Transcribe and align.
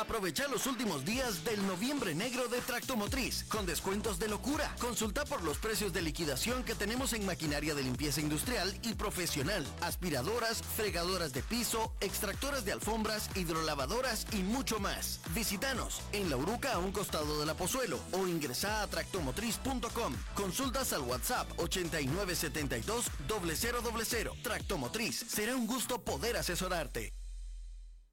Aprovecha 0.00 0.48
los 0.48 0.66
últimos 0.66 1.04
días 1.04 1.44
del 1.44 1.66
noviembre 1.66 2.14
negro 2.14 2.48
de 2.48 2.62
Tractomotriz 2.62 3.44
con 3.44 3.66
descuentos 3.66 4.18
de 4.18 4.28
locura. 4.28 4.74
Consulta 4.80 5.26
por 5.26 5.42
los 5.42 5.58
precios 5.58 5.92
de 5.92 6.00
liquidación 6.00 6.64
que 6.64 6.74
tenemos 6.74 7.12
en 7.12 7.26
maquinaria 7.26 7.74
de 7.74 7.82
limpieza 7.82 8.22
industrial 8.22 8.74
y 8.82 8.94
profesional, 8.94 9.62
aspiradoras, 9.82 10.62
fregadoras 10.62 11.34
de 11.34 11.42
piso, 11.42 11.92
extractoras 12.00 12.64
de 12.64 12.72
alfombras, 12.72 13.28
hidrolavadoras 13.36 14.26
y 14.32 14.42
mucho 14.42 14.80
más. 14.80 15.20
Visítanos 15.34 16.00
en 16.12 16.30
La 16.30 16.38
Uruca 16.38 16.72
a 16.72 16.78
un 16.78 16.92
costado 16.92 17.38
de 17.38 17.44
la 17.44 17.52
Pozuelo 17.52 18.00
o 18.12 18.26
ingresa 18.26 18.82
a 18.82 18.86
tractomotriz.com. 18.86 20.14
Consultas 20.34 20.94
al 20.94 21.02
WhatsApp 21.02 21.46
8972 21.58 23.04
0000. 23.28 24.42
Tractomotriz. 24.42 25.26
Será 25.28 25.54
un 25.54 25.66
gusto 25.66 26.00
poder 26.00 26.38
asesorarte. 26.38 27.19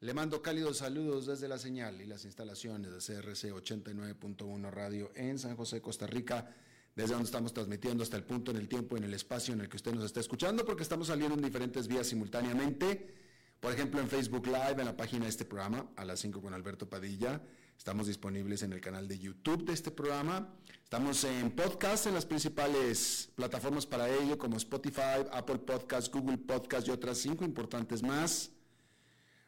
le 0.00 0.12
mando 0.12 0.42
cálidos 0.42 0.78
saludos 0.78 1.26
desde 1.26 1.48
la 1.48 1.58
señal 1.58 2.00
y 2.00 2.06
las 2.06 2.24
instalaciones 2.24 2.90
de 2.90 2.98
CRC 2.98 3.52
89.1 3.52 4.70
Radio 4.70 5.10
en 5.14 5.38
San 5.38 5.56
José, 5.56 5.80
Costa 5.80 6.06
Rica, 6.06 6.54
desde 6.94 7.12
donde 7.12 7.26
estamos 7.26 7.54
transmitiendo 7.54 8.02
hasta 8.02 8.16
el 8.16 8.24
punto 8.24 8.50
en 8.50 8.58
el 8.58 8.68
tiempo, 8.68 8.96
en 8.96 9.04
el 9.04 9.14
espacio 9.14 9.54
en 9.54 9.60
el 9.60 9.68
que 9.68 9.76
usted 9.76 9.94
nos 9.94 10.04
está 10.04 10.20
escuchando, 10.20 10.64
porque 10.66 10.82
estamos 10.82 11.06
saliendo 11.06 11.34
en 11.34 11.42
diferentes 11.42 11.88
vías 11.88 12.06
simultáneamente. 12.06 13.14
Por 13.58 13.72
ejemplo, 13.72 14.00
en 14.00 14.08
Facebook 14.08 14.46
Live, 14.46 14.76
en 14.78 14.84
la 14.84 14.96
página 14.96 15.24
de 15.24 15.30
este 15.30 15.46
programa, 15.46 15.90
a 15.96 16.04
las 16.04 16.20
5 16.20 16.42
con 16.42 16.52
Alberto 16.52 16.88
Padilla. 16.88 17.40
Estamos 17.76 18.06
disponibles 18.06 18.62
en 18.62 18.72
el 18.72 18.80
canal 18.80 19.08
de 19.08 19.18
YouTube 19.18 19.64
de 19.64 19.72
este 19.72 19.90
programa. 19.90 20.54
Estamos 20.84 21.24
en 21.24 21.50
podcast 21.50 22.06
en 22.06 22.14
las 22.14 22.26
principales 22.26 23.30
plataformas 23.34 23.86
para 23.86 24.08
ello, 24.08 24.36
como 24.38 24.56
Spotify, 24.56 25.24
Apple 25.32 25.58
Podcast, 25.58 26.12
Google 26.12 26.38
Podcast 26.38 26.86
y 26.88 26.90
otras 26.90 27.18
cinco 27.18 27.44
importantes 27.44 28.02
más. 28.02 28.50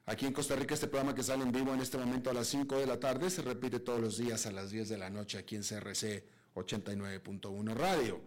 Aquí 0.09 0.25
en 0.25 0.33
Costa 0.33 0.57
Rica 0.57 0.73
este 0.73 0.87
programa 0.87 1.15
que 1.15 1.23
sale 1.23 1.43
en 1.43 1.53
vivo 1.53 1.75
en 1.75 1.81
este 1.81 1.99
momento 1.99 2.31
a 2.31 2.33
las 2.33 2.47
5 2.47 2.79
de 2.79 2.87
la 2.87 2.99
tarde 2.99 3.29
se 3.29 3.43
repite 3.43 3.79
todos 3.79 4.01
los 4.01 4.17
días 4.17 4.47
a 4.47 4.51
las 4.51 4.71
10 4.71 4.89
de 4.89 4.97
la 4.97 5.11
noche 5.11 5.37
aquí 5.37 5.55
en 5.55 5.61
CRC 5.61 6.25
89.1 6.55 7.75
Radio. 7.75 8.19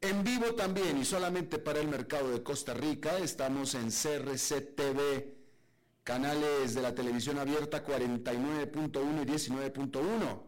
En 0.00 0.24
vivo 0.24 0.54
también 0.54 0.96
y 0.96 1.04
solamente 1.04 1.58
para 1.58 1.80
el 1.80 1.88
mercado 1.88 2.30
de 2.30 2.42
Costa 2.42 2.72
Rica 2.72 3.18
estamos 3.18 3.74
en 3.74 3.90
CRC 3.90 4.62
TV, 4.74 5.34
canales 6.04 6.74
de 6.74 6.80
la 6.80 6.94
televisión 6.94 7.38
abierta 7.38 7.84
49.1 7.84 9.22
y 9.22 9.26
19.1. 9.26 10.42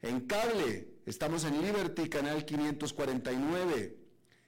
En 0.00 0.20
cable 0.22 0.88
estamos 1.04 1.44
en 1.44 1.60
Liberty, 1.60 2.08
canal 2.08 2.46
549. 2.46 3.98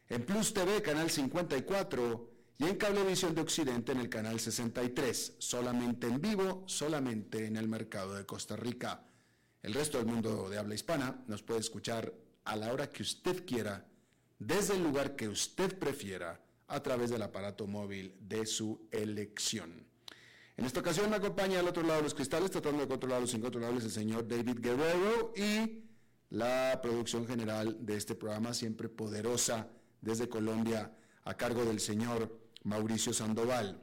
En 0.08 0.24
Plus 0.24 0.54
TV, 0.54 0.80
canal 0.80 1.10
54 1.10 2.33
y 2.58 2.64
en 2.64 2.76
Cablevisión 2.76 3.34
de 3.34 3.40
Occidente 3.40 3.92
en 3.92 4.00
el 4.00 4.08
canal 4.08 4.38
63, 4.38 5.36
solamente 5.38 6.06
en 6.06 6.20
vivo, 6.20 6.64
solamente 6.66 7.46
en 7.46 7.56
el 7.56 7.68
mercado 7.68 8.14
de 8.14 8.24
Costa 8.24 8.56
Rica. 8.56 9.04
El 9.62 9.74
resto 9.74 9.98
del 9.98 10.06
mundo 10.06 10.48
de 10.48 10.58
habla 10.58 10.74
hispana 10.74 11.24
nos 11.26 11.42
puede 11.42 11.60
escuchar 11.60 12.12
a 12.44 12.56
la 12.56 12.72
hora 12.72 12.90
que 12.90 13.02
usted 13.02 13.44
quiera, 13.44 13.86
desde 14.38 14.74
el 14.74 14.84
lugar 14.84 15.16
que 15.16 15.28
usted 15.28 15.78
prefiera, 15.78 16.40
a 16.68 16.82
través 16.82 17.10
del 17.10 17.22
aparato 17.22 17.66
móvil 17.66 18.16
de 18.20 18.46
su 18.46 18.88
elección. 18.90 19.86
En 20.56 20.64
esta 20.64 20.80
ocasión 20.80 21.10
me 21.10 21.16
acompaña 21.16 21.60
al 21.60 21.68
otro 21.68 21.82
lado 21.82 21.96
de 21.96 22.04
los 22.04 22.14
cristales, 22.14 22.50
tratando 22.50 22.82
de 22.82 22.88
controlar 22.88 23.20
los 23.20 23.34
incontrolables, 23.34 23.84
el 23.84 23.90
señor 23.90 24.26
David 24.28 24.60
Guerrero 24.60 25.32
y 25.36 25.82
la 26.30 26.78
producción 26.82 27.26
general 27.26 27.76
de 27.84 27.96
este 27.96 28.14
programa, 28.14 28.54
siempre 28.54 28.88
poderosa 28.88 29.68
desde 30.00 30.28
Colombia, 30.28 30.92
a 31.24 31.34
cargo 31.34 31.64
del 31.64 31.80
señor 31.80 32.43
Mauricio 32.64 33.12
Sandoval. 33.12 33.80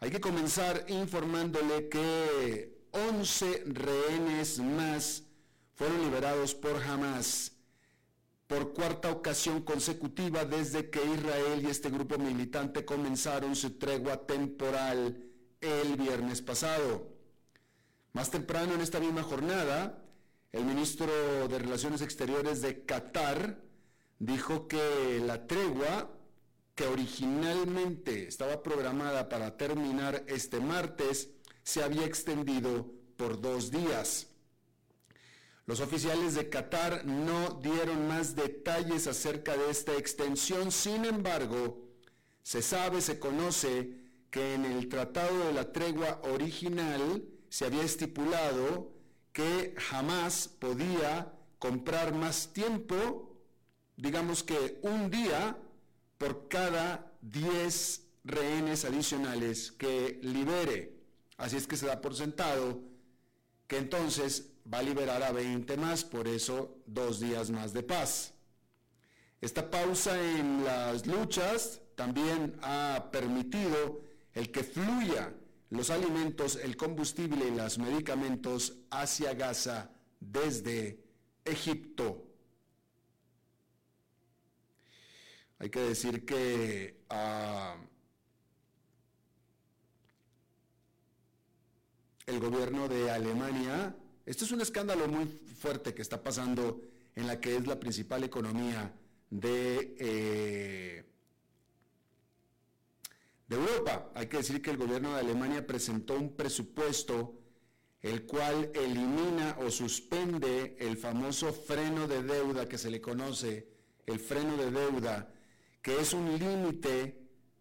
Hay 0.00 0.10
que 0.10 0.20
comenzar 0.20 0.84
informándole 0.88 1.88
que 1.88 2.86
11 2.90 3.64
rehenes 3.66 4.58
más 4.58 5.24
fueron 5.74 6.02
liberados 6.02 6.54
por 6.54 6.82
Hamas 6.82 7.52
por 8.52 8.74
cuarta 8.74 9.10
ocasión 9.10 9.62
consecutiva 9.62 10.44
desde 10.44 10.90
que 10.90 11.02
Israel 11.02 11.62
y 11.62 11.70
este 11.70 11.88
grupo 11.88 12.18
militante 12.18 12.84
comenzaron 12.84 13.56
su 13.56 13.78
tregua 13.78 14.26
temporal 14.26 15.24
el 15.58 15.96
viernes 15.96 16.42
pasado. 16.42 17.08
Más 18.12 18.30
temprano 18.30 18.74
en 18.74 18.82
esta 18.82 19.00
misma 19.00 19.22
jornada, 19.22 20.04
el 20.52 20.66
ministro 20.66 21.06
de 21.48 21.58
Relaciones 21.58 22.02
Exteriores 22.02 22.60
de 22.60 22.84
Qatar 22.84 23.58
dijo 24.18 24.68
que 24.68 25.22
la 25.24 25.46
tregua 25.46 26.10
que 26.74 26.86
originalmente 26.86 28.28
estaba 28.28 28.62
programada 28.62 29.28
para 29.28 29.56
terminar 29.56 30.24
este 30.26 30.60
martes, 30.60 31.30
se 31.62 31.82
había 31.82 32.06
extendido 32.06 32.90
por 33.16 33.40
dos 33.40 33.70
días. 33.70 34.28
Los 35.66 35.80
oficiales 35.80 36.34
de 36.34 36.48
Qatar 36.48 37.04
no 37.04 37.60
dieron 37.62 38.08
más 38.08 38.34
detalles 38.34 39.06
acerca 39.06 39.56
de 39.56 39.70
esta 39.70 39.96
extensión, 39.96 40.72
sin 40.72 41.04
embargo, 41.04 41.88
se 42.42 42.62
sabe, 42.62 43.00
se 43.00 43.18
conoce 43.18 44.02
que 44.30 44.54
en 44.54 44.64
el 44.64 44.88
tratado 44.88 45.46
de 45.46 45.52
la 45.52 45.72
tregua 45.72 46.20
original 46.24 47.22
se 47.48 47.66
había 47.66 47.82
estipulado 47.82 48.92
que 49.32 49.74
jamás 49.78 50.48
podía 50.48 51.32
comprar 51.58 52.14
más 52.14 52.52
tiempo, 52.52 53.36
digamos 53.96 54.42
que 54.42 54.80
un 54.82 55.10
día, 55.10 55.56
por 56.22 56.46
cada 56.46 57.12
10 57.22 58.00
rehenes 58.22 58.84
adicionales 58.84 59.72
que 59.72 60.20
libere. 60.22 60.94
Así 61.36 61.56
es 61.56 61.66
que 61.66 61.76
se 61.76 61.86
da 61.86 62.00
por 62.00 62.14
sentado 62.14 62.80
que 63.66 63.78
entonces 63.78 64.52
va 64.72 64.78
a 64.78 64.82
liberar 64.84 65.20
a 65.24 65.32
20 65.32 65.76
más, 65.78 66.04
por 66.04 66.28
eso 66.28 66.76
dos 66.86 67.18
días 67.18 67.50
más 67.50 67.72
de 67.72 67.82
paz. 67.82 68.34
Esta 69.40 69.68
pausa 69.68 70.14
en 70.16 70.62
las 70.62 71.08
luchas 71.08 71.80
también 71.96 72.56
ha 72.62 73.08
permitido 73.10 74.02
el 74.32 74.52
que 74.52 74.62
fluya 74.62 75.34
los 75.70 75.90
alimentos, 75.90 76.54
el 76.54 76.76
combustible 76.76 77.48
y 77.48 77.56
los 77.56 77.78
medicamentos 77.78 78.76
hacia 78.92 79.34
Gaza 79.34 79.90
desde 80.20 81.02
Egipto. 81.44 82.28
Hay 85.62 85.70
que 85.70 85.78
decir 85.78 86.26
que 86.26 87.04
ah, 87.08 87.76
el 92.26 92.40
gobierno 92.40 92.88
de 92.88 93.12
Alemania, 93.12 93.94
esto 94.26 94.44
es 94.44 94.50
un 94.50 94.60
escándalo 94.60 95.06
muy 95.06 95.24
fuerte 95.26 95.94
que 95.94 96.02
está 96.02 96.20
pasando 96.20 96.80
en 97.14 97.28
la 97.28 97.40
que 97.40 97.54
es 97.54 97.64
la 97.68 97.78
principal 97.78 98.24
economía 98.24 98.92
de, 99.30 99.94
eh, 100.00 101.04
de 103.46 103.56
Europa. 103.56 104.10
Hay 104.16 104.26
que 104.26 104.38
decir 104.38 104.60
que 104.60 104.70
el 104.70 104.78
gobierno 104.78 105.14
de 105.14 105.20
Alemania 105.20 105.64
presentó 105.64 106.14
un 106.14 106.34
presupuesto 106.34 107.38
el 108.00 108.26
cual 108.26 108.72
elimina 108.74 109.56
o 109.60 109.70
suspende 109.70 110.74
el 110.80 110.96
famoso 110.96 111.52
freno 111.52 112.08
de 112.08 112.24
deuda 112.24 112.68
que 112.68 112.78
se 112.78 112.90
le 112.90 113.00
conoce, 113.00 113.68
el 114.06 114.18
freno 114.18 114.56
de 114.56 114.72
deuda 114.72 115.31
que 115.82 116.00
es 116.00 116.12
un 116.14 116.38
límite 116.38 117.18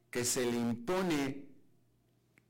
que 0.10 0.24
se 0.24 0.46
le 0.46 0.58
impone, 0.58 1.46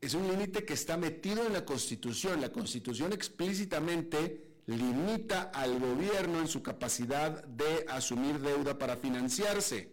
es 0.00 0.14
un 0.14 0.28
límite 0.28 0.64
que 0.64 0.74
está 0.74 0.96
metido 0.96 1.46
en 1.46 1.52
la 1.52 1.64
Constitución. 1.64 2.40
La 2.40 2.52
Constitución 2.52 3.12
explícitamente 3.12 4.60
limita 4.66 5.50
al 5.54 5.78
gobierno 5.78 6.40
en 6.40 6.48
su 6.48 6.62
capacidad 6.62 7.44
de 7.44 7.86
asumir 7.88 8.38
deuda 8.40 8.78
para 8.78 8.96
financiarse. 8.96 9.92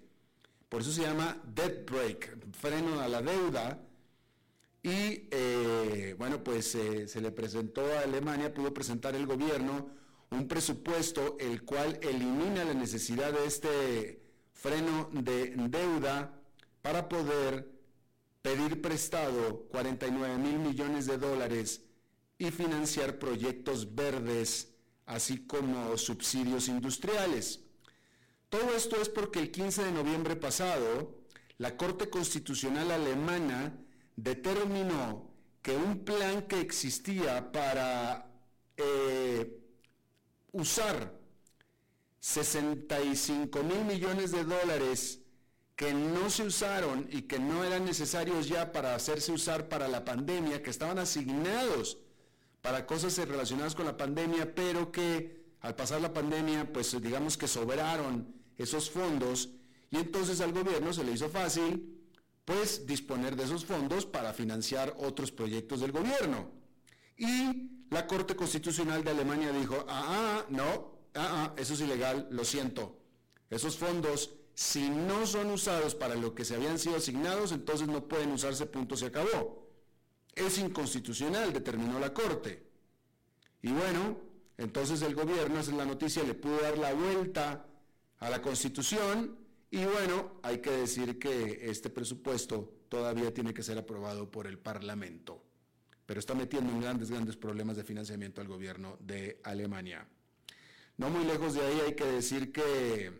Por 0.67 0.81
eso 0.81 0.91
se 0.91 1.01
llama 1.01 1.41
debt 1.55 1.89
break, 1.89 2.53
freno 2.53 2.99
a 2.99 3.07
la 3.07 3.21
deuda, 3.21 3.81
y 4.83 5.27
eh, 5.31 6.15
bueno, 6.17 6.43
pues 6.43 6.75
eh, 6.75 7.07
se 7.07 7.21
le 7.21 7.31
presentó 7.31 7.81
a 7.93 8.01
Alemania, 8.01 8.53
pudo 8.53 8.73
presentar 8.73 9.15
el 9.15 9.25
gobierno 9.25 9.89
un 10.31 10.47
presupuesto 10.47 11.37
el 11.39 11.63
cual 11.63 11.99
elimina 12.01 12.63
la 12.63 12.73
necesidad 12.73 13.33
de 13.33 13.45
este 13.45 14.18
freno 14.61 15.09
de 15.13 15.53
deuda 15.55 16.33
para 16.81 17.07
poder 17.07 17.71
pedir 18.41 18.81
prestado 18.81 19.67
49 19.69 20.37
mil 20.37 20.59
millones 20.59 21.05
de 21.05 21.17
dólares 21.17 21.81
y 22.37 22.51
financiar 22.51 23.19
proyectos 23.19 23.95
verdes, 23.95 24.73
así 25.05 25.45
como 25.45 25.97
subsidios 25.97 26.67
industriales. 26.67 27.61
Todo 28.49 28.75
esto 28.75 29.01
es 29.01 29.09
porque 29.09 29.39
el 29.39 29.51
15 29.51 29.83
de 29.83 29.91
noviembre 29.91 30.35
pasado, 30.35 31.19
la 31.57 31.77
Corte 31.77 32.09
Constitucional 32.09 32.91
Alemana 32.91 33.77
determinó 34.15 35.29
que 35.61 35.75
un 35.75 36.03
plan 36.03 36.43
que 36.47 36.59
existía 36.59 37.51
para 37.51 38.29
eh, 38.77 39.59
usar 40.51 41.18
65 42.19 43.63
mil 43.63 43.85
millones 43.85 44.31
de 44.31 44.43
dólares 44.43 45.19
que 45.75 45.93
no 45.93 46.29
se 46.29 46.43
usaron 46.43 47.07
y 47.09 47.21
que 47.21 47.39
no 47.39 47.63
eran 47.63 47.85
necesarios 47.85 48.49
ya 48.49 48.71
para 48.73 48.95
hacerse 48.95 49.31
usar 49.31 49.69
para 49.69 49.87
la 49.87 50.03
pandemia, 50.03 50.61
que 50.61 50.69
estaban 50.69 50.99
asignados 50.99 51.97
para 52.61 52.85
cosas 52.85 53.17
relacionadas 53.17 53.75
con 53.75 53.85
la 53.85 53.95
pandemia, 53.95 54.53
pero 54.53 54.91
que 54.91 55.39
al 55.61 55.75
pasar 55.75 56.01
la 56.01 56.13
pandemia, 56.13 56.71
pues 56.71 57.01
digamos 57.01 57.37
que 57.37 57.47
sobraron 57.47 58.33
esos 58.57 58.89
fondos 58.89 59.49
y 59.89 59.97
entonces 59.97 60.41
al 60.41 60.51
gobierno 60.51 60.91
se 60.91 61.03
le 61.03 61.13
hizo 61.13 61.29
fácil 61.29 61.95
pues 62.43 62.85
disponer 62.85 63.35
de 63.35 63.43
esos 63.43 63.63
fondos 63.63 64.05
para 64.05 64.33
financiar 64.33 64.93
otros 64.97 65.31
proyectos 65.31 65.81
del 65.81 65.91
gobierno. 65.91 66.51
Y 67.15 67.85
la 67.89 68.07
Corte 68.07 68.35
Constitucional 68.35 69.03
de 69.03 69.11
Alemania 69.11 69.51
dijo, 69.51 69.85
ah, 69.87 70.05
ah 70.07 70.45
no, 70.49 70.98
ah, 71.15 71.53
ah, 71.53 71.53
eso 71.57 71.73
es 71.73 71.81
ilegal, 71.81 72.27
lo 72.31 72.43
siento. 72.43 72.97
Esos 73.49 73.77
fondos, 73.77 74.31
si 74.53 74.89
no 74.89 75.25
son 75.25 75.51
usados 75.51 75.95
para 75.95 76.15
lo 76.15 76.35
que 76.35 76.45
se 76.45 76.55
habían 76.55 76.79
sido 76.79 76.97
asignados, 76.97 77.51
entonces 77.51 77.87
no 77.87 78.07
pueden 78.07 78.31
usarse, 78.31 78.65
punto, 78.65 78.95
se 78.95 79.07
acabó. 79.07 79.67
Es 80.35 80.57
inconstitucional, 80.57 81.51
determinó 81.51 81.99
la 81.99 82.13
Corte. 82.13 82.67
Y 83.61 83.71
bueno, 83.71 84.17
entonces 84.57 85.01
el 85.01 85.15
gobierno, 85.15 85.59
esa 85.59 85.71
es 85.71 85.77
la 85.77 85.85
noticia, 85.85 86.23
le 86.23 86.33
pudo 86.33 86.61
dar 86.61 86.77
la 86.77 86.93
vuelta 86.93 87.65
a 88.19 88.29
la 88.29 88.41
Constitución 88.41 89.37
y 89.71 89.85
bueno, 89.85 90.39
hay 90.41 90.59
que 90.59 90.71
decir 90.71 91.19
que 91.19 91.69
este 91.69 91.89
presupuesto 91.89 92.73
todavía 92.89 93.33
tiene 93.33 93.53
que 93.53 93.63
ser 93.63 93.77
aprobado 93.77 94.29
por 94.31 94.47
el 94.47 94.57
Parlamento, 94.57 95.43
pero 96.05 96.19
está 96.19 96.33
metiendo 96.33 96.71
en 96.71 96.81
grandes, 96.81 97.11
grandes 97.11 97.37
problemas 97.37 97.77
de 97.77 97.83
financiamiento 97.83 98.41
al 98.41 98.47
gobierno 98.47 98.97
de 98.99 99.39
Alemania. 99.43 100.07
No 100.99 101.09
muy 101.09 101.23
lejos 101.23 101.53
de 101.53 101.61
ahí 101.61 101.79
hay 101.79 101.95
que 101.95 102.03
decir 102.03 102.51
que 102.51 103.13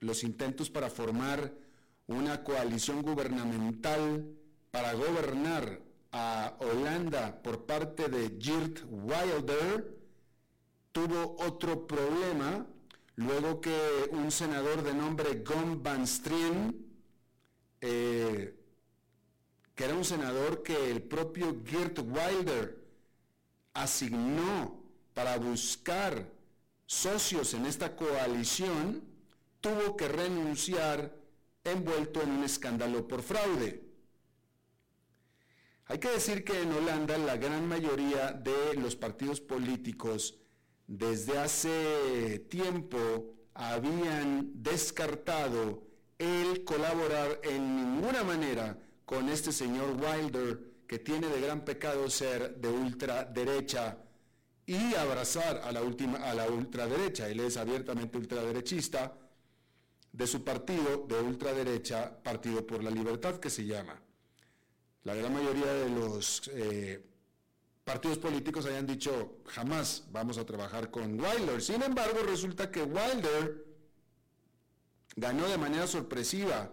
los 0.00 0.22
intentos 0.22 0.68
para 0.68 0.90
formar 0.90 1.50
una 2.06 2.44
coalición 2.44 3.00
gubernamental 3.00 4.26
para 4.70 4.92
gobernar 4.92 5.80
a 6.12 6.54
Holanda 6.60 7.40
por 7.42 7.64
parte 7.64 8.10
de 8.10 8.36
Geert 8.38 8.84
Wilder 8.90 9.96
tuvo 10.92 11.36
otro 11.38 11.86
problema 11.86 12.66
luego 13.14 13.58
que 13.58 14.10
un 14.10 14.30
senador 14.30 14.82
de 14.82 14.92
nombre 14.92 15.42
Gon 15.42 15.82
Van 15.82 16.06
Strien, 16.06 16.76
eh, 17.80 18.54
que 19.74 19.82
era 19.82 19.94
un 19.94 20.04
senador 20.04 20.62
que 20.62 20.90
el 20.90 21.00
propio 21.00 21.56
Geert 21.64 22.00
Wilder 22.00 22.84
asignó 23.72 24.78
para 25.14 25.38
buscar 25.38 26.35
socios 26.86 27.54
en 27.54 27.66
esta 27.66 27.96
coalición, 27.96 29.02
tuvo 29.60 29.96
que 29.96 30.08
renunciar 30.08 31.14
envuelto 31.64 32.22
en 32.22 32.30
un 32.30 32.44
escándalo 32.44 33.06
por 33.06 33.22
fraude. 33.22 33.82
Hay 35.86 35.98
que 35.98 36.10
decir 36.10 36.44
que 36.44 36.62
en 36.62 36.72
Holanda 36.72 37.18
la 37.18 37.36
gran 37.36 37.66
mayoría 37.66 38.32
de 38.32 38.74
los 38.74 38.96
partidos 38.96 39.40
políticos 39.40 40.38
desde 40.86 41.38
hace 41.38 42.46
tiempo 42.48 43.34
habían 43.54 44.62
descartado 44.62 45.82
el 46.18 46.64
colaborar 46.64 47.40
en 47.42 47.76
ninguna 47.76 48.24
manera 48.24 48.78
con 49.04 49.28
este 49.28 49.52
señor 49.52 49.96
Wilder, 50.00 50.72
que 50.86 50.98
tiene 50.98 51.28
de 51.28 51.40
gran 51.40 51.64
pecado 51.64 52.08
ser 52.10 52.56
de 52.56 52.68
ultraderecha 52.68 53.98
y 54.66 54.94
abrazar 54.94 55.62
a 55.64 55.70
la, 55.70 55.80
última, 55.82 56.18
a 56.18 56.34
la 56.34 56.48
ultraderecha. 56.48 57.28
Él 57.28 57.40
es 57.40 57.56
abiertamente 57.56 58.18
ultraderechista 58.18 59.16
de 60.12 60.26
su 60.26 60.42
partido 60.42 61.06
de 61.08 61.20
ultraderecha, 61.20 62.22
Partido 62.22 62.66
por 62.66 62.82
la 62.82 62.90
Libertad, 62.90 63.38
que 63.38 63.50
se 63.50 63.64
llama. 63.64 64.00
La 65.04 65.14
gran 65.14 65.32
mayoría 65.32 65.72
de 65.72 65.90
los 65.90 66.50
eh, 66.52 67.04
partidos 67.84 68.18
políticos 68.18 68.66
hayan 68.66 68.86
dicho 68.86 69.38
jamás 69.46 70.04
vamos 70.10 70.38
a 70.38 70.44
trabajar 70.44 70.90
con 70.90 71.20
Wilder. 71.20 71.62
Sin 71.62 71.82
embargo, 71.82 72.18
resulta 72.26 72.70
que 72.70 72.82
Wilder 72.82 73.64
ganó 75.14 75.46
de 75.48 75.58
manera 75.58 75.86
sorpresiva 75.86 76.72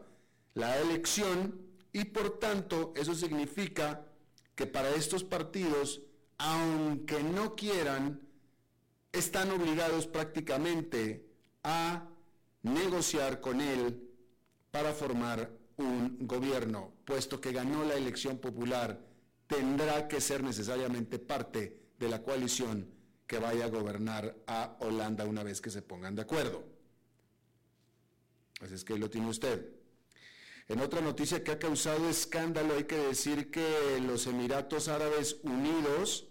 la 0.56 0.80
elección 0.80 1.62
y 1.92 2.06
por 2.06 2.40
tanto 2.40 2.94
eso 2.96 3.14
significa 3.14 4.06
que 4.56 4.66
para 4.66 4.90
estos 4.96 5.24
partidos, 5.24 6.02
aunque 6.44 7.24
no 7.24 7.56
quieran, 7.56 8.20
están 9.14 9.50
obligados 9.52 10.08
prácticamente 10.08 11.26
a 11.64 12.06
negociar 12.64 13.40
con 13.40 13.62
él 13.62 14.10
para 14.70 14.92
formar 14.92 15.50
un 15.78 16.18
gobierno, 16.28 16.92
puesto 17.06 17.40
que 17.40 17.54
ganó 17.54 17.86
la 17.86 17.94
elección 17.94 18.40
popular 18.40 19.00
tendrá 19.48 20.08
que 20.10 20.20
ser 20.20 20.44
necesariamente 20.44 21.18
parte 21.18 21.80
de 21.98 22.10
la 22.10 22.22
coalición 22.22 22.90
que 23.26 23.40
vaya 23.40 23.66
a 23.66 23.70
gobernar 23.70 24.36
a 24.46 24.76
Holanda 24.82 25.26
una 25.26 25.44
vez 25.44 25.62
que 25.62 25.70
se 25.70 25.82
pongan 25.82 26.16
de 26.16 26.24
acuerdo. 26.24 26.66
Así 28.60 28.74
es 28.74 28.84
que 28.84 28.98
lo 28.98 29.10
tiene 29.10 29.30
usted. 29.30 29.70
En 30.68 30.82
otra 30.82 31.00
noticia 31.00 31.44
que 31.44 31.52
ha 31.52 31.60
causado 31.60 32.10
escándalo, 32.10 32.76
hay 32.76 32.84
que 32.84 32.98
decir 32.98 33.50
que 33.50 34.00
los 34.06 34.28
Emiratos 34.28 34.88
Árabes 34.88 35.38
Unidos 35.44 36.28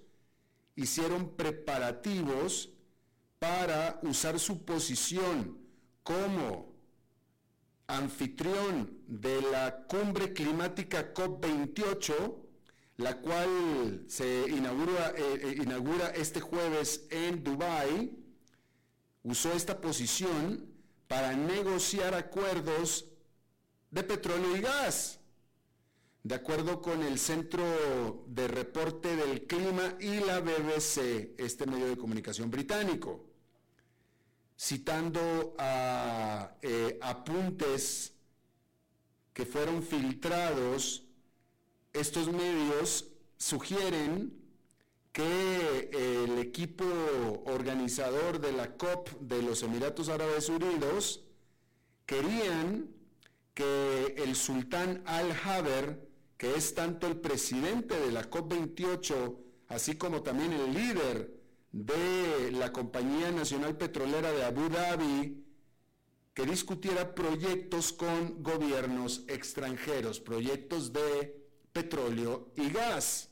hicieron 0.76 1.36
preparativos 1.36 2.70
para 3.38 3.98
usar 4.02 4.38
su 4.38 4.64
posición 4.64 5.58
como 6.02 6.72
anfitrión 7.86 8.98
de 9.06 9.42
la 9.42 9.84
cumbre 9.86 10.32
climática 10.32 11.12
COP28 11.12 12.42
la 13.02 13.18
cual 13.18 14.04
se 14.06 14.44
inaugura, 14.48 15.12
eh, 15.16 15.40
eh, 15.42 15.54
inaugura 15.62 16.08
este 16.10 16.40
jueves 16.40 17.06
en 17.10 17.42
Dubái, 17.42 18.12
usó 19.22 19.52
esta 19.52 19.80
posición 19.80 20.66
para 21.08 21.32
negociar 21.34 22.14
acuerdos 22.14 23.06
de 23.90 24.02
petróleo 24.02 24.56
y 24.56 24.60
gas. 24.60 25.18
De 26.24 26.36
acuerdo 26.36 26.80
con 26.80 27.02
el 27.02 27.18
Centro 27.18 28.24
de 28.28 28.46
Reporte 28.46 29.16
del 29.16 29.44
Clima 29.46 29.96
y 29.98 30.20
la 30.20 30.38
BBC, 30.38 31.34
este 31.36 31.66
medio 31.66 31.86
de 31.86 31.96
comunicación 31.96 32.48
británico, 32.48 33.26
citando 34.56 35.56
eh, 36.62 36.98
apuntes 37.02 38.12
que 39.32 39.44
fueron 39.44 39.82
filtrados 39.82 41.02
estos 41.92 42.30
medios 42.30 43.08
sugieren 43.36 44.32
que 45.10 45.90
el 45.92 46.38
equipo 46.38 46.84
organizador 47.46 48.40
de 48.40 48.52
la 48.52 48.76
COP 48.76 49.10
de 49.20 49.42
los 49.42 49.62
Emiratos 49.62 50.08
Árabes 50.08 50.48
Unidos 50.48 51.24
querían 52.06 52.88
que 53.54 54.14
el 54.16 54.36
sultán 54.36 55.02
Al-Haber, 55.04 56.11
que 56.42 56.56
es 56.56 56.74
tanto 56.74 57.06
el 57.06 57.20
presidente 57.20 58.00
de 58.00 58.10
la 58.10 58.28
COP28, 58.28 59.38
así 59.68 59.94
como 59.94 60.24
también 60.24 60.52
el 60.52 60.74
líder 60.74 61.40
de 61.70 62.50
la 62.50 62.72
Compañía 62.72 63.30
Nacional 63.30 63.76
Petrolera 63.76 64.32
de 64.32 64.42
Abu 64.42 64.68
Dhabi, 64.68 65.46
que 66.34 66.44
discutiera 66.44 67.14
proyectos 67.14 67.92
con 67.92 68.42
gobiernos 68.42 69.22
extranjeros, 69.28 70.18
proyectos 70.18 70.92
de 70.92 71.46
petróleo 71.72 72.50
y 72.56 72.70
gas. 72.70 73.30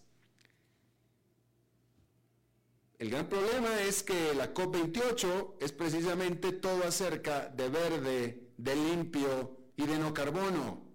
El 2.97 3.11
gran 3.11 3.29
problema 3.29 3.81
es 3.81 4.05
que 4.05 4.35
la 4.35 4.55
COP28 4.55 5.55
es 5.59 5.73
precisamente 5.73 6.53
todo 6.53 6.85
acerca 6.85 7.49
de 7.49 7.69
verde, 7.71 8.53
de 8.57 8.77
limpio 8.77 9.57
y 9.75 9.85
de 9.85 9.99
no 9.99 10.15
carbono. 10.15 10.90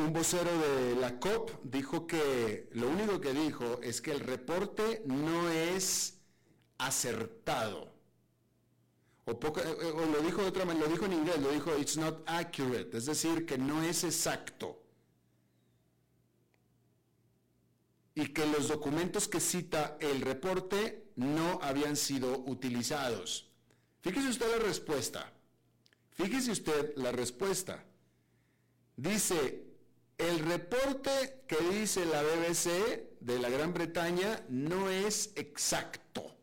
Un 0.00 0.12
vocero 0.12 0.50
de 0.58 0.96
la 0.96 1.18
COP 1.20 1.50
dijo 1.62 2.06
que 2.06 2.68
lo 2.72 2.88
único 2.88 3.20
que 3.20 3.32
dijo 3.32 3.80
es 3.82 4.00
que 4.00 4.12
el 4.12 4.20
reporte 4.20 5.02
no 5.06 5.48
es 5.50 6.18
acertado. 6.78 7.92
O, 9.26 9.32
eh, 9.32 10.08
lo 10.12 10.20
dijo 10.22 10.42
de 10.42 10.48
otra 10.48 10.64
manera, 10.64 10.86
lo 10.86 10.92
dijo 10.92 11.04
en 11.04 11.12
inglés, 11.12 11.40
lo 11.40 11.50
dijo 11.50 11.76
it's 11.78 11.96
not 11.96 12.22
accurate, 12.26 12.96
es 12.96 13.06
decir, 13.06 13.46
que 13.46 13.58
no 13.58 13.82
es 13.82 14.02
exacto. 14.04 14.82
Y 18.14 18.28
que 18.28 18.46
los 18.46 18.68
documentos 18.68 19.28
que 19.28 19.40
cita 19.40 19.96
el 20.00 20.20
reporte 20.22 21.12
no 21.16 21.60
habían 21.62 21.96
sido 21.96 22.38
utilizados. 22.46 23.48
Fíjese 24.00 24.28
usted 24.28 24.50
la 24.50 24.64
respuesta. 24.64 25.32
Fíjese 26.12 26.50
usted 26.50 26.92
la 26.96 27.12
respuesta. 27.12 27.84
Dice, 28.96 29.69
el 30.28 30.38
reporte 30.40 31.44
que 31.46 31.56
dice 31.72 32.04
la 32.04 32.22
BBC 32.22 33.18
de 33.20 33.38
la 33.38 33.48
Gran 33.48 33.72
Bretaña 33.72 34.44
no 34.48 34.90
es 34.90 35.32
exacto. 35.36 36.36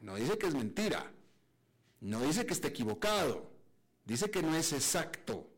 No 0.00 0.16
dice 0.16 0.38
que 0.38 0.46
es 0.46 0.54
mentira. 0.54 1.12
No 2.00 2.20
dice 2.22 2.46
que 2.46 2.54
esté 2.54 2.68
equivocado. 2.68 3.50
Dice 4.04 4.30
que 4.30 4.42
no 4.42 4.56
es 4.56 4.72
exacto. 4.72 5.48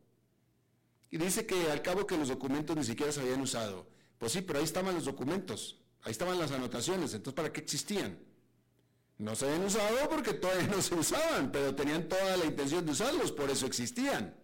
Y 1.10 1.16
dice 1.16 1.46
que 1.46 1.70
al 1.70 1.82
cabo 1.82 2.06
que 2.06 2.16
los 2.16 2.28
documentos 2.28 2.76
ni 2.76 2.84
siquiera 2.84 3.12
se 3.12 3.20
habían 3.20 3.40
usado. 3.40 3.86
Pues 4.18 4.32
sí, 4.32 4.42
pero 4.42 4.58
ahí 4.58 4.64
estaban 4.64 4.94
los 4.94 5.04
documentos. 5.04 5.80
Ahí 6.02 6.12
estaban 6.12 6.38
las 6.38 6.50
anotaciones. 6.50 7.14
Entonces, 7.14 7.34
¿para 7.34 7.52
qué 7.52 7.60
existían? 7.60 8.18
No 9.18 9.34
se 9.36 9.46
habían 9.46 9.64
usado 9.64 10.08
porque 10.08 10.34
todavía 10.34 10.66
no 10.66 10.82
se 10.82 10.94
usaban, 10.94 11.52
pero 11.52 11.74
tenían 11.74 12.08
toda 12.08 12.36
la 12.36 12.46
intención 12.46 12.84
de 12.84 12.92
usarlos, 12.92 13.32
por 13.32 13.48
eso 13.50 13.66
existían. 13.66 14.34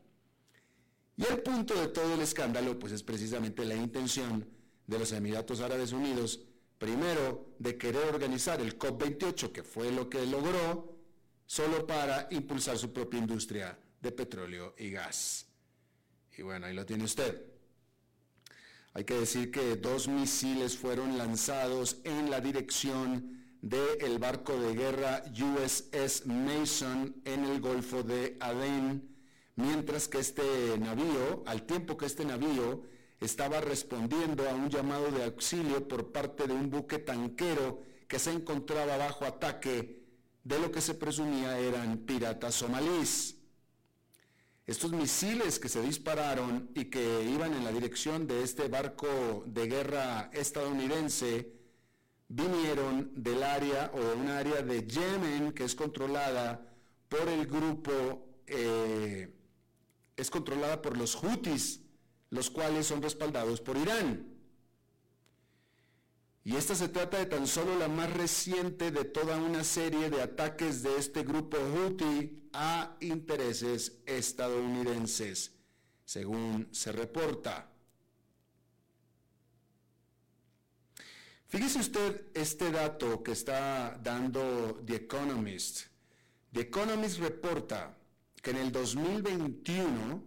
Y 1.20 1.30
el 1.30 1.42
punto 1.42 1.78
de 1.78 1.88
todo 1.88 2.14
el 2.14 2.22
escándalo, 2.22 2.78
pues 2.78 2.94
es 2.94 3.02
precisamente 3.02 3.66
la 3.66 3.74
intención 3.74 4.48
de 4.86 4.98
los 4.98 5.12
Emiratos 5.12 5.60
Árabes 5.60 5.92
Unidos, 5.92 6.40
primero, 6.78 7.54
de 7.58 7.76
querer 7.76 8.04
organizar 8.04 8.58
el 8.62 8.78
COP28, 8.78 9.52
que 9.52 9.62
fue 9.62 9.92
lo 9.92 10.08
que 10.08 10.24
logró, 10.24 10.96
solo 11.44 11.86
para 11.86 12.26
impulsar 12.30 12.78
su 12.78 12.90
propia 12.90 13.20
industria 13.20 13.78
de 14.00 14.12
petróleo 14.12 14.74
y 14.78 14.92
gas. 14.92 15.46
Y 16.38 16.40
bueno, 16.40 16.64
ahí 16.64 16.74
lo 16.74 16.86
tiene 16.86 17.04
usted. 17.04 17.44
Hay 18.94 19.04
que 19.04 19.20
decir 19.20 19.50
que 19.50 19.76
dos 19.76 20.08
misiles 20.08 20.78
fueron 20.78 21.18
lanzados 21.18 21.98
en 22.04 22.30
la 22.30 22.40
dirección 22.40 23.44
del 23.60 24.18
barco 24.18 24.58
de 24.58 24.74
guerra 24.74 25.22
USS 25.28 26.24
Mason 26.24 27.14
en 27.26 27.44
el 27.44 27.60
Golfo 27.60 28.02
de 28.02 28.38
Adén 28.40 29.09
mientras 29.60 30.08
que 30.08 30.18
este 30.18 30.78
navío, 30.78 31.42
al 31.46 31.62
tiempo 31.66 31.96
que 31.96 32.06
este 32.06 32.24
navío 32.24 32.82
estaba 33.20 33.60
respondiendo 33.60 34.48
a 34.48 34.54
un 34.54 34.70
llamado 34.70 35.10
de 35.10 35.24
auxilio 35.24 35.86
por 35.86 36.10
parte 36.10 36.46
de 36.46 36.54
un 36.54 36.70
buque 36.70 36.98
tanquero 36.98 37.82
que 38.08 38.18
se 38.18 38.32
encontraba 38.32 38.96
bajo 38.96 39.24
ataque 39.24 40.00
de 40.42 40.58
lo 40.58 40.72
que 40.72 40.80
se 40.80 40.94
presumía 40.94 41.58
eran 41.58 41.98
piratas 41.98 42.54
somalíes. 42.54 43.36
Estos 44.66 44.92
misiles 44.92 45.58
que 45.58 45.68
se 45.68 45.82
dispararon 45.82 46.70
y 46.74 46.86
que 46.86 47.24
iban 47.24 47.52
en 47.54 47.64
la 47.64 47.72
dirección 47.72 48.26
de 48.26 48.42
este 48.42 48.68
barco 48.68 49.44
de 49.46 49.66
guerra 49.66 50.30
estadounidense 50.32 51.52
vinieron 52.28 53.10
del 53.16 53.42
área 53.42 53.90
o 53.92 53.98
de 54.00 54.14
un 54.14 54.28
área 54.28 54.62
de 54.62 54.86
Yemen 54.86 55.52
que 55.52 55.64
es 55.64 55.74
controlada 55.74 56.64
por 57.08 57.28
el 57.28 57.46
grupo 57.46 58.28
eh, 58.46 59.39
es 60.20 60.30
controlada 60.30 60.82
por 60.82 60.96
los 60.96 61.14
Houthis, 61.16 61.80
los 62.30 62.50
cuales 62.50 62.86
son 62.86 63.02
respaldados 63.02 63.60
por 63.60 63.76
Irán. 63.76 64.26
Y 66.44 66.56
esta 66.56 66.74
se 66.74 66.88
trata 66.88 67.18
de 67.18 67.26
tan 67.26 67.46
solo 67.46 67.78
la 67.78 67.88
más 67.88 68.12
reciente 68.12 68.90
de 68.90 69.04
toda 69.04 69.36
una 69.36 69.62
serie 69.62 70.10
de 70.10 70.22
ataques 70.22 70.82
de 70.82 70.96
este 70.96 71.22
grupo 71.22 71.56
Houthi 71.58 72.48
a 72.52 72.96
intereses 73.00 73.98
estadounidenses, 74.06 75.52
según 76.04 76.68
se 76.70 76.92
reporta. 76.92 77.70
Fíjese 81.48 81.80
usted 81.80 82.26
este 82.32 82.70
dato 82.70 83.22
que 83.22 83.32
está 83.32 83.98
dando 84.02 84.82
The 84.86 84.96
Economist. 84.96 85.86
The 86.52 86.60
Economist 86.60 87.18
reporta 87.18 87.96
que 88.42 88.50
en 88.50 88.56
el 88.56 88.72
2021, 88.72 90.22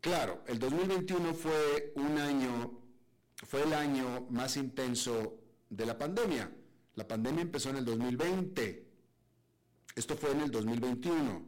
claro, 0.00 0.42
el 0.46 0.58
2021 0.58 1.34
fue 1.34 1.92
un 1.96 2.18
año, 2.18 2.80
fue 3.36 3.62
el 3.62 3.72
año 3.72 4.26
más 4.30 4.56
intenso 4.56 5.40
de 5.70 5.86
la 5.86 5.96
pandemia. 5.96 6.50
La 6.94 7.06
pandemia 7.06 7.42
empezó 7.42 7.70
en 7.70 7.76
el 7.76 7.84
2020. 7.84 8.86
Esto 9.94 10.16
fue 10.16 10.32
en 10.32 10.40
el 10.40 10.50
2021. 10.50 11.44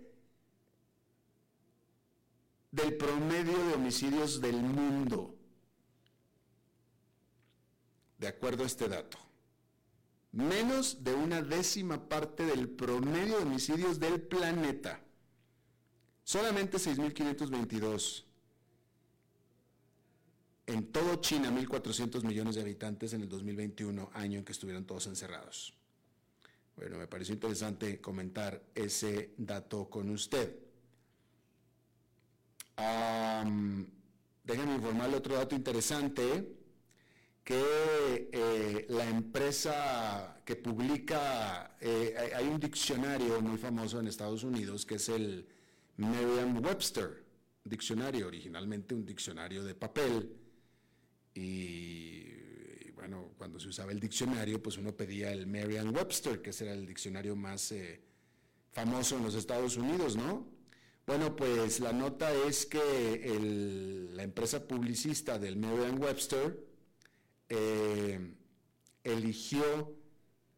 del 2.71 2.97
promedio 2.97 3.57
de 3.67 3.75
homicidios 3.75 4.41
del 4.41 4.57
mundo, 4.57 5.35
de 8.19 8.29
acuerdo 8.29 8.65
a 8.65 8.67
este 8.67 8.89
dato. 8.89 9.19
Menos 10.33 11.03
de 11.03 11.15
una 11.15 11.41
décima 11.41 12.09
parte 12.09 12.45
del 12.45 12.69
promedio 12.69 13.39
de 13.39 13.43
homicidios 13.45 13.99
del 13.99 14.21
planeta. 14.21 15.01
Solamente 16.23 16.77
6.522. 16.77 18.25
En 20.67 20.93
todo 20.93 21.17
China, 21.17 21.51
1.400 21.51 22.23
millones 22.25 22.57
de 22.57 22.61
habitantes 22.61 23.15
en 23.15 23.23
el 23.23 23.29
2021, 23.31 24.11
año 24.13 24.39
en 24.39 24.45
que 24.45 24.53
estuvieron 24.53 24.85
todos 24.85 25.07
encerrados. 25.07 25.73
Bueno, 26.77 26.99
me 26.99 27.07
pareció 27.07 27.33
interesante 27.33 28.03
comentar 28.03 28.63
ese 28.75 29.33
dato 29.39 29.89
con 29.89 30.11
usted. 30.11 30.68
Déjenme 34.45 34.75
informarle 34.77 35.17
otro 35.17 35.35
dato 35.35 35.55
interesante, 35.55 36.59
que 37.45 38.29
eh, 38.31 38.87
la 38.91 39.09
empresa 39.09 40.43
que 40.45 40.57
publica, 40.57 41.77
eh, 41.81 42.15
hay 42.37 42.47
un 42.47 42.61
diccionario 42.61 43.41
muy 43.41 43.57
famoso 43.57 43.99
en 44.01 44.07
Estados 44.07 44.45
Unidos 44.45 44.85
que 44.85 44.97
es 44.97 45.09
el 45.09 45.49
Merriam-Webster, 45.97 47.25
diccionario, 47.65 48.27
originalmente 48.27 48.95
un 48.95 49.05
diccionario 49.05 49.65
de 49.65 49.75
papel. 49.75 50.37
Y, 51.35 52.91
bueno, 52.93 53.31
cuando 53.39 53.59
se 53.59 53.69
usaba 53.69 53.93
el 53.93 54.01
diccionario, 54.01 54.63
pues 54.63 54.77
uno 54.77 54.95
pedía 54.95 55.33
el 55.33 55.47
Merriam-Webster, 55.47 56.43
que 56.43 56.51
era 56.51 56.73
el 56.73 56.87
diccionario 56.87 57.35
más 57.35 57.73
eh, 57.73 58.01
famoso 58.73 59.17
en 59.17 59.25
los 59.25 59.35
Estados 59.35 59.77
Unidos, 59.77 60.17
¿no? 60.17 60.58
Bueno, 61.09 61.35
pues 61.35 61.81
la 61.81 61.95
nota 61.95 62.31
es 62.35 62.67
que 62.67 64.11
la 64.13 64.25
empresa 64.25 64.69
publicista 64.69 65.39
del 65.39 65.57
Merriam-Webster 65.57 66.63
eh, 67.49 68.35
eligió 69.03 69.95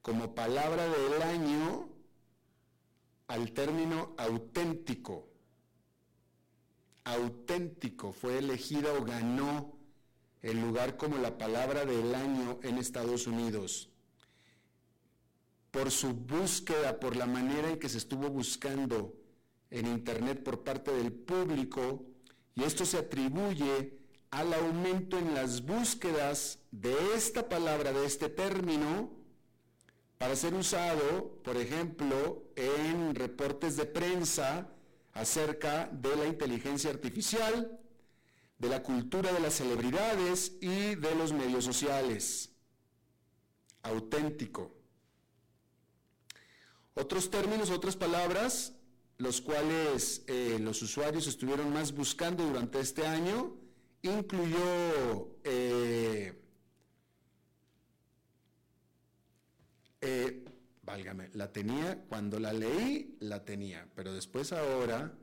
como 0.02 0.34
palabra 0.34 0.88
del 0.88 1.22
año 1.22 1.88
al 3.28 3.52
término 3.52 4.12
auténtico. 4.18 5.28
Auténtico 7.04 8.12
fue 8.12 8.38
elegida 8.38 8.92
o 8.94 9.04
ganó 9.04 9.78
el 10.42 10.60
lugar 10.60 10.96
como 10.96 11.18
la 11.18 11.38
palabra 11.38 11.84
del 11.84 12.12
año 12.12 12.58
en 12.64 12.78
Estados 12.78 13.28
Unidos 13.28 13.88
por 15.70 15.92
su 15.92 16.12
búsqueda, 16.12 16.98
por 16.98 17.14
la 17.14 17.26
manera 17.26 17.70
en 17.70 17.78
que 17.78 17.88
se 17.88 17.98
estuvo 17.98 18.28
buscando 18.30 19.19
en 19.70 19.86
Internet 19.86 20.42
por 20.42 20.64
parte 20.64 20.92
del 20.92 21.12
público, 21.12 22.04
y 22.54 22.64
esto 22.64 22.84
se 22.84 22.98
atribuye 22.98 23.98
al 24.30 24.52
aumento 24.52 25.18
en 25.18 25.34
las 25.34 25.64
búsquedas 25.64 26.58
de 26.70 26.94
esta 27.14 27.48
palabra, 27.48 27.92
de 27.92 28.06
este 28.06 28.28
término, 28.28 29.10
para 30.18 30.36
ser 30.36 30.54
usado, 30.54 31.40
por 31.42 31.56
ejemplo, 31.56 32.44
en 32.54 33.14
reportes 33.14 33.76
de 33.76 33.86
prensa 33.86 34.68
acerca 35.12 35.88
de 35.92 36.14
la 36.16 36.26
inteligencia 36.26 36.90
artificial, 36.90 37.80
de 38.58 38.68
la 38.68 38.82
cultura 38.82 39.32
de 39.32 39.40
las 39.40 39.54
celebridades 39.54 40.52
y 40.60 40.94
de 40.94 41.14
los 41.14 41.32
medios 41.32 41.64
sociales. 41.64 42.50
Auténtico. 43.82 44.76
Otros 46.94 47.30
términos, 47.30 47.70
otras 47.70 47.96
palabras, 47.96 48.74
los 49.20 49.42
cuales 49.42 50.24
eh, 50.26 50.58
los 50.58 50.80
usuarios 50.80 51.26
estuvieron 51.26 51.70
más 51.74 51.92
buscando 51.92 52.42
durante 52.42 52.80
este 52.80 53.06
año, 53.06 53.54
incluyó 54.00 55.36
eh, 55.44 56.42
eh, 60.00 60.44
válgame, 60.82 61.28
la 61.34 61.52
tenía, 61.52 62.02
cuando 62.08 62.40
la 62.40 62.54
leí, 62.54 63.18
la 63.20 63.44
tenía, 63.44 63.86
pero 63.94 64.14
después 64.14 64.54
ahora, 64.54 65.14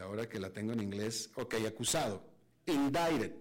ahora 0.00 0.28
que 0.28 0.38
la 0.38 0.50
tengo 0.52 0.72
en 0.72 0.82
inglés, 0.82 1.32
ok, 1.34 1.54
acusado, 1.66 2.24
indicted, 2.66 3.34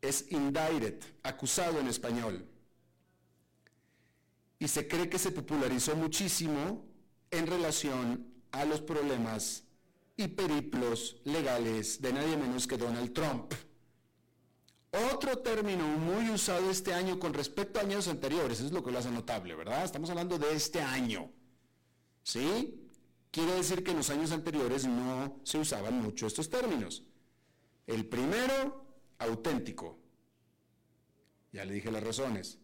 es 0.00 0.32
indicted, 0.32 0.98
acusado 1.22 1.78
en 1.78 1.88
español. 1.88 2.51
Y 4.62 4.68
se 4.68 4.86
cree 4.86 5.08
que 5.08 5.18
se 5.18 5.32
popularizó 5.32 5.96
muchísimo 5.96 6.86
en 7.32 7.48
relación 7.48 8.32
a 8.52 8.64
los 8.64 8.80
problemas 8.80 9.64
y 10.16 10.28
periplos 10.28 11.20
legales 11.24 12.00
de 12.00 12.12
nadie 12.12 12.36
menos 12.36 12.68
que 12.68 12.78
Donald 12.78 13.12
Trump. 13.12 13.52
Otro 15.12 15.38
término 15.38 15.84
muy 15.84 16.30
usado 16.30 16.70
este 16.70 16.94
año 16.94 17.18
con 17.18 17.34
respecto 17.34 17.80
a 17.80 17.82
años 17.82 18.06
anteriores, 18.06 18.60
es 18.60 18.70
lo 18.70 18.84
que 18.84 18.92
lo 18.92 19.00
hace 19.00 19.10
notable, 19.10 19.56
¿verdad? 19.56 19.84
Estamos 19.84 20.10
hablando 20.10 20.38
de 20.38 20.54
este 20.54 20.80
año. 20.80 21.32
¿Sí? 22.22 22.88
Quiere 23.32 23.54
decir 23.54 23.82
que 23.82 23.90
en 23.90 23.96
los 23.96 24.10
años 24.10 24.30
anteriores 24.30 24.86
no 24.86 25.40
se 25.42 25.58
usaban 25.58 26.00
mucho 26.00 26.28
estos 26.28 26.48
términos. 26.48 27.02
El 27.88 28.06
primero, 28.06 28.86
auténtico. 29.18 29.98
Ya 31.50 31.64
le 31.64 31.74
dije 31.74 31.90
las 31.90 32.04
razones. 32.04 32.61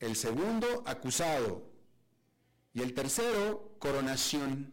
El 0.00 0.16
segundo, 0.16 0.82
acusado. 0.86 1.70
Y 2.72 2.82
el 2.82 2.94
tercero, 2.94 3.76
coronación. 3.78 4.72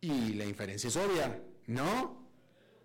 Y 0.00 0.34
la 0.34 0.44
inferencia 0.44 0.88
es 0.88 0.96
obvia, 0.96 1.42
¿no? 1.66 2.28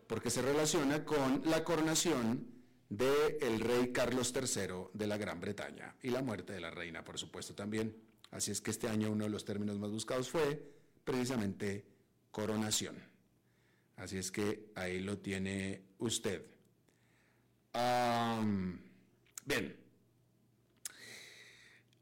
Porque 0.08 0.30
se 0.30 0.42
relaciona 0.42 1.06
con 1.06 1.44
la 1.46 1.64
coronación 1.64 2.48
del 2.90 3.60
rey 3.60 3.92
Carlos 3.94 4.34
III 4.36 4.90
de 4.94 5.08
la 5.08 5.18
Gran 5.18 5.40
Bretaña 5.40 5.96
y 6.02 6.10
la 6.10 6.22
muerte 6.22 6.54
de 6.54 6.62
la 6.62 6.72
reina, 6.72 7.04
por 7.04 7.18
supuesto, 7.18 7.54
también. 7.54 7.96
Así 8.32 8.52
es 8.52 8.62
que 8.62 8.72
este 8.72 8.88
año 8.90 9.12
uno 9.12 9.26
de 9.26 9.30
los 9.30 9.46
términos 9.46 9.78
más 9.78 9.92
buscados 9.92 10.30
fue 10.30 10.62
precisamente 11.04 11.86
coronación. 12.32 12.96
Así 13.98 14.18
es 14.18 14.32
que 14.32 14.72
ahí 14.76 15.00
lo 15.00 15.20
tiene 15.20 15.84
usted. 16.00 16.46
bien, 19.46 19.81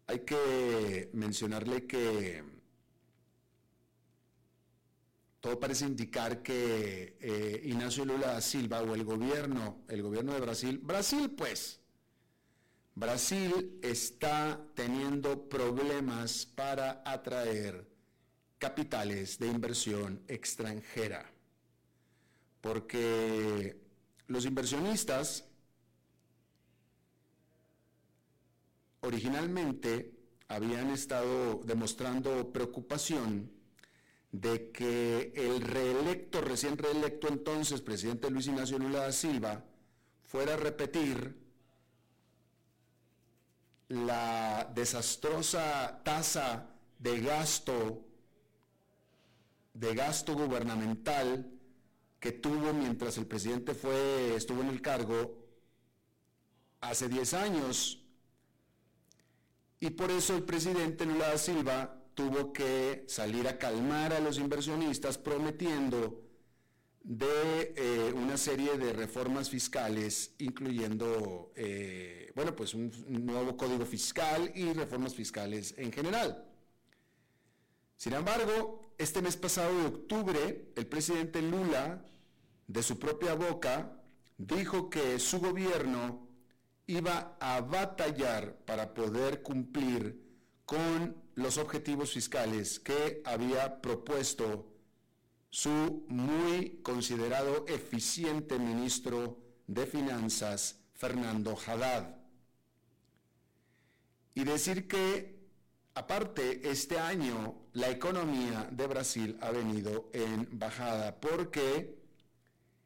hay 0.09 0.21
que 0.21 1.11
mencionarle 1.13 1.85
que 1.85 2.43
todo 5.39 5.59
parece 5.59 5.85
indicar 5.85 6.41
que 6.41 7.15
eh, 7.21 7.61
Ignacio 7.65 8.05
Lula 8.05 8.33
da 8.33 8.41
Silva 8.41 8.81
o 8.81 8.95
el 8.95 9.03
gobierno, 9.03 9.83
el 9.87 10.01
gobierno 10.01 10.33
de 10.33 10.39
Brasil, 10.39 10.79
Brasil 10.79 11.29
pues, 11.37 11.79
Brasil 12.95 13.79
está 13.83 14.59
teniendo 14.73 15.47
problemas 15.47 16.47
para 16.47 17.03
atraer 17.05 17.87
capitales 18.57 19.37
de 19.37 19.45
inversión 19.45 20.23
extranjera, 20.27 21.31
porque 22.61 23.79
los 24.25 24.43
inversionistas 24.45 25.48
originalmente 29.01 30.13
habían 30.47 30.89
estado 30.89 31.61
demostrando 31.63 32.51
preocupación 32.51 33.51
de 34.31 34.71
que 34.71 35.31
el 35.35 35.61
reelecto, 35.61 36.41
recién 36.41 36.77
reelecto 36.77 37.27
entonces, 37.27 37.81
presidente 37.81 38.29
Luis 38.29 38.47
Ignacio 38.47 38.77
Lula 38.77 39.01
da 39.01 39.11
Silva, 39.11 39.63
fuera 40.23 40.53
a 40.53 40.57
repetir 40.57 41.35
la 43.87 44.71
desastrosa 44.75 46.01
tasa 46.03 46.69
de 46.99 47.19
gasto, 47.21 48.05
de 49.73 49.95
gasto 49.95 50.35
gubernamental 50.35 51.51
que 52.19 52.31
tuvo 52.33 52.73
mientras 52.73 53.17
el 53.17 53.25
presidente 53.25 53.73
fue, 53.73 54.35
estuvo 54.35 54.61
en 54.61 54.69
el 54.69 54.81
cargo 54.81 55.37
hace 56.81 57.07
10 57.07 57.33
años. 57.33 57.98
Y 59.79 59.91
por 59.91 60.11
eso 60.11 60.35
el 60.35 60.43
presidente 60.43 61.05
Lula 61.05 61.29
da 61.29 61.37
Silva 61.37 62.03
tuvo 62.13 62.51
que 62.51 63.05
salir 63.07 63.47
a 63.47 63.57
calmar 63.57 64.13
a 64.13 64.19
los 64.19 64.37
inversionistas 64.37 65.17
prometiendo 65.17 66.29
de 67.01 67.73
eh, 67.77 68.13
una 68.13 68.37
serie 68.37 68.77
de 68.77 68.91
reformas 68.91 69.49
fiscales, 69.49 70.35
incluyendo, 70.37 71.53
eh, 71.55 72.31
bueno, 72.35 72.55
pues 72.55 72.73
un, 72.73 72.91
nuevo 73.25 73.55
código 73.55 73.85
fiscal 73.85 74.51
y 74.53 74.73
reformas 74.73 75.15
fiscales 75.15 75.73
en 75.77 75.91
general. 75.93 76.45
Sin 77.95 78.13
embargo, 78.13 78.93
este 78.97 79.21
mes 79.21 79.37
pasado 79.37 79.75
de 79.79 79.87
octubre, 79.87 80.71
el 80.75 80.87
presidente 80.87 81.41
Lula, 81.41 82.05
de 82.67 82.83
su 82.83 82.99
propia 82.99 83.33
boca, 83.33 84.03
dijo 84.37 84.89
que 84.89 85.19
su 85.19 85.39
gobierno 85.39 86.28
iba 86.89 87.37
a 87.39 87.61
batallar 87.61 88.65
para 88.65 88.95
poder 88.95 89.43
cumplir 89.43 90.19
con 90.65 91.15
los 91.35 91.59
objetivos 91.59 92.13
fiscales 92.13 92.79
que 92.79 93.21
había 93.25 93.79
propuesto 93.79 94.73
su 95.51 96.03
muy 96.07 96.79
considerado 96.81 97.65
eficiente 97.67 98.57
ministro 98.57 99.37
de 99.67 99.85
Finanzas, 99.85 100.79
Fernando 100.95 101.55
Haddad. 101.55 102.15
Y 104.33 104.43
decir 104.43 104.87
que, 104.87 105.47
aparte, 105.93 106.71
este 106.71 106.97
año 106.97 107.67
la 107.73 107.91
economía 107.91 108.67
de 108.71 108.87
Brasil 108.87 109.37
ha 109.41 109.51
venido 109.51 110.09
en 110.11 110.47
bajada 110.57 111.19
porque 111.19 111.98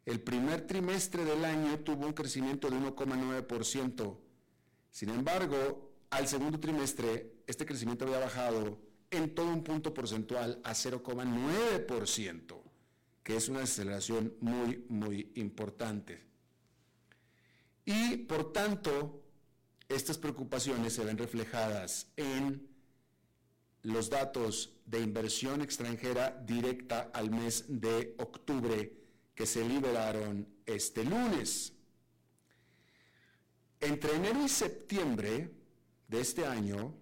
el 0.05 0.21
primer 0.21 0.67
trimestre 0.67 1.23
del 1.23 1.45
año 1.45 1.79
tuvo 1.79 2.05
un 2.05 2.13
crecimiento 2.13 2.69
de 2.69 2.77
1,9%. 2.77 4.17
Sin 4.91 5.09
embargo, 5.09 5.91
al 6.09 6.27
segundo 6.27 6.59
trimestre, 6.59 7.43
este 7.47 7.65
crecimiento 7.65 8.05
había 8.05 8.19
bajado 8.19 8.79
en 9.11 9.33
todo 9.33 9.47
un 9.47 9.63
punto 9.63 9.93
porcentual 9.93 10.59
a 10.63 10.73
0,9%, 10.73 12.61
que 13.23 13.35
es 13.35 13.47
una 13.47 13.63
aceleración 13.63 14.35
muy, 14.41 14.85
muy 14.89 15.31
importante. 15.35 16.21
Y 17.85 18.17
por 18.17 18.51
tanto, 18.51 19.23
estas 19.87 20.17
preocupaciones 20.17 20.93
se 20.93 21.05
ven 21.05 21.17
reflejadas 21.17 22.07
en 22.17 22.67
los 23.83 24.09
datos 24.09 24.73
de 24.85 25.01
inversión 25.01 25.61
extranjera 25.61 26.31
directa 26.45 27.11
al 27.13 27.31
mes 27.31 27.65
de 27.67 28.15
octubre 28.17 29.02
que 29.35 29.45
se 29.45 29.63
liberaron 29.67 30.47
este 30.65 31.03
lunes. 31.03 31.73
Entre 33.79 34.15
enero 34.15 34.43
y 34.45 34.49
septiembre 34.49 35.51
de 36.07 36.21
este 36.21 36.45
año, 36.45 36.95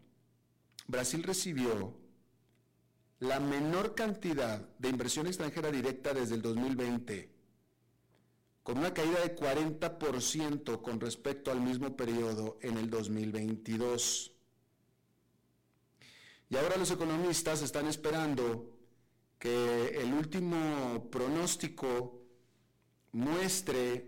Brasil 0.87 1.23
recibió 1.23 1.95
la 3.19 3.39
menor 3.39 3.93
cantidad 3.93 4.67
de 4.79 4.89
inversión 4.89 5.27
extranjera 5.27 5.69
directa 5.71 6.13
desde 6.13 6.35
el 6.35 6.41
2020, 6.41 7.29
con 8.63 8.79
una 8.79 8.93
caída 8.93 9.21
de 9.21 9.35
40% 9.35 10.81
con 10.81 10.99
respecto 10.99 11.51
al 11.51 11.61
mismo 11.61 11.95
periodo 11.95 12.57
en 12.61 12.77
el 12.77 12.89
2022. 12.89 14.31
Y 16.49 16.57
ahora 16.57 16.77
los 16.77 16.89
economistas 16.89 17.61
están 17.61 17.85
esperando 17.85 18.77
que 19.37 20.01
el 20.01 20.13
último 20.13 21.09
pronóstico 21.11 22.20
muestre 23.11 24.05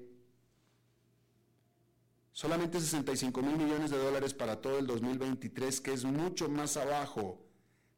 solamente 2.31 2.79
65 2.79 3.41
mil 3.41 3.57
millones 3.57 3.91
de 3.91 3.97
dólares 3.97 4.33
para 4.33 4.59
todo 4.59 4.79
el 4.79 4.87
2023, 4.87 5.81
que 5.81 5.93
es 5.93 6.03
mucho 6.03 6.49
más 6.49 6.77
abajo 6.77 7.39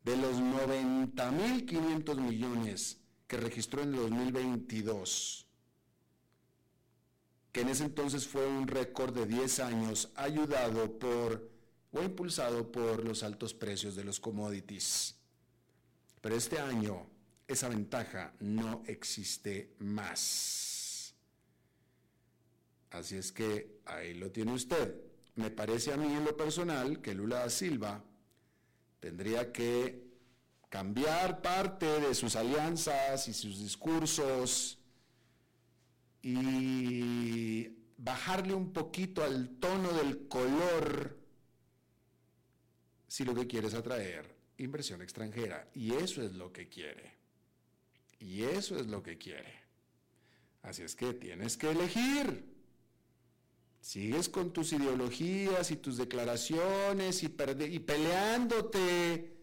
de 0.03 0.17
los 0.17 0.39
90 0.39 1.31
mil 1.31 1.65
500 1.65 2.17
millones 2.17 2.99
que 3.27 3.37
registró 3.37 3.81
en 3.81 3.89
el 3.89 4.01
2022, 4.01 5.47
que 7.51 7.61
en 7.61 7.69
ese 7.69 7.85
entonces 7.85 8.27
fue 8.27 8.45
un 8.45 8.67
récord 8.67 9.13
de 9.13 9.25
10 9.25 9.59
años 9.61 10.11
ayudado 10.15 10.99
por 10.99 11.49
o 11.91 12.03
impulsado 12.03 12.71
por 12.71 13.03
los 13.03 13.23
altos 13.23 13.53
precios 13.53 13.95
de 13.95 14.03
los 14.03 14.19
commodities. 14.19 15.15
Pero 16.21 16.35
este 16.35 16.59
año 16.59 17.07
esa 17.47 17.69
ventaja 17.69 18.33
no 18.39 18.83
existe 18.85 19.75
más. 19.79 20.74
Así 22.95 23.17
es 23.17 23.33
que 23.33 23.81
ahí 23.85 24.13
lo 24.13 24.31
tiene 24.31 24.53
usted. 24.53 24.95
Me 25.35 25.51
parece 25.51 25.91
a 25.91 25.97
mí 25.97 26.13
en 26.13 26.23
lo 26.23 26.37
personal 26.37 27.01
que 27.01 27.13
Lula 27.13 27.39
da 27.39 27.49
Silva 27.49 28.01
tendría 29.01 29.51
que 29.51 30.01
cambiar 30.69 31.41
parte 31.41 31.85
de 31.85 32.15
sus 32.15 32.37
alianzas 32.37 33.27
y 33.27 33.33
sus 33.33 33.59
discursos 33.59 34.79
y 36.21 37.67
bajarle 37.97 38.53
un 38.53 38.71
poquito 38.71 39.25
al 39.25 39.49
tono 39.59 39.91
del 39.91 40.29
color 40.29 41.19
si 43.07 43.25
lo 43.25 43.35
que 43.35 43.45
quiere 43.45 43.67
es 43.67 43.73
atraer 43.73 44.33
inversión 44.57 45.01
extranjera. 45.01 45.69
Y 45.73 45.93
eso 45.95 46.21
es 46.21 46.31
lo 46.31 46.53
que 46.53 46.69
quiere. 46.69 47.11
Y 48.19 48.43
eso 48.43 48.77
es 48.77 48.87
lo 48.87 49.03
que 49.03 49.17
quiere. 49.17 49.53
Así 50.61 50.83
es 50.83 50.95
que 50.95 51.13
tienes 51.13 51.57
que 51.57 51.71
elegir. 51.71 52.54
Sigues 53.85 54.29
con 54.29 54.51
tus 54.51 54.73
ideologías 54.73 55.69
y 55.69 55.75
tus 55.75 55.97
declaraciones 55.97 57.21
y, 57.21 57.29
peleándote, 57.29 59.37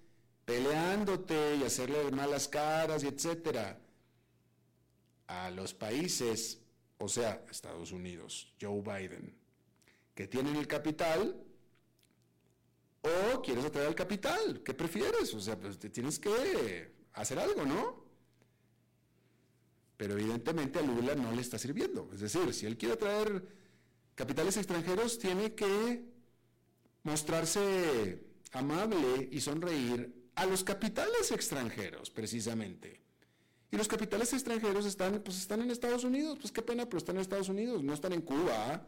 peleándote 0.45 1.59
y 1.61 1.63
hacerle 1.63 2.11
malas 2.11 2.49
caras 2.49 3.05
y 3.05 3.07
etcétera 3.07 3.79
a 5.29 5.49
los 5.53 5.75
países, 5.75 6.61
o 6.99 7.07
sea, 7.07 7.47
Estados 7.53 7.93
Unidos, 7.93 8.53
Joe 8.61 8.83
Biden, 8.83 9.33
que 10.13 10.27
tienen 10.27 10.57
el 10.57 10.67
capital, 10.67 11.41
o 13.01 13.43
quieres 13.43 13.65
atraer 13.65 13.87
al 13.87 13.95
capital, 13.95 14.61
¿qué 14.65 14.75
prefieres? 14.75 15.33
O 15.35 15.41
sea, 15.41 15.57
pues 15.57 15.79
tienes 15.79 16.19
que 16.19 16.93
hacer 17.13 17.39
algo, 17.39 17.65
¿no? 17.65 18.05
Pero 19.97 20.15
evidentemente 20.15 20.81
a 20.81 20.83
Lula 20.83 21.15
no 21.15 21.31
le 21.31 21.43
está 21.43 21.59
sirviendo. 21.59 22.11
Es 22.13 22.19
decir, 22.19 22.53
si 22.53 22.67
él 22.67 22.77
quiere 22.77 22.95
atraer 22.95 23.62
capitales 24.15 24.57
extranjeros 24.57 25.19
tiene 25.19 25.55
que 25.55 26.05
mostrarse 27.03 28.25
amable 28.53 29.29
y 29.31 29.41
sonreír 29.41 30.31
a 30.35 30.47
los 30.47 30.65
capitales 30.65 31.31
extranjeros, 31.31 32.11
precisamente. 32.11 33.01
Y 33.71 33.77
los 33.77 33.89
capitales 33.89 34.33
extranjeros 34.33 34.85
están, 34.85 35.23
pues 35.23 35.39
están 35.39 35.63
en 35.63 35.71
Estados 35.71 36.05
Unidos, 36.05 36.39
pues 36.41 36.53
qué 36.53 36.63
pena, 36.63 36.85
pero 36.87 36.99
están 36.99 37.17
en 37.17 37.23
Estados 37.23 37.49
Unidos, 37.49 37.83
no 37.83 37.95
están 37.95 38.13
en 38.13 38.21
Cuba, 38.21 38.87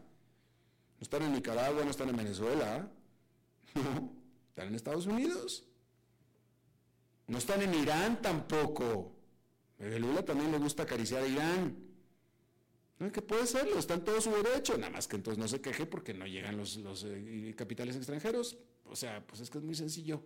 no 0.99 1.01
están 1.01 1.23
en 1.23 1.33
Nicaragua, 1.33 1.83
no 1.83 1.89
están 1.89 2.09
en 2.09 2.17
Venezuela, 2.17 2.91
no, 3.73 4.13
están 4.49 4.67
en 4.67 4.75
Estados 4.75 5.07
Unidos. 5.07 5.65
No 7.27 7.39
están 7.39 7.61
en 7.63 7.73
Irán 7.73 8.21
tampoco. 8.21 9.15
A 9.79 9.85
Lula 9.85 10.23
también 10.23 10.51
le 10.51 10.59
gusta 10.59 10.83
acariciar 10.83 11.23
a 11.23 11.27
Irán. 11.27 11.84
No, 12.99 13.11
que 13.11 13.21
puede 13.21 13.45
serlo, 13.45 13.77
está 13.77 13.95
en 13.95 14.05
todo 14.05 14.21
su 14.21 14.31
derecho, 14.31 14.77
nada 14.77 14.89
más 14.89 15.07
que 15.07 15.17
entonces 15.17 15.37
no 15.37 15.47
se 15.47 15.59
queje 15.59 15.85
porque 15.85 16.13
no 16.13 16.25
llegan 16.25 16.55
los, 16.55 16.77
eh, 17.05 17.53
capitales 17.57 17.95
extranjeros. 17.97 18.57
O 18.85 18.95
sea, 18.95 19.25
pues 19.27 19.41
es 19.41 19.49
que 19.49 19.57
es 19.57 19.63
muy 19.63 19.75
sencillo. 19.75 20.23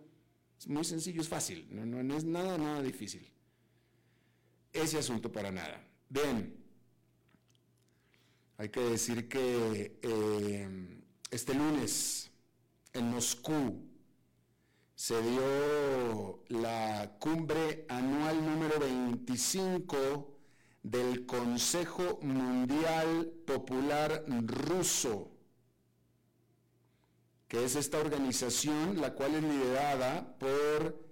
Es 0.58 0.68
muy 0.68 0.84
sencillo, 0.84 1.20
es 1.20 1.28
fácil, 1.28 1.66
no, 1.70 1.84
no, 2.02 2.16
es 2.16 2.24
nada, 2.24 2.58
nada 2.58 2.82
difícil. 2.82 3.26
Ese 4.72 4.98
asunto 4.98 5.32
para 5.32 5.50
nada. 5.50 5.84
Bien, 6.08 6.54
hay 8.58 8.68
que 8.68 8.80
decir 8.80 9.26
que 9.26 9.98
eh, 10.02 11.00
este 11.30 11.54
lunes 11.54 12.30
en 12.92 13.10
Moscú 13.10 13.90
se 14.94 15.20
dio 15.22 16.44
la 16.48 17.16
cumbre 17.18 17.86
anual 17.88 18.44
número 18.44 18.78
25 18.78 20.39
del 20.82 21.26
Consejo 21.26 22.18
Mundial 22.22 23.30
Popular 23.46 24.24
Ruso, 24.28 25.30
que 27.48 27.64
es 27.64 27.76
esta 27.76 27.98
organización 27.98 29.00
la 29.00 29.12
cual 29.12 29.34
es 29.34 29.42
liderada 29.42 30.36
por 30.38 31.04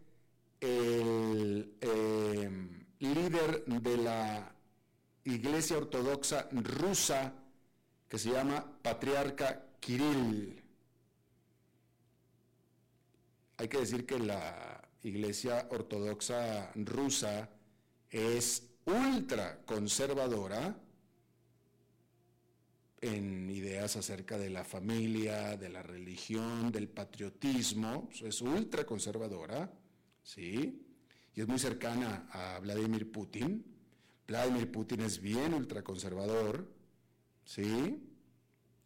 el 0.60 1.76
eh, 1.80 2.50
líder 3.00 3.64
de 3.66 3.96
la 3.96 4.54
Iglesia 5.24 5.76
Ortodoxa 5.76 6.48
rusa, 6.52 7.34
que 8.08 8.18
se 8.18 8.30
llama 8.30 8.64
Patriarca 8.82 9.66
Kirill. 9.80 10.62
Hay 13.58 13.68
que 13.68 13.78
decir 13.78 14.06
que 14.06 14.18
la 14.18 14.80
Iglesia 15.02 15.68
Ortodoxa 15.70 16.72
rusa 16.74 17.50
es 18.10 18.67
ultra 18.88 19.60
conservadora 19.64 20.76
en 23.00 23.50
ideas 23.50 23.96
acerca 23.96 24.38
de 24.38 24.50
la 24.50 24.64
familia, 24.64 25.56
de 25.56 25.68
la 25.68 25.82
religión, 25.82 26.72
del 26.72 26.88
patriotismo, 26.88 28.08
es 28.20 28.40
ultra 28.40 28.84
conservadora, 28.84 29.70
¿sí? 30.22 30.84
Y 31.34 31.40
es 31.40 31.46
muy 31.46 31.58
cercana 31.58 32.28
a 32.32 32.58
Vladimir 32.58 33.12
Putin. 33.12 33.64
Vladimir 34.26 34.70
Putin 34.72 35.02
es 35.02 35.20
bien 35.20 35.54
ultraconservador, 35.54 36.68
¿sí? 37.44 38.02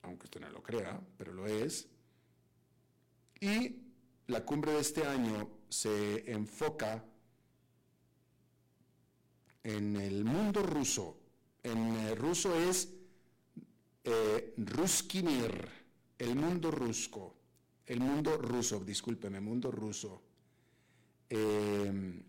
Aunque 0.03 0.27
usted 0.27 0.41
no 0.41 0.51
lo 0.51 0.62
crea, 0.62 1.01
pero 1.17 1.33
lo 1.33 1.47
es. 1.47 1.88
Y 3.41 3.77
la 4.27 4.45
cumbre 4.45 4.73
de 4.73 4.81
este 4.81 5.05
año 5.05 5.51
se 5.69 6.31
enfoca 6.31 7.05
en 9.64 9.96
el 9.96 10.25
mundo 10.25 10.62
ruso, 10.62 11.18
en 11.62 11.94
eh, 11.96 12.14
ruso 12.14 12.57
es 12.57 12.88
eh, 14.05 14.55
Ruskimir, 14.57 15.68
el 16.18 16.35
mundo 16.35 16.70
rusco, 16.70 17.37
el 17.87 18.01
mundo 18.01 18.37
ruso, 18.37 18.81
discúlpeme, 18.81 19.40
mundo 19.40 19.70
ruso, 19.70 20.22
em, 21.29 22.22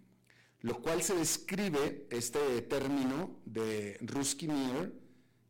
lo 0.62 0.82
cual 0.82 1.02
se 1.02 1.16
describe 1.16 2.08
este 2.10 2.62
término 2.64 3.42
de 3.46 3.98
Ruskimir 4.02 4.94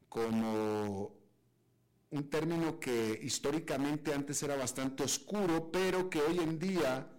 como 0.10 1.16
un 2.12 2.30
término 2.30 2.80
que 2.80 3.20
históricamente 3.22 4.14
antes 4.14 4.42
era 4.44 4.56
bastante 4.56 5.04
oscuro, 5.04 5.72
pero 5.72 6.10
que 6.10 6.22
hoy 6.22 6.40
en 6.40 6.58
día 6.60 7.10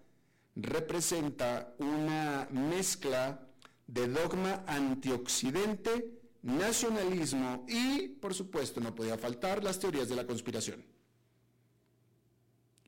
representa 0.56 1.74
una 1.78 2.48
mezcla 2.52 3.44
de 3.86 4.08
dogma 4.08 4.64
antioccidente, 4.66 6.20
nacionalismo 6.42 7.64
y, 7.68 8.08
por 8.08 8.34
supuesto, 8.34 8.80
no 8.80 8.94
podía 8.94 9.16
faltar 9.18 9.62
las 9.62 9.78
teorías 9.78 10.08
de 10.08 10.16
la 10.16 10.26
conspiración. 10.26 10.84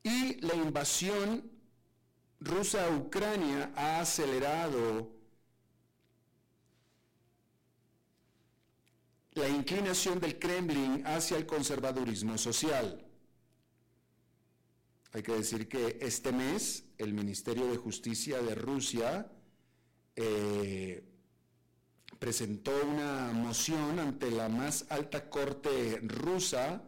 Y 0.03 0.39
la 0.41 0.55
invasión 0.55 1.49
rusa 2.39 2.85
a 2.85 2.95
Ucrania 2.95 3.71
ha 3.75 3.99
acelerado 3.99 5.11
la 9.33 9.47
inclinación 9.49 10.19
del 10.19 10.39
Kremlin 10.39 11.05
hacia 11.05 11.37
el 11.37 11.45
conservadurismo 11.45 12.37
social. 12.37 13.03
Hay 15.13 15.23
que 15.23 15.33
decir 15.33 15.67
que 15.67 15.97
este 16.01 16.31
mes 16.31 16.85
el 16.97 17.13
Ministerio 17.13 17.67
de 17.67 17.77
Justicia 17.77 18.41
de 18.41 18.55
Rusia 18.55 19.31
eh, 20.17 21.03
presentó 22.17 22.71
una 22.85 23.31
moción 23.33 23.99
ante 23.99 24.31
la 24.31 24.49
más 24.49 24.85
alta 24.89 25.29
corte 25.29 25.99
rusa 26.01 26.83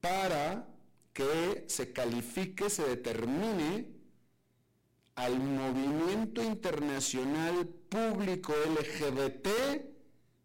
para 0.00 0.68
que 1.12 1.64
se 1.68 1.92
califique, 1.92 2.70
se 2.70 2.84
determine 2.84 3.88
al 5.16 5.38
movimiento 5.40 6.42
internacional 6.42 7.66
público 7.66 8.52
LGBT 8.52 9.48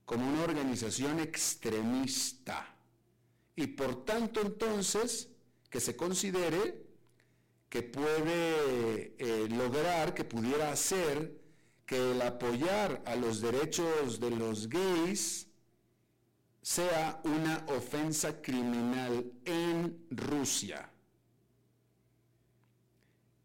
como 0.06 0.32
una 0.32 0.44
organización 0.44 1.20
extremista. 1.20 2.76
Y 3.56 3.68
por 3.68 4.04
tanto 4.06 4.42
entonces 4.42 5.30
que 5.70 5.80
se 5.80 5.96
considere 5.96 6.90
que 7.70 7.84
puede 7.84 9.14
eh, 9.20 9.48
lograr, 9.50 10.16
que 10.16 10.24
pudiera 10.24 10.72
hacer 10.72 11.39
que 11.90 12.12
el 12.12 12.22
apoyar 12.22 13.02
a 13.04 13.16
los 13.16 13.42
derechos 13.42 14.20
de 14.20 14.30
los 14.30 14.70
gays 14.70 15.48
sea 16.62 17.20
una 17.24 17.66
ofensa 17.70 18.44
criminal 18.44 19.26
en 19.44 20.06
Rusia. 20.12 20.88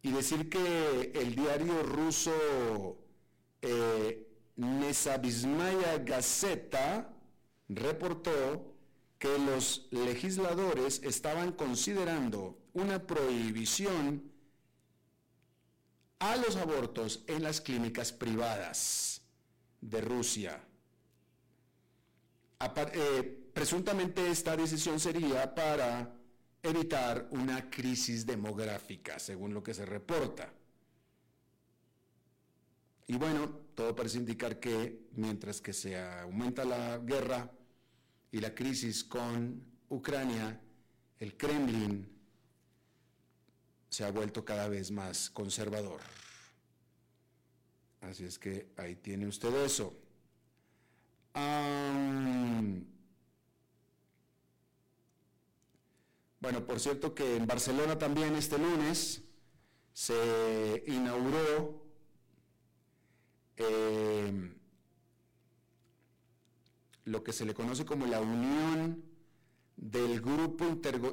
Y 0.02 0.10
decir 0.10 0.50
que 0.50 1.10
el 1.14 1.34
diario 1.34 1.84
ruso 1.84 2.98
eh, 3.62 4.28
Gazeta 6.04 7.14
reportó 7.70 8.74
que 9.18 9.38
los 9.38 9.88
legisladores 9.90 11.00
estaban 11.02 11.52
considerando 11.52 12.58
una 12.74 13.06
prohibición 13.06 14.33
a 16.24 16.36
los 16.36 16.56
abortos 16.56 17.22
en 17.26 17.42
las 17.42 17.60
clínicas 17.60 18.10
privadas 18.10 19.20
de 19.78 20.00
Rusia. 20.00 20.58
Eh, 22.94 23.50
presuntamente 23.52 24.30
esta 24.30 24.56
decisión 24.56 24.98
sería 24.98 25.54
para 25.54 26.16
evitar 26.62 27.28
una 27.30 27.68
crisis 27.68 28.24
demográfica, 28.24 29.18
según 29.18 29.52
lo 29.52 29.62
que 29.62 29.74
se 29.74 29.84
reporta. 29.84 30.50
Y 33.06 33.16
bueno, 33.16 33.46
todo 33.74 33.94
parece 33.94 34.16
indicar 34.16 34.58
que 34.58 35.08
mientras 35.12 35.60
que 35.60 35.74
se 35.74 36.00
aumenta 36.00 36.64
la 36.64 36.96
guerra 36.96 37.50
y 38.32 38.40
la 38.40 38.54
crisis 38.54 39.04
con 39.04 39.62
Ucrania, 39.90 40.58
el 41.18 41.36
Kremlin 41.36 42.13
se 43.94 44.04
ha 44.04 44.10
vuelto 44.10 44.44
cada 44.44 44.66
vez 44.66 44.90
más 44.90 45.30
conservador. 45.30 46.00
Así 48.00 48.24
es 48.24 48.40
que 48.40 48.72
ahí 48.76 48.96
tiene 48.96 49.28
usted 49.28 49.54
eso. 49.64 49.96
bueno, 56.40 56.66
por 56.66 56.78
cierto 56.78 57.14
que 57.14 57.36
en 57.36 57.46
Barcelona 57.46 57.96
también 57.96 58.34
este 58.34 58.58
lunes 58.58 59.22
se 59.92 60.84
inauguró 60.88 61.86
eh, 63.56 64.54
lo 67.04 67.24
que 67.24 67.32
se 67.32 67.46
le 67.46 67.54
conoce 67.54 67.86
como 67.86 68.06
la 68.06 68.20
Unión 68.20 69.13
del 69.76 70.20
Grupo 70.20 70.64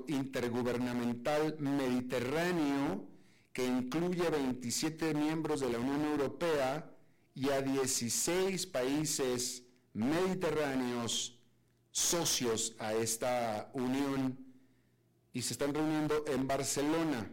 Intergubernamental 0.08 1.58
Mediterráneo, 1.60 3.08
que 3.54 3.66
incluye 3.66 4.26
a 4.26 4.30
27 4.30 5.14
miembros 5.14 5.62
de 5.62 5.70
la 5.70 5.80
Unión 5.80 6.04
Europea 6.04 6.90
y 7.34 7.50
a 7.50 7.62
16 7.62 8.68
países 8.68 9.64
mediterráneos 9.94 11.38
socios 11.92 12.76
a 12.80 12.94
esta 12.94 13.70
unión 13.74 14.38
y 15.34 15.42
se 15.42 15.54
están 15.54 15.74
reuniendo 15.74 16.24
en 16.28 16.48
Barcelona. 16.48 17.30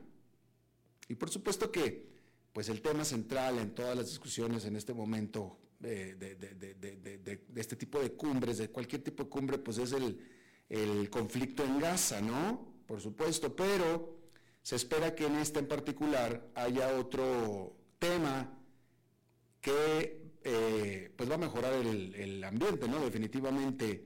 Y 1.08 1.14
por 1.14 1.30
supuesto 1.30 1.70
que 1.70 2.08
pues 2.52 2.68
el 2.68 2.82
tema 2.82 3.04
central 3.04 3.58
en 3.58 3.74
todas 3.74 3.96
las 3.96 4.06
discusiones 4.06 4.64
en 4.64 4.74
este 4.76 4.92
momento 4.92 5.58
eh, 5.82 6.16
de, 6.18 6.34
de, 6.34 7.40
este 7.54 7.76
tipo 7.76 8.00
de 8.00 8.12
cumbres, 8.12 8.58
de 8.58 8.68
cualquier 8.68 9.02
tipo 9.02 9.24
de 9.24 9.28
cumbre, 9.28 9.58
pues 9.58 9.78
es 9.78 9.92
el, 9.92 10.18
el 10.68 11.08
conflicto 11.10 11.64
en 11.64 11.78
Gaza, 11.78 12.20
¿no? 12.20 12.74
Por 12.86 13.00
supuesto, 13.00 13.54
pero 13.54 14.18
se 14.62 14.76
espera 14.76 15.14
que 15.14 15.26
en 15.26 15.36
este 15.36 15.60
en 15.60 15.68
particular 15.68 16.50
haya 16.54 16.98
otro 16.98 17.76
tema 17.98 18.58
que 19.60 20.28
eh, 20.44 21.12
pues 21.16 21.30
va 21.30 21.34
a 21.34 21.38
mejorar 21.38 21.74
el, 21.74 22.42
ambiente, 22.44 22.88
¿no? 22.88 23.00
Definitivamente, 23.00 24.04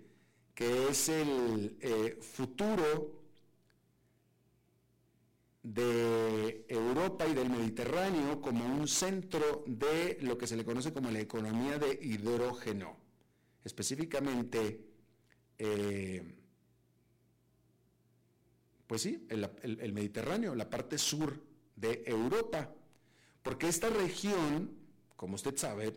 que 0.54 0.88
es 0.88 1.08
el 1.08 1.76
eh, 1.80 2.18
futuro 2.20 3.22
de 5.62 6.64
Europa 6.68 7.26
y 7.28 7.34
del 7.34 7.48
Mediterráneo 7.48 8.40
como 8.40 8.64
un 8.64 8.88
centro 8.88 9.62
de 9.66 10.18
lo 10.22 10.36
que 10.36 10.46
se 10.46 10.56
le 10.56 10.64
conoce 10.64 10.92
como 10.92 11.10
la 11.10 11.20
economía 11.20 11.78
de 11.78 11.98
hidrógeno. 12.02 12.96
Específicamente, 13.64 14.84
eh, 15.58 16.41
pues 18.92 19.00
sí, 19.00 19.26
el, 19.30 19.92
Mediterráneo, 19.94 20.54
la 20.54 20.68
parte 20.68 20.98
sur 20.98 21.42
de 21.76 22.02
Europa. 22.04 22.70
Porque 23.42 23.66
esta 23.66 23.88
región, 23.88 24.70
como 25.16 25.36
usted 25.36 25.56
sabe, 25.56 25.94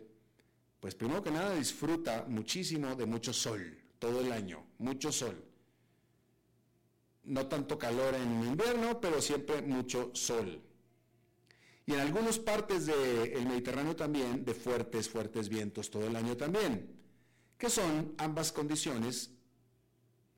pues 0.80 0.94
primero 0.94 1.22
que 1.22 1.30
nada 1.30 1.54
disfruta 1.56 2.24
muchísimo 2.26 2.94
de 2.94 3.04
mucho 3.04 3.34
sol, 3.34 3.60
todo 3.98 4.22
el 4.22 4.32
año, 4.32 4.64
mucho 4.78 5.12
sol. 5.12 5.44
No 7.24 7.46
tanto 7.46 7.78
calor 7.78 8.14
en 8.14 8.42
invierno, 8.42 8.98
pero 8.98 9.20
siempre 9.20 9.60
mucho 9.60 10.12
sol. 10.14 10.58
Y 11.84 11.92
en 11.92 12.00
algunas 12.00 12.38
partes 12.38 12.86
del 12.86 13.44
Mediterráneo 13.46 13.94
también 13.94 14.42
de 14.42 14.54
fuertes, 14.54 15.06
fuertes 15.06 15.50
vientos 15.50 15.90
todo 15.90 16.06
el 16.06 16.16
año 16.16 16.34
también, 16.34 16.96
que 17.58 17.68
son 17.68 18.14
ambas 18.16 18.52
condiciones 18.52 19.35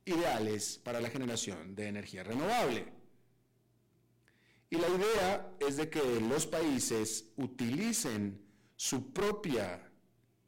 ideales 0.09 0.81
para 0.83 1.01
la 1.01 1.11
generación 1.11 1.75
de 1.75 1.89
energía 1.89 2.23
renovable. 2.23 2.87
Y 4.71 4.77
la 4.77 4.89
idea 4.89 5.57
es 5.61 5.77
de 5.77 5.89
que 5.89 6.21
los 6.21 6.47
países 6.47 7.33
utilicen 7.37 8.41
su 8.77 9.13
propia, 9.13 9.91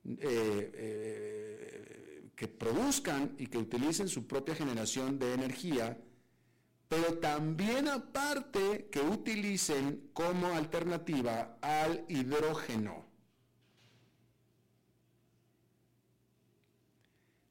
eh, 0.04 0.70
eh, 0.74 2.30
que 2.36 2.48
produzcan 2.48 3.34
y 3.38 3.46
que 3.46 3.58
utilicen 3.58 4.08
su 4.08 4.26
propia 4.26 4.54
generación 4.54 5.18
de 5.18 5.34
energía, 5.34 5.98
pero 6.88 7.18
también 7.18 7.88
aparte 7.88 8.88
que 8.90 9.00
utilicen 9.00 10.10
como 10.12 10.48
alternativa 10.48 11.58
al 11.62 12.04
hidrógeno. 12.08 13.09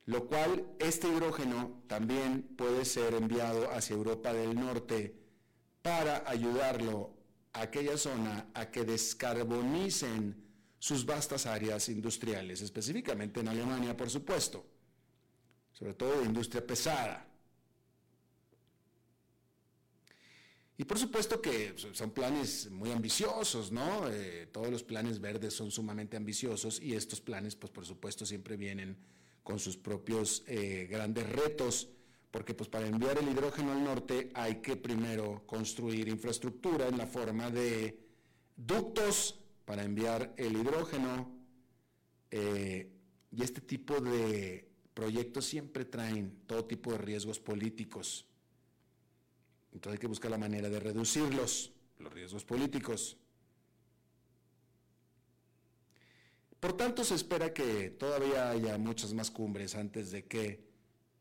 Lo 0.09 0.25
cual 0.25 0.65
este 0.79 1.07
hidrógeno 1.07 1.83
también 1.85 2.41
puede 2.57 2.83
ser 2.83 3.13
enviado 3.13 3.69
hacia 3.71 3.95
Europa 3.95 4.33
del 4.33 4.55
Norte 4.55 5.15
para 5.83 6.27
ayudarlo 6.27 7.13
a 7.53 7.61
aquella 7.61 7.95
zona 7.95 8.49
a 8.55 8.71
que 8.71 8.85
descarbonicen 8.85 10.35
sus 10.79 11.05
vastas 11.05 11.45
áreas 11.45 11.89
industriales, 11.89 12.61
específicamente 12.61 13.41
en 13.41 13.49
Alemania, 13.49 13.95
por 13.95 14.09
supuesto, 14.09 14.65
sobre 15.73 15.93
todo 15.93 16.19
de 16.19 16.25
industria 16.25 16.65
pesada. 16.65 17.27
Y 20.75 20.85
por 20.85 20.97
supuesto 20.97 21.39
que 21.39 21.75
son 21.93 22.09
planes 22.09 22.71
muy 22.71 22.91
ambiciosos, 22.91 23.71
¿no? 23.71 24.09
Eh, 24.09 24.47
todos 24.51 24.71
los 24.71 24.81
planes 24.81 25.21
verdes 25.21 25.53
son 25.53 25.69
sumamente 25.69 26.17
ambiciosos 26.17 26.81
y 26.81 26.95
estos 26.95 27.21
planes, 27.21 27.55
pues 27.55 27.71
por 27.71 27.85
supuesto, 27.85 28.25
siempre 28.25 28.57
vienen 28.57 28.97
con 29.49 29.57
sus 29.57 29.77
propios 29.77 30.43
eh, 30.45 30.87
grandes 30.91 31.27
retos, 31.27 31.89
porque 32.29 32.53
pues 32.53 32.69
para 32.69 32.85
enviar 32.85 33.17
el 33.17 33.29
hidrógeno 33.29 33.71
al 33.71 33.83
norte 33.83 34.29
hay 34.35 34.61
que 34.61 34.75
primero 34.75 35.41
construir 35.47 36.07
infraestructura 36.07 36.87
en 36.87 36.99
la 36.99 37.07
forma 37.07 37.49
de 37.49 37.99
ductos 38.55 39.39
para 39.65 39.83
enviar 39.83 40.35
el 40.37 40.55
hidrógeno, 40.55 41.35
eh, 42.29 42.91
y 43.31 43.41
este 43.41 43.61
tipo 43.61 43.99
de 43.99 44.69
proyectos 44.93 45.45
siempre 45.45 45.83
traen 45.83 46.43
todo 46.45 46.65
tipo 46.65 46.91
de 46.91 46.99
riesgos 46.99 47.39
políticos. 47.39 48.27
Entonces 49.71 49.93
hay 49.97 49.99
que 49.99 50.05
buscar 50.05 50.29
la 50.29 50.37
manera 50.37 50.69
de 50.69 50.79
reducirlos, 50.79 51.73
los 51.97 52.13
riesgos 52.13 52.45
políticos. 52.45 53.17
Por 56.59 56.75
tanto, 56.75 57.03
se 57.03 57.15
espera 57.15 57.53
que 57.53 57.89
todavía 57.89 58.49
haya 58.49 58.77
muchas 58.77 59.13
más 59.13 59.31
cumbres 59.31 59.75
antes 59.75 60.11
de 60.11 60.25
que 60.25 60.67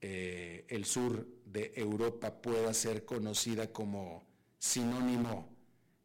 eh, 0.01 0.65
el 0.69 0.85
sur 0.85 1.27
de 1.45 1.73
Europa 1.77 2.41
pueda 2.41 2.73
ser 2.75 3.05
conocida 3.05 3.73
como 3.73 4.27
sinónimo 4.59 5.59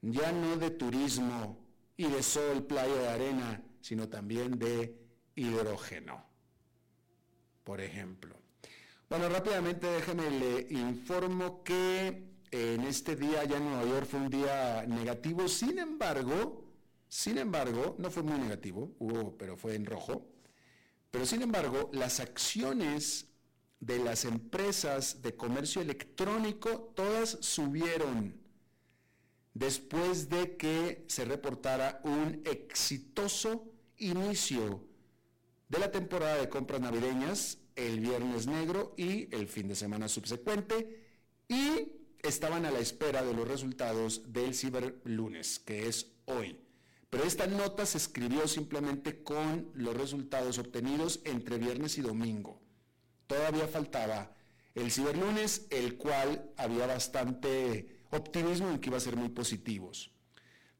ya 0.03 0.31
no 0.33 0.57
de 0.57 0.69
turismo 0.71 1.65
y 1.95 2.07
de 2.07 2.21
sol, 2.21 2.63
playa 2.63 2.93
de 2.93 3.07
arena, 3.07 3.63
sino 3.79 4.09
también 4.09 4.59
de 4.59 4.99
hidrógeno, 5.35 6.25
por 7.63 7.79
ejemplo. 7.79 8.35
Bueno, 9.09 9.29
rápidamente 9.29 9.87
déjeme 9.87 10.29
le 10.29 10.67
informo 10.77 11.63
que 11.63 12.33
en 12.51 12.81
este 12.81 13.15
día 13.15 13.45
ya 13.45 13.57
en 13.57 13.65
Nueva 13.65 13.85
York 13.85 14.05
fue 14.05 14.19
un 14.19 14.29
día 14.29 14.85
negativo, 14.87 15.47
sin 15.47 15.79
embargo, 15.79 16.65
sin 17.13 17.37
embargo, 17.37 17.95
no 17.99 18.09
fue 18.09 18.23
muy 18.23 18.39
negativo, 18.39 18.95
hubo, 18.97 19.37
pero 19.37 19.55
fue 19.55 19.75
en 19.75 19.85
rojo, 19.85 20.25
pero 21.11 21.27
sin 21.27 21.43
embargo, 21.43 21.91
las 21.93 22.19
acciones 22.19 23.27
de 23.79 23.99
las 23.99 24.25
empresas 24.25 25.21
de 25.21 25.35
comercio 25.35 25.83
electrónico 25.83 26.91
todas 26.95 27.37
subieron 27.41 28.41
después 29.53 30.27
de 30.27 30.57
que 30.57 31.05
se 31.07 31.23
reportara 31.23 32.01
un 32.03 32.41
exitoso 32.45 33.71
inicio 33.97 34.83
de 35.69 35.77
la 35.77 35.91
temporada 35.91 36.37
de 36.37 36.49
compras 36.49 36.81
navideñas 36.81 37.59
el 37.75 37.99
viernes 37.99 38.47
negro 38.47 38.95
y 38.97 39.31
el 39.35 39.47
fin 39.47 39.67
de 39.67 39.75
semana 39.75 40.07
subsecuente 40.07 41.05
y 41.47 41.91
estaban 42.23 42.65
a 42.65 42.71
la 42.71 42.79
espera 42.79 43.23
de 43.23 43.35
los 43.35 43.47
resultados 43.47 44.33
del 44.33 44.55
ciberlunes, 44.55 45.59
que 45.59 45.87
es 45.87 46.11
hoy. 46.25 46.62
Pero 47.13 47.25
esta 47.25 47.45
nota 47.45 47.85
se 47.85 47.99
escribió 47.99 48.47
simplemente 48.47 49.21
con 49.21 49.69
los 49.75 49.95
resultados 49.95 50.57
obtenidos 50.57 51.21
entre 51.25 51.59
viernes 51.59 51.99
y 51.99 52.01
domingo. 52.01 52.59
Todavía 53.27 53.67
faltaba 53.67 54.35
el 54.73 54.89
ciberlunes, 54.91 55.67
el 55.69 55.95
cual 55.97 56.51
había 56.57 56.87
bastante 56.87 57.99
optimismo 58.09 58.71
en 58.71 58.79
que 58.79 58.89
iba 58.89 58.97
a 58.97 58.99
ser 58.99 59.15
muy 59.15 59.29
positivos. 59.29 60.11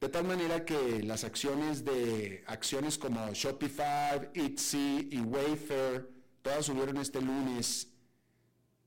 De 0.02 0.10
tal 0.10 0.26
manera 0.26 0.66
que 0.66 1.04
las 1.04 1.24
acciones 1.24 1.86
de 1.86 2.44
acciones 2.48 2.98
como 2.98 3.32
Shopify, 3.32 4.32
Etsy 4.34 5.10
y 5.12 5.20
Wayfair, 5.20 6.10
todas 6.42 6.66
subieron 6.66 6.98
este 6.98 7.22
lunes 7.22 7.94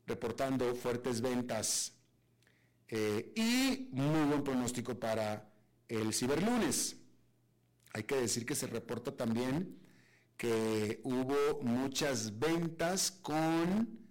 reportando 0.05 0.75
fuertes 0.75 1.21
ventas 1.21 1.93
eh, 2.89 3.33
y 3.37 3.89
muy 3.93 4.25
buen 4.25 4.43
pronóstico 4.43 4.99
para 4.99 5.49
el 5.87 6.13
ciberlunes. 6.13 7.06
Hay 7.93 8.05
que 8.05 8.17
decir 8.17 8.45
que 8.45 8.55
se 8.55 8.67
reporta 8.67 9.17
también 9.17 9.79
que 10.37 11.01
hubo 11.03 11.63
muchas 11.63 12.39
ventas 12.39 13.11
con 13.11 14.07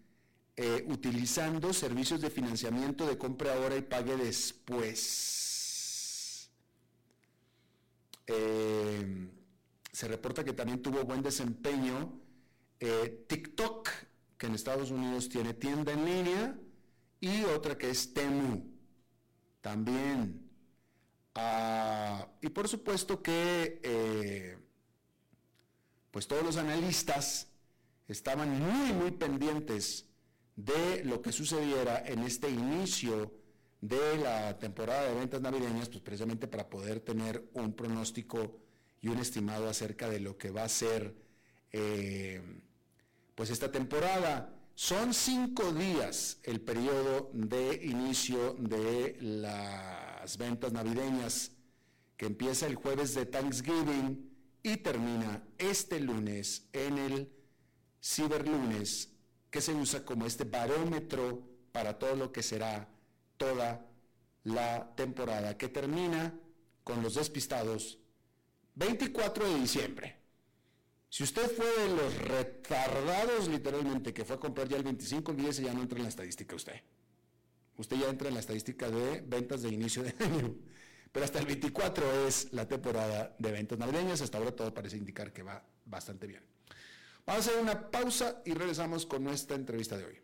eh, 0.57 0.85
utilizando 0.88 1.73
servicios 1.73 2.21
de 2.21 2.29
financiamiento 2.29 3.05
de 3.05 3.17
compra 3.17 3.53
ahora 3.53 3.75
y 3.75 3.81
pague 3.81 4.15
después. 4.15 5.35
Eh, 8.27 9.29
se 9.91 10.07
reporta 10.07 10.43
que 10.43 10.53
también 10.53 10.81
tuvo 10.81 11.03
buen 11.03 11.21
desempeño 11.21 12.19
eh, 12.79 13.25
TikTok, 13.27 13.89
que 14.38 14.47
en 14.47 14.55
Estados 14.55 14.91
Unidos 14.91 15.29
tiene 15.29 15.53
tienda 15.53 15.93
en 15.93 16.05
línea, 16.05 16.57
y 17.19 17.43
otra 17.43 17.77
que 17.77 17.89
es 17.89 18.13
Temu, 18.13 18.65
también. 19.61 20.44
Ah, 21.35 22.27
y 22.41 22.49
por 22.49 22.67
supuesto 22.67 23.21
que 23.21 24.57
pues 26.11 26.27
todos 26.27 26.43
los 26.43 26.55
analistas 26.55 27.49
estaban 28.07 28.49
muy, 28.57 28.93
muy 28.93 29.11
pendientes 29.11 30.05
de 30.55 31.03
lo 31.03 31.21
que 31.21 31.33
sucediera 31.33 32.03
en 32.05 32.19
este 32.19 32.49
inicio 32.49 33.33
de 33.81 34.17
la 34.17 34.57
temporada 34.57 35.09
de 35.09 35.15
ventas 35.15 35.41
navideñas, 35.41 35.89
pues 35.89 36.01
precisamente 36.01 36.47
para 36.47 36.69
poder 36.69 37.01
tener 37.01 37.49
un 37.53 37.73
pronóstico 37.73 38.59
y 39.01 39.09
un 39.09 39.19
estimado 39.19 39.69
acerca 39.69 40.09
de 40.09 40.19
lo 40.19 40.37
que 40.37 40.51
va 40.51 40.63
a 40.63 40.69
ser 40.69 41.13
eh, 41.71 42.41
pues 43.35 43.49
esta 43.49 43.71
temporada. 43.71 44.51
Son 44.73 45.13
cinco 45.13 45.71
días 45.71 46.39
el 46.43 46.61
periodo 46.61 47.29
de 47.33 47.81
inicio 47.83 48.55
de 48.59 49.17
las 50.25 50.39
ventas 50.39 50.73
navideñas, 50.73 51.51
que 52.17 52.25
empieza 52.25 52.65
el 52.65 52.73
jueves 52.73 53.13
de 53.13 53.27
Thanksgiving 53.27 54.27
y 54.63 54.77
termina 54.77 55.43
este 55.59 55.99
lunes 55.99 56.67
en 56.73 56.97
el 56.97 57.31
ciberlunes 58.01 59.11
que 59.51 59.61
se 59.61 59.75
usa 59.75 60.03
como 60.03 60.25
este 60.25 60.43
barómetro 60.43 61.47
para 61.71 61.99
todo 61.99 62.15
lo 62.15 62.31
que 62.31 62.41
será 62.41 62.89
toda 63.38 63.85
la 64.45 64.95
temporada 64.95 65.59
que 65.59 65.69
termina 65.69 66.33
con 66.83 67.03
los 67.03 67.13
despistados 67.13 67.99
24 68.73 69.47
de 69.47 69.59
diciembre. 69.59 70.15
Si 71.07 71.21
usted 71.21 71.55
fue 71.55 71.67
de 71.67 71.95
los 71.95 72.17
retardados 72.17 73.47
literalmente 73.47 74.11
que 74.11 74.25
fue 74.25 74.38
a 74.38 74.39
comprar 74.39 74.67
ya 74.67 74.77
el 74.77 74.83
25, 74.83 75.31
olvídese, 75.31 75.61
ya 75.61 75.73
no 75.75 75.83
entra 75.83 75.99
en 75.99 76.03
la 76.05 76.09
estadística 76.09 76.55
usted. 76.55 76.81
Usted 77.77 77.97
ya 77.97 78.09
entra 78.09 78.27
en 78.27 78.33
la 78.33 78.39
estadística 78.39 78.89
de 78.89 79.21
ventas 79.21 79.61
de 79.61 79.69
inicio 79.69 80.03
de 80.03 80.13
año. 80.23 80.55
Pero 81.11 81.23
hasta 81.23 81.39
el 81.39 81.45
24 81.45 82.27
es 82.27 82.51
la 82.51 82.67
temporada 82.67 83.35
de 83.39 83.51
ventas 83.51 83.77
navideñas. 83.77 84.21
Hasta 84.21 84.38
ahora 84.38 84.55
todo 84.55 84.73
parece 84.73 84.97
indicar 84.97 85.31
que 85.31 85.43
va 85.43 85.63
bastante 85.85 86.27
bien. 86.27 86.43
Vamos 87.25 87.47
a 87.47 87.49
hacer 87.49 87.61
una 87.61 87.89
pausa 87.89 88.41
y 88.45 88.53
regresamos 88.53 89.05
con 89.05 89.23
nuestra 89.23 89.55
entrevista 89.55 89.97
de 89.97 90.05
hoy. 90.05 90.21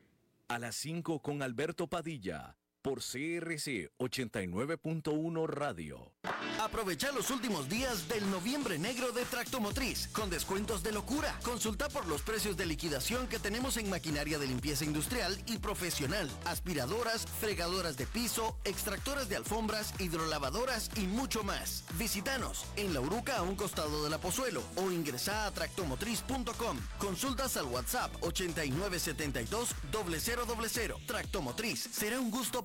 A 0.49 0.59
las 0.59 0.75
5 0.75 1.21
con 1.21 1.41
Alberto 1.41 1.87
Padilla 1.87 2.57
por 2.81 2.99
CRC 2.99 3.91
89.1 3.99 5.47
Radio. 5.47 6.11
Aprovecha 6.59 7.11
los 7.11 7.31
últimos 7.31 7.69
días 7.69 8.07
del 8.07 8.29
noviembre 8.29 8.77
negro 8.77 9.11
de 9.11 9.25
Tractomotriz 9.25 10.07
con 10.09 10.29
descuentos 10.29 10.83
de 10.83 10.91
locura. 10.91 11.39
Consulta 11.43 11.89
por 11.89 12.07
los 12.07 12.21
precios 12.21 12.55
de 12.55 12.65
liquidación 12.65 13.27
que 13.27 13.39
tenemos 13.39 13.77
en 13.77 13.89
maquinaria 13.89 14.37
de 14.37 14.47
limpieza 14.47 14.85
industrial 14.85 15.35
y 15.47 15.57
profesional, 15.57 16.29
aspiradoras, 16.45 17.25
fregadoras 17.39 17.97
de 17.97 18.05
piso, 18.05 18.57
extractoras 18.63 19.27
de 19.29 19.37
alfombras, 19.37 19.93
hidrolavadoras 19.99 20.91
y 20.97 21.07
mucho 21.07 21.43
más. 21.43 21.83
Visítanos 21.97 22.65
en 22.75 22.93
La 22.93 23.01
Uruca 23.01 23.37
a 23.37 23.43
un 23.43 23.55
costado 23.55 24.03
de 24.03 24.09
la 24.09 24.19
Pozuelo 24.19 24.61
o 24.75 24.91
ingresa 24.91 25.47
a 25.47 25.51
tractomotriz.com. 25.51 26.77
Consultas 26.99 27.57
al 27.57 27.65
WhatsApp 27.65 28.13
8972 28.21 29.75
0000. 29.91 31.05
Tractomotriz, 31.07 31.89
será 31.91 32.19
un 32.19 32.29
gusto 32.29 32.63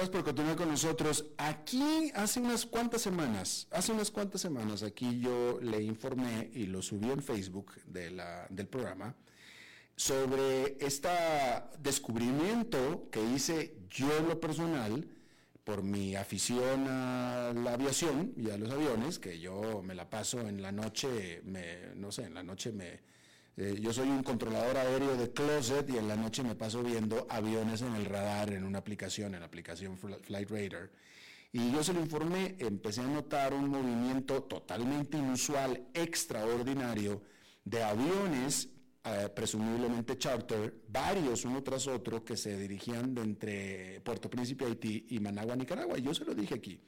Gracias 0.00 0.16
por 0.16 0.24
continuar 0.24 0.56
con 0.56 0.68
nosotros. 0.70 1.26
Aquí 1.36 2.10
hace 2.14 2.40
unas 2.40 2.64
cuantas 2.64 3.02
semanas, 3.02 3.68
hace 3.70 3.92
unas 3.92 4.10
cuantas 4.10 4.40
semanas, 4.40 4.82
aquí 4.82 5.20
yo 5.20 5.60
le 5.60 5.82
informé 5.82 6.50
y 6.54 6.64
lo 6.64 6.80
subí 6.80 7.10
en 7.10 7.22
Facebook 7.22 7.74
del 7.84 8.66
programa 8.70 9.14
sobre 9.96 10.78
este 10.80 11.10
descubrimiento 11.80 13.10
que 13.12 13.22
hice 13.22 13.76
yo 13.90 14.06
en 14.16 14.28
lo 14.28 14.40
personal 14.40 15.06
por 15.64 15.82
mi 15.82 16.16
afición 16.16 16.86
a 16.88 17.52
la 17.54 17.74
aviación 17.74 18.32
y 18.38 18.48
a 18.48 18.56
los 18.56 18.70
aviones, 18.70 19.18
que 19.18 19.38
yo 19.38 19.82
me 19.82 19.94
la 19.94 20.08
paso 20.08 20.40
en 20.40 20.62
la 20.62 20.72
noche, 20.72 21.42
me, 21.44 21.94
no 21.94 22.10
sé, 22.10 22.24
en 22.24 22.32
la 22.32 22.42
noche 22.42 22.72
me, 22.72 23.00
Eh, 23.56 23.78
yo 23.80 23.92
soy 23.92 24.08
un 24.08 24.22
controlador 24.22 24.76
aéreo 24.76 25.16
de 25.16 25.32
closet 25.32 25.88
y 25.90 25.98
en 25.98 26.08
la 26.08 26.16
noche 26.16 26.42
me 26.42 26.54
paso 26.54 26.82
viendo 26.82 27.26
aviones 27.28 27.82
en 27.82 27.94
el 27.94 28.06
radar 28.06 28.52
en 28.52 28.64
una 28.64 28.78
aplicación, 28.78 29.34
en 29.34 29.40
la 29.40 29.46
aplicación 29.46 29.98
Flight 29.98 30.50
Radar. 30.50 30.90
Y 31.52 31.72
yo 31.72 31.82
se 31.82 31.92
lo 31.92 32.00
informé, 32.00 32.54
empecé 32.58 33.00
a 33.00 33.08
notar 33.08 33.52
un 33.52 33.68
movimiento 33.68 34.44
totalmente 34.44 35.18
inusual, 35.18 35.88
extraordinario, 35.92 37.22
de 37.64 37.82
aviones, 37.82 38.68
eh, 39.04 39.28
presumiblemente 39.34 40.16
charter, 40.16 40.82
varios 40.88 41.44
uno 41.44 41.62
tras 41.62 41.88
otro, 41.88 42.24
que 42.24 42.36
se 42.36 42.56
dirigían 42.56 43.14
de 43.14 43.22
entre 43.22 44.00
Puerto 44.02 44.30
Príncipe, 44.30 44.64
Haití 44.64 45.06
y 45.10 45.18
Managua, 45.18 45.56
Nicaragua. 45.56 45.98
Yo 45.98 46.14
se 46.14 46.24
lo 46.24 46.34
dije 46.34 46.54
aquí. 46.54 46.80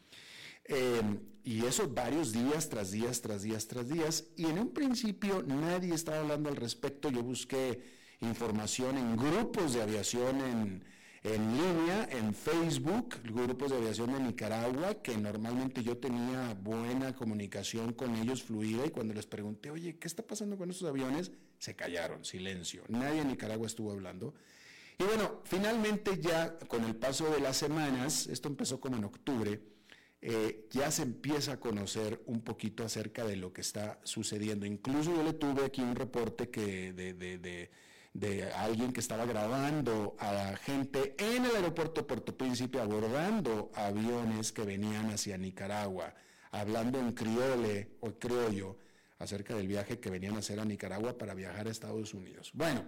Em, 0.64 1.20
y 1.44 1.64
eso 1.64 1.88
varios 1.88 2.32
días 2.32 2.68
tras 2.68 2.92
días, 2.92 3.20
tras 3.20 3.42
días, 3.42 3.66
tras 3.66 3.88
días. 3.88 4.24
Y 4.36 4.46
en 4.46 4.58
un 4.58 4.72
principio 4.72 5.42
nadie 5.42 5.94
estaba 5.94 6.20
hablando 6.20 6.48
al 6.48 6.56
respecto. 6.56 7.10
Yo 7.10 7.22
busqué 7.22 7.82
información 8.20 8.96
en 8.96 9.16
grupos 9.16 9.74
de 9.74 9.82
aviación 9.82 10.40
en, 10.40 10.84
en 11.24 11.56
línea, 11.56 12.08
en 12.10 12.34
Facebook, 12.34 13.16
grupos 13.24 13.70
de 13.70 13.76
aviación 13.76 14.12
de 14.12 14.20
Nicaragua, 14.20 15.02
que 15.02 15.16
normalmente 15.16 15.82
yo 15.82 15.96
tenía 15.96 16.54
buena 16.54 17.14
comunicación 17.14 17.92
con 17.92 18.14
ellos, 18.16 18.42
fluida, 18.42 18.86
y 18.86 18.90
cuando 18.90 19.14
les 19.14 19.26
pregunté, 19.26 19.70
oye, 19.70 19.98
¿qué 19.98 20.06
está 20.06 20.24
pasando 20.24 20.56
con 20.56 20.70
estos 20.70 20.88
aviones? 20.88 21.32
Se 21.58 21.74
callaron, 21.74 22.24
silencio. 22.24 22.84
Nadie 22.88 23.20
en 23.20 23.28
Nicaragua 23.28 23.66
estuvo 23.66 23.90
hablando. 23.90 24.34
Y 24.98 25.04
bueno, 25.04 25.40
finalmente 25.44 26.20
ya 26.20 26.56
con 26.68 26.84
el 26.84 26.94
paso 26.94 27.30
de 27.30 27.40
las 27.40 27.56
semanas, 27.56 28.26
esto 28.26 28.48
empezó 28.48 28.80
como 28.80 28.96
en 28.96 29.04
octubre, 29.04 29.60
eh, 30.24 30.68
ya 30.70 30.88
se 30.92 31.02
empieza 31.02 31.54
a 31.54 31.60
conocer 31.60 32.22
un 32.26 32.42
poquito 32.42 32.84
acerca 32.84 33.24
de 33.24 33.34
lo 33.34 33.52
que 33.52 33.60
está 33.60 33.98
sucediendo. 34.04 34.64
Incluso 34.64 35.12
yo 35.12 35.24
le 35.24 35.32
tuve 35.32 35.64
aquí 35.64 35.82
un 35.82 35.96
reporte 35.96 36.48
que 36.48 36.92
de, 36.92 38.50
alguien 38.54 38.92
que 38.92 39.00
estaba 39.00 39.26
grabando 39.26 40.14
a 40.20 40.54
gente 40.58 41.16
en 41.18 41.44
el 41.44 41.56
aeropuerto 41.56 42.02
de 42.02 42.06
Puerto 42.06 42.36
Príncipe 42.36 42.78
abordando 42.78 43.72
aviones 43.74 44.52
que 44.52 44.62
venían 44.62 45.10
hacia 45.10 45.36
Nicaragua, 45.36 46.14
hablando 46.52 47.00
en 47.00 47.12
criole 47.12 47.96
o 47.98 48.12
criollo 48.12 48.78
acerca 49.18 49.56
del 49.56 49.66
viaje 49.66 49.98
que 49.98 50.08
venían 50.08 50.36
a 50.36 50.38
hacer 50.38 50.60
a 50.60 50.64
Nicaragua 50.64 51.18
para 51.18 51.34
viajar 51.34 51.66
a 51.66 51.70
Estados 51.70 52.14
Unidos. 52.14 52.52
Bueno, 52.54 52.84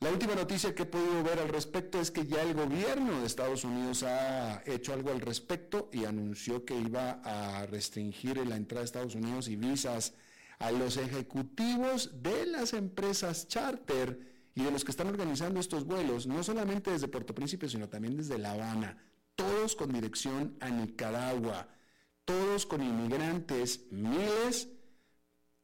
la 0.00 0.10
última 0.10 0.34
noticia 0.34 0.74
que 0.74 0.82
he 0.82 0.86
podido 0.86 1.22
ver 1.22 1.38
al 1.38 1.48
respecto 1.48 2.00
es 2.00 2.10
que 2.10 2.26
ya 2.26 2.42
el 2.42 2.52
gobierno 2.52 3.20
de 3.20 3.26
Estados 3.26 3.64
Unidos 3.64 4.02
ha 4.02 4.62
hecho 4.66 4.92
algo 4.92 5.10
al 5.10 5.22
respecto 5.22 5.88
y 5.90 6.04
anunció 6.04 6.64
que 6.66 6.78
iba 6.78 7.20
a 7.24 7.64
restringir 7.66 8.36
la 8.46 8.56
entrada 8.56 8.82
de 8.82 8.86
Estados 8.86 9.14
Unidos 9.14 9.48
y 9.48 9.56
visas 9.56 10.12
a 10.58 10.70
los 10.70 10.98
ejecutivos 10.98 12.22
de 12.22 12.46
las 12.46 12.74
empresas 12.74 13.48
charter 13.48 14.20
y 14.54 14.62
de 14.62 14.70
los 14.70 14.84
que 14.84 14.90
están 14.90 15.08
organizando 15.08 15.60
estos 15.60 15.84
vuelos, 15.84 16.26
no 16.26 16.42
solamente 16.42 16.90
desde 16.90 17.08
Puerto 17.08 17.34
Príncipe, 17.34 17.68
sino 17.68 17.88
también 17.88 18.16
desde 18.16 18.38
La 18.38 18.52
Habana, 18.52 18.98
todos 19.34 19.76
con 19.76 19.92
dirección 19.92 20.56
a 20.60 20.70
Nicaragua, 20.70 21.68
todos 22.24 22.66
con 22.66 22.82
inmigrantes, 22.82 23.86
miles, 23.90 24.68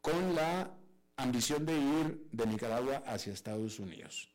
con 0.00 0.34
la 0.34 0.74
ambición 1.22 1.64
de 1.64 1.74
ir 1.78 2.28
de 2.32 2.46
Nicaragua 2.46 3.02
hacia 3.06 3.32
Estados 3.32 3.78
Unidos. 3.78 4.28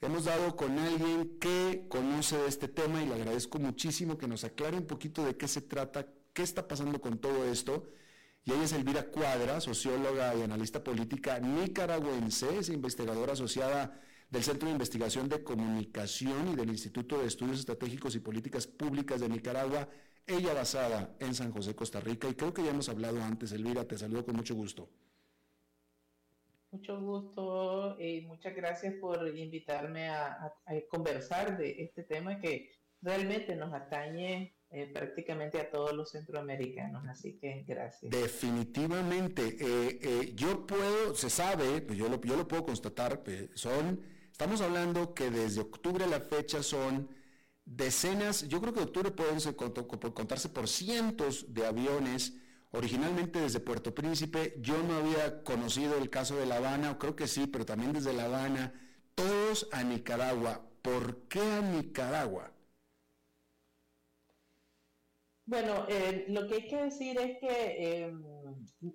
Hemos 0.00 0.24
dado 0.24 0.56
con 0.56 0.78
alguien 0.78 1.38
que 1.40 1.86
conoce 1.88 2.36
de 2.36 2.48
este 2.48 2.68
tema 2.68 3.02
y 3.02 3.06
le 3.06 3.14
agradezco 3.14 3.58
muchísimo 3.58 4.18
que 4.18 4.28
nos 4.28 4.44
aclare 4.44 4.76
un 4.76 4.86
poquito 4.86 5.24
de 5.24 5.36
qué 5.36 5.48
se 5.48 5.62
trata, 5.62 6.06
qué 6.34 6.42
está 6.42 6.68
pasando 6.68 7.00
con 7.00 7.18
todo 7.18 7.44
esto. 7.46 7.88
Y 8.44 8.52
ella 8.52 8.64
es 8.64 8.72
Elvira 8.72 9.04
Cuadra, 9.04 9.60
socióloga 9.60 10.34
y 10.34 10.42
analista 10.42 10.84
política 10.84 11.40
nicaragüense, 11.40 12.58
es 12.58 12.68
investigadora 12.68 13.32
asociada 13.32 14.00
del 14.30 14.44
Centro 14.44 14.68
de 14.68 14.72
Investigación 14.72 15.28
de 15.28 15.42
Comunicación 15.42 16.52
y 16.52 16.56
del 16.56 16.68
Instituto 16.68 17.18
de 17.18 17.26
Estudios 17.26 17.60
Estratégicos 17.60 18.14
y 18.14 18.20
Políticas 18.20 18.66
Públicas 18.66 19.20
de 19.20 19.28
Nicaragua, 19.28 19.88
ella 20.26 20.52
basada 20.52 21.16
en 21.20 21.34
San 21.34 21.52
José, 21.52 21.74
Costa 21.74 22.00
Rica. 22.00 22.28
Y 22.28 22.34
creo 22.34 22.52
que 22.52 22.62
ya 22.62 22.70
hemos 22.70 22.88
hablado 22.88 23.22
antes, 23.22 23.52
Elvira, 23.52 23.86
te 23.86 23.96
saludo 23.96 24.24
con 24.26 24.36
mucho 24.36 24.54
gusto. 24.54 24.90
Mucho 26.70 27.00
gusto 27.00 27.96
y 28.00 28.22
muchas 28.22 28.54
gracias 28.54 28.94
por 29.00 29.36
invitarme 29.36 30.08
a, 30.08 30.52
conversar 30.90 31.56
de 31.56 31.82
este 31.82 32.02
tema 32.02 32.38
que 32.40 32.70
realmente 33.00 33.54
nos 33.54 33.72
atañe 33.72 34.56
eh, 34.70 34.90
prácticamente 34.92 35.60
a 35.60 35.70
todos 35.70 35.92
los 35.92 36.10
centroamericanos, 36.10 37.06
así 37.08 37.38
que 37.38 37.64
gracias. 37.66 38.10
Definitivamente, 38.10 39.56
eh, 39.60 39.98
eh, 40.02 40.32
yo 40.34 40.66
puedo, 40.66 41.14
se 41.14 41.30
sabe, 41.30 41.80
pues 41.82 41.98
yo 41.98 42.08
lo, 42.08 42.20
yo 42.20 42.36
lo 42.36 42.48
puedo 42.48 42.64
constatar, 42.64 43.22
son, 43.54 44.00
estamos 44.30 44.60
hablando 44.60 45.14
que 45.14 45.30
desde 45.30 45.60
octubre 45.60 46.04
a 46.04 46.08
la 46.08 46.20
fecha 46.20 46.64
son 46.64 47.08
decenas, 47.64 48.48
yo 48.48 48.60
creo 48.60 48.74
que 48.74 48.80
octubre 48.80 49.10
pueden 49.12 49.38
contarse 50.12 50.48
por 50.48 50.68
cientos 50.68 51.52
de 51.54 51.64
aviones 51.64 52.36
originalmente 52.76 53.40
desde 53.40 53.60
Puerto 53.60 53.94
Príncipe, 53.94 54.54
yo 54.60 54.82
no 54.82 54.96
había 54.96 55.42
conocido 55.42 55.96
el 55.96 56.10
caso 56.10 56.36
de 56.36 56.46
La 56.46 56.56
Habana, 56.56 56.92
o 56.92 56.98
creo 56.98 57.16
que 57.16 57.26
sí, 57.26 57.46
pero 57.46 57.64
también 57.64 57.92
desde 57.92 58.12
La 58.12 58.26
Habana, 58.26 58.72
todos 59.14 59.68
a 59.72 59.82
Nicaragua. 59.82 60.68
¿Por 60.82 61.26
qué 61.28 61.40
a 61.40 61.62
Nicaragua? 61.62 62.52
Bueno, 65.46 65.86
eh, 65.88 66.26
lo 66.28 66.46
que 66.46 66.54
hay 66.54 66.68
que 66.68 66.82
decir 66.82 67.18
es 67.18 67.38
que 67.38 68.04
em, 68.04 68.22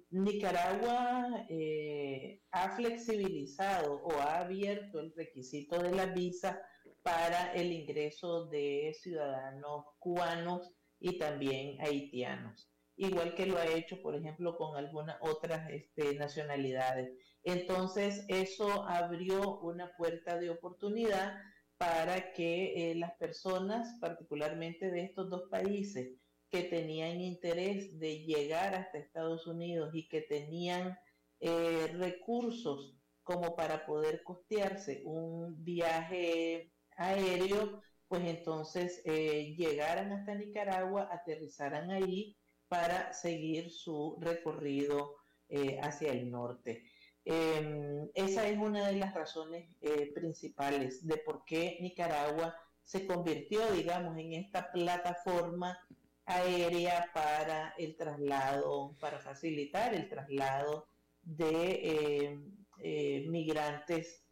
Nicaragua 0.10 1.46
eh, 1.50 2.42
ha 2.52 2.76
flexibilizado 2.76 3.96
o 4.04 4.12
ha 4.20 4.40
abierto 4.40 5.00
el 5.00 5.14
requisito 5.16 5.82
de 5.82 5.92
la 5.92 6.08
visa 6.08 6.62
para 7.02 7.54
el 7.54 7.72
ingreso 7.72 8.46
de 8.46 8.96
ciudadanos 9.02 9.86
cubanos 9.98 10.72
y 11.00 11.18
también 11.18 11.80
haitianos 11.82 12.71
igual 13.02 13.34
que 13.34 13.48
lo 13.48 13.58
ha 13.58 13.66
hecho, 13.66 14.02
por 14.02 14.16
ejemplo, 14.16 14.56
con 14.58 14.78
algunas 14.78 15.18
otras 15.22 15.70
este, 15.72 16.14
nacionalidades. 16.16 17.12
Entonces, 17.44 18.26
eso 18.28 18.84
abrió 18.84 19.60
una 19.62 19.96
puerta 19.98 20.38
de 20.38 20.52
oportunidad 20.52 21.34
para 21.78 22.32
que 22.34 22.92
eh, 22.92 22.96
las 22.96 23.14
personas, 23.18 23.98
particularmente 24.00 24.92
de 24.92 25.04
estos 25.06 25.30
dos 25.32 25.50
países, 25.50 26.12
que 26.50 26.64
tenían 26.64 27.22
interés 27.22 27.98
de 27.98 28.24
llegar 28.24 28.76
hasta 28.76 29.00
Estados 29.00 29.48
Unidos 29.48 29.90
y 29.94 30.08
que 30.08 30.22
tenían 30.22 30.96
eh, 31.40 31.88
recursos 31.94 32.96
como 33.24 33.56
para 33.56 33.86
poder 33.86 34.22
costearse 34.24 35.02
un 35.06 35.64
viaje 35.64 36.72
aéreo, 36.98 37.82
pues 38.08 38.24
entonces 38.26 39.02
eh, 39.06 39.56
llegaran 39.58 40.12
hasta 40.12 40.36
Nicaragua, 40.36 41.10
aterrizaran 41.12 41.90
ahí 41.90 42.38
para 42.72 43.12
seguir 43.12 43.70
su 43.70 44.16
recorrido 44.22 45.18
eh, 45.50 45.78
hacia 45.84 46.14
el 46.14 46.32
norte. 46.32 46.86
Em, 47.26 48.10
esa 48.14 48.48
es 48.48 48.58
una 48.58 48.88
de 48.88 48.96
las 48.96 49.14
razones 49.14 49.76
eh, 49.82 50.10
principales 50.16 51.06
de 51.06 51.18
por 51.18 51.44
qué 51.44 51.80
Nicaragua 51.82 52.56
se 52.82 53.06
convirtió, 53.06 53.70
digamos, 53.74 54.18
en 54.18 54.36
esta 54.36 54.72
plataforma 54.72 55.78
aérea 56.26 57.12
para 57.14 57.74
el 57.78 57.98
traslado, 57.98 58.96
para 59.02 59.20
facilitar 59.20 59.94
el 59.94 60.08
traslado 60.08 60.88
de 61.24 62.24
em, 62.24 62.56
eh, 62.80 63.26
migrantes 63.28 64.24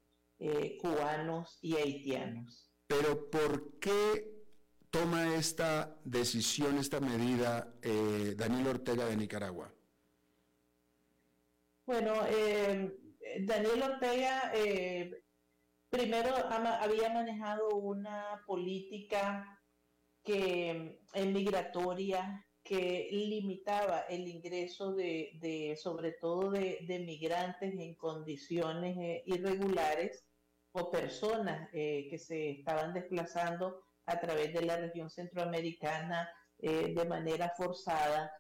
cubanos 0.82 1.60
y 1.62 1.76
haitianos. 1.76 2.72
Pero 2.88 3.30
¿por 3.30 3.78
qué 3.80 4.39
toma 4.90 5.36
esta 5.36 5.96
decisión, 6.04 6.78
esta 6.78 7.00
medida 7.00 7.74
eh, 7.82 8.34
Daniel 8.36 8.68
Ortega 8.68 9.06
de 9.06 9.18
Nicaragua? 9.18 9.72
Bueno, 11.86 12.14
eh, 12.28 12.96
Daniel 13.42 13.84
Ortega 13.84 14.52
eh, 14.54 15.24
primero 15.90 16.36
había 16.36 17.10
manejado 17.10 17.70
una 17.76 18.44
política 18.46 19.60
que 20.24 21.00
migratoria 21.16 22.46
que 22.62 23.10
limitaba 23.12 24.02
el 24.02 24.28
ingreso 24.28 24.94
de, 24.94 25.76
sobre 25.82 26.12
todo 26.12 26.52
de, 26.52 26.80
de, 26.88 27.00
migrantes 27.00 27.74
en 27.74 27.96
condiciones 27.96 29.24
irregulares 29.26 30.24
o 30.74 30.92
personas 30.92 31.70
que 31.72 32.18
se 32.20 32.52
estaban 32.52 32.94
desplazando 32.94 33.89
a 34.10 34.20
través 34.20 34.54
de 34.54 34.64
la 34.64 34.78
región 34.78 35.10
centroamericana 35.10 36.30
eh, 36.60 36.94
de 36.94 37.06
manera 37.06 37.54
forzada 37.56 38.32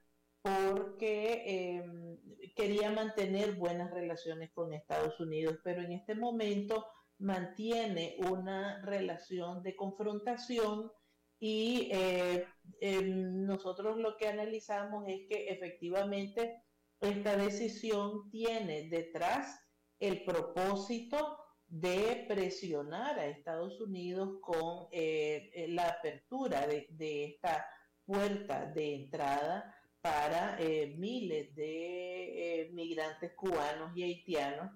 porque 0.41 1.43
em, 1.45 2.17
quería 2.55 2.91
mantener 2.91 3.55
buenas 3.55 3.91
relaciones 3.91 4.51
con 4.53 4.73
Estados 4.73 5.19
Unidos, 5.19 5.57
pero 5.63 5.81
en 5.81 5.91
este 5.91 6.15
momento 6.15 6.85
mantiene 7.19 8.15
una 8.29 8.81
relación 8.83 9.61
de 9.63 9.75
confrontación 9.75 10.91
y 11.39 11.89
eh, 11.91 12.45
em, 12.79 13.45
nosotros 13.45 13.97
lo 13.97 14.17
que 14.17 14.27
analizamos 14.27 15.05
es 15.07 15.27
que 15.29 15.49
efectivamente 15.49 16.63
esta 17.01 17.37
decisión 17.37 18.29
tiene 18.29 18.89
detrás 18.89 19.59
el 19.99 20.23
propósito 20.23 21.38
de 21.69 22.25
presionar 22.27 23.19
a 23.19 23.27
Estados 23.27 23.79
Unidos 23.79 24.39
con 24.41 24.87
eh, 24.91 25.51
eh, 25.53 25.67
la 25.69 25.87
apertura 25.87 26.65
de, 26.65 27.25
esta 27.25 27.65
puerta 28.05 28.65
de 28.65 28.95
entrada 28.95 29.75
para 30.01 30.57
eh, 30.59 30.95
miles 30.97 31.53
de 31.55 32.69
migrantes 32.73 33.33
cubanos 33.35 33.95
y 33.95 34.03
haitianos 34.03 34.71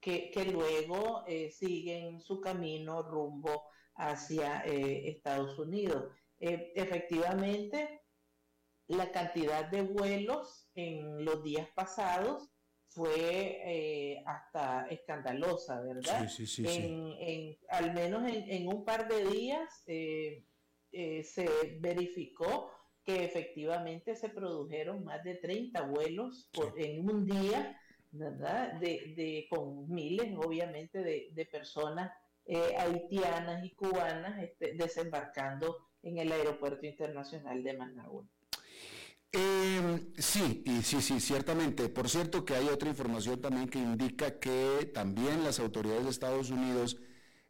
que, 0.00 0.32
luego 0.50 1.24
siguen 1.50 2.20
su 2.20 2.40
camino 2.40 3.02
rumbo 3.02 3.68
hacia 3.96 4.60
Estados 4.64 5.58
Unidos. 5.58 6.12
efectivamente, 6.38 8.02
la 8.86 9.10
cantidad 9.10 9.66
de 9.66 9.82
vuelos 9.82 10.70
en 10.74 11.24
los 11.24 11.42
días 11.42 11.68
pasados 11.74 12.48
fue 12.88 13.60
eh, 13.64 14.22
hasta 14.26 14.86
escandalosa, 14.88 15.80
¿verdad? 15.80 16.28
Sí, 16.28 16.46
sí, 16.46 16.64
sí, 16.66 17.16
en, 17.20 17.56
al 17.68 17.92
menos 17.94 18.22
en, 18.26 18.66
un 18.66 18.84
par 18.84 19.08
de 19.08 19.24
días 19.26 19.84
eh, 19.86 20.44
eh, 20.92 21.22
se 21.22 21.78
verificó 21.80 22.70
que 23.04 23.24
efectivamente 23.24 24.16
se 24.16 24.30
produjeron 24.30 25.04
más 25.04 25.22
de 25.24 25.36
30 25.36 25.82
vuelos 25.82 26.50
en 26.76 27.08
un 27.08 27.24
día, 27.24 27.80
¿verdad? 28.10 28.74
De, 28.74 29.46
con 29.48 29.88
miles, 29.90 30.34
obviamente, 30.36 31.02
de, 31.02 31.48
personas 31.50 32.12
haitianas 32.78 33.64
y 33.64 33.70
cubanas 33.74 34.42
este, 34.42 34.74
desembarcando 34.74 35.76
en 36.02 36.18
el 36.18 36.32
Aeropuerto 36.32 36.86
Internacional 36.86 37.62
de 37.62 37.76
Managua. 37.76 38.24
Eh, 39.32 40.10
sí, 40.18 40.62
y 40.64 40.82
sí, 40.82 41.02
sí, 41.02 41.20
ciertamente. 41.20 41.88
Por 41.88 42.08
cierto 42.08 42.44
que 42.44 42.54
hay 42.54 42.68
otra 42.68 42.88
información 42.88 43.40
también 43.40 43.68
que 43.68 43.78
indica 43.78 44.38
que 44.38 44.90
también 44.94 45.44
las 45.44 45.60
autoridades 45.60 46.04
de 46.04 46.10
Estados 46.10 46.50
Unidos 46.50 46.96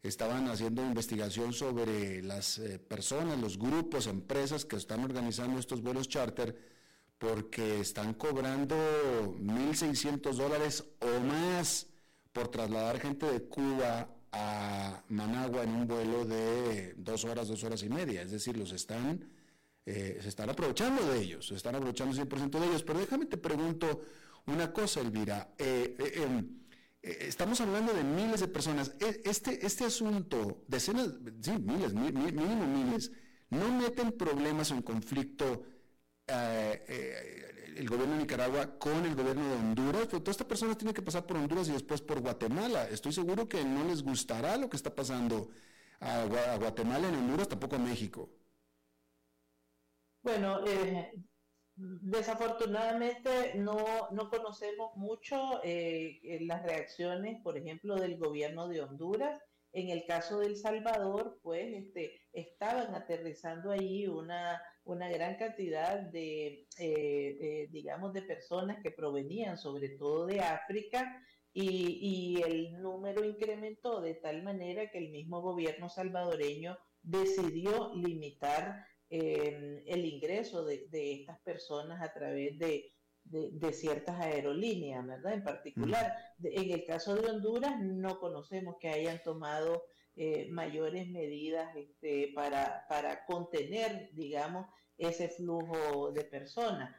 estaban 0.03 0.49
haciendo 0.49 0.83
investigación 0.83 1.53
sobre 1.53 2.23
las 2.23 2.59
eh, 2.59 2.79
personas, 2.79 3.39
los 3.39 3.59
grupos, 3.59 4.07
empresas 4.07 4.65
que 4.65 4.77
están 4.77 5.05
organizando 5.05 5.59
estos 5.59 5.83
vuelos 5.83 6.09
charter 6.09 6.57
porque 7.19 7.81
están 7.81 8.15
cobrando 8.15 8.77
1.600 9.41 10.35
dólares 10.35 10.85
o 11.01 11.21
más 11.21 11.87
por 12.33 12.49
trasladar 12.49 13.01
gente 13.01 13.27
de 13.27 13.43
Cuba 13.49 14.09
a 14.33 15.03
Managua 15.09 15.65
en 15.65 15.71
un 15.71 15.87
vuelo 15.89 16.25
de 16.25 16.95
dos 16.97 17.25
horas, 17.25 17.49
dos 17.49 17.65
horas 17.65 17.83
y 17.83 17.89
media. 17.89 18.23
Es 18.23 18.31
decir, 18.31 18.57
los 18.57 18.73
están 18.73 19.29
eh, 19.91 20.19
se 20.21 20.29
están 20.29 20.51
aprovechando 20.51 21.03
de 21.11 21.19
ellos, 21.19 21.47
se 21.47 21.55
están 21.55 21.75
aprovechando 21.75 22.15
100% 22.15 22.61
de 22.61 22.67
ellos. 22.67 22.83
Pero 22.83 22.99
déjame 22.99 23.25
te 23.25 23.39
pregunto 23.39 24.03
una 24.45 24.71
cosa, 24.71 25.01
Elvira. 25.01 25.55
Eh, 25.57 25.97
eh, 25.99 26.23
em, 26.25 26.47
estamos 27.01 27.59
hablando 27.63 27.95
de 27.95 28.05
miles 28.05 28.41
de 28.41 28.49
personas. 28.49 28.93
E, 29.01 29.23
este, 29.25 29.65
este 29.65 29.87
asunto, 29.87 30.63
decenas, 30.69 31.15
sí, 31.41 31.53
miles, 31.53 31.95
mínimo 31.95 32.67
miles, 32.67 33.13
no 33.49 33.73
meten 33.73 34.13
problemas 34.13 34.71
en 34.73 34.83
conflicto 34.83 35.65
el 36.27 37.89
gobierno 37.89 38.17
de 38.17 38.21
Nicaragua 38.21 38.79
con 38.79 39.07
el 39.07 39.15
gobierno 39.15 39.49
de 39.49 39.55
Honduras, 39.55 40.07
pero 40.11 40.21
todas 40.23 40.35
estas 40.35 40.47
personas 40.47 40.77
tienen 40.77 40.93
que 40.93 41.01
pasar 41.01 41.25
por 41.25 41.39
Honduras 41.39 41.67
y 41.71 41.73
después 41.73 42.03
por 42.03 42.21
Guatemala. 42.21 42.87
Estoy 42.91 43.15
seguro 43.15 43.49
que 43.49 43.65
no 43.65 43.85
les 43.85 44.03
gustará 44.03 44.59
lo 44.59 44.69
que 44.69 44.77
está 44.77 44.95
pasando 44.95 45.49
a, 46.01 46.25
a 46.53 46.57
Guatemala 46.59 47.09
en 47.09 47.15
Honduras, 47.15 47.49
tampoco 47.49 47.77
a 47.77 47.79
México. 47.79 48.29
Bueno, 50.29 50.63
eh, 50.67 51.11
desafortunadamente 51.75 53.55
no, 53.55 53.79
conocemos 54.31 54.95
mucho 54.97 55.65
eh, 55.65 56.21
eh, 56.23 56.41
las 56.45 56.63
reacciones, 56.65 57.41
por 57.43 57.57
ejemplo, 57.57 57.97
del 57.97 58.19
gobierno 58.19 58.69
de 58.69 58.83
Honduras. 58.83 59.41
En 59.73 59.89
el 59.89 60.05
caso 60.05 60.41
de 60.41 60.49
El 60.49 60.57
Salvador, 60.57 61.41
pues 61.43 61.75
este, 61.75 62.21
estaban 62.35 62.95
aterrizando 62.95 63.71
ahí 63.71 64.07
una, 64.07 64.61
una 64.85 65.09
gran 65.09 65.37
cantidad 65.37 65.99
de, 65.99 66.67
digamos, 67.71 68.13
de 68.13 68.21
personas 68.21 68.83
que 68.83 68.91
provenían 68.91 69.57
sobre 69.57 69.97
todo 69.97 70.27
de 70.27 70.41
África 70.41 71.23
y, 71.55 72.37
y 72.37 72.43
el 72.43 72.83
número 72.83 73.25
incrementó 73.25 74.03
de 74.03 74.13
tal 74.17 74.43
manera 74.43 74.91
que 74.91 74.99
el 74.99 75.09
mismo 75.09 75.41
gobierno 75.41 75.89
salvadoreño 75.89 76.77
decidió 77.03 77.95
limitar 77.95 78.85
eh, 79.11 79.83
el 79.87 80.05
ingreso 80.05 80.65
de, 80.65 80.87
estas 80.93 81.41
personas 81.41 82.03
a 82.03 82.13
través 82.13 82.59
de, 82.59 82.93
ciertas 83.73 84.19
aerolíneas, 84.21 85.07
¿verdad? 85.07 85.35
En 85.35 85.45
particular, 85.45 86.15
en 86.43 86.71
el 86.71 86.85
caso 86.85 87.15
de 87.15 87.29
Honduras 87.29 87.79
no 87.81 88.19
conocemos 88.21 88.77
que 88.81 88.89
hayan 88.89 89.23
tomado 89.23 89.85
eh, 90.17 90.49
mayores 90.51 91.09
medidas 91.09 91.77
este, 91.77 92.33
para, 92.35 92.87
para 92.89 93.27
contener, 93.27 94.11
digamos, 94.15 94.67
ese 94.97 95.29
flujo 95.29 96.11
de 96.13 96.25
personas. 96.25 96.95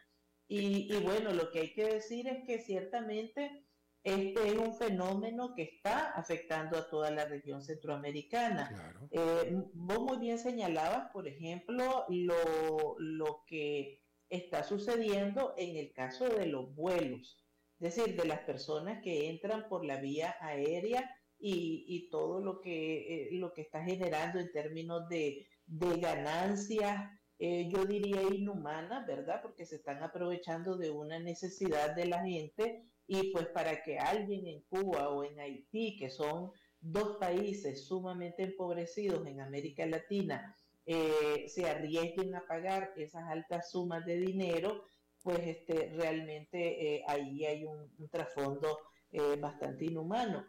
Y, 0.48 0.94
y 0.94 1.00
bueno, 1.02 1.34
lo 1.34 1.52
que 1.52 1.60
hay 1.60 1.74
que 1.74 1.86
decir 1.86 2.28
es 2.28 2.46
que 2.46 2.60
ciertamente 2.60 3.66
este 4.10 4.48
es 4.50 4.58
un 4.58 4.74
fenómeno 4.76 5.54
que 5.56 5.64
está 5.64 6.12
afectando 6.12 6.78
a 6.78 6.90
toda 6.90 7.12
la 7.12 7.26
región 7.26 7.62
centroamericana. 7.62 8.96
Eh, 9.12 9.52
vos 9.74 10.00
muy 10.00 10.18
bien 10.18 10.40
señalabas, 10.40 11.12
por 11.12 11.28
ejemplo, 11.28 12.06
lo, 12.10 13.44
que 13.48 14.02
está 14.30 14.64
sucediendo 14.64 15.54
en 15.58 15.78
el 15.78 15.94
caso 15.94 16.28
de 16.28 16.46
los 16.46 16.74
vuelos, 16.76 17.44
es 17.80 17.96
decir, 17.96 18.16
de 18.16 18.28
las 18.28 18.40
personas 18.42 19.02
que 19.02 19.30
entran 19.30 19.68
por 19.70 19.86
la 19.86 19.98
vía 19.98 20.36
aérea 20.42 21.10
y, 21.40 22.10
todo 22.12 22.42
lo 22.42 22.60
que, 22.60 23.28
eh, 23.28 23.30
lo 23.34 23.54
que 23.54 23.62
está 23.62 23.84
generando 23.84 24.40
en 24.40 24.52
términos 24.52 25.08
de, 25.08 25.48
ganancias, 25.68 27.10
eh, 27.38 27.70
yo 27.70 27.86
diría 27.86 28.22
inhumanas, 28.24 29.06
¿verdad? 29.08 29.42
Porque 29.42 29.66
se 29.66 29.78
están 29.78 30.04
aprovechando 30.04 30.78
de 30.78 30.90
una 30.90 31.20
necesidad 31.20 31.96
de 31.96 32.06
la 32.08 32.26
gente 32.26 32.89
y 33.12 33.32
pues 33.32 33.48
para 33.48 33.82
que 33.82 33.98
alguien 33.98 34.46
en 34.46 34.62
Cuba 34.70 35.10
o 35.10 35.24
en 35.24 35.40
Haití, 35.40 35.98
que 35.98 36.12
son 36.12 36.52
dos 36.80 37.18
países 37.18 37.88
sumamente 37.88 38.44
empobrecidos 38.44 39.26
en 39.26 39.42
América 39.42 39.84
Latina, 39.88 40.56
eh, 40.86 41.46
se 41.48 41.68
arriesguen 41.68 42.36
a 42.36 42.46
pagar 42.46 42.94
esas 42.96 43.28
altas 43.28 43.72
sumas 43.72 44.06
de 44.06 44.18
dinero, 44.18 44.84
pues 45.24 45.40
este, 45.40 45.92
realmente 45.96 46.98
eh, 46.98 47.04
ahí 47.08 47.46
hay 47.48 47.66
un, 47.66 47.90
trasfondo 48.12 48.78
eh, 49.12 49.38
bastante 49.40 49.86
inhumano. 49.86 50.46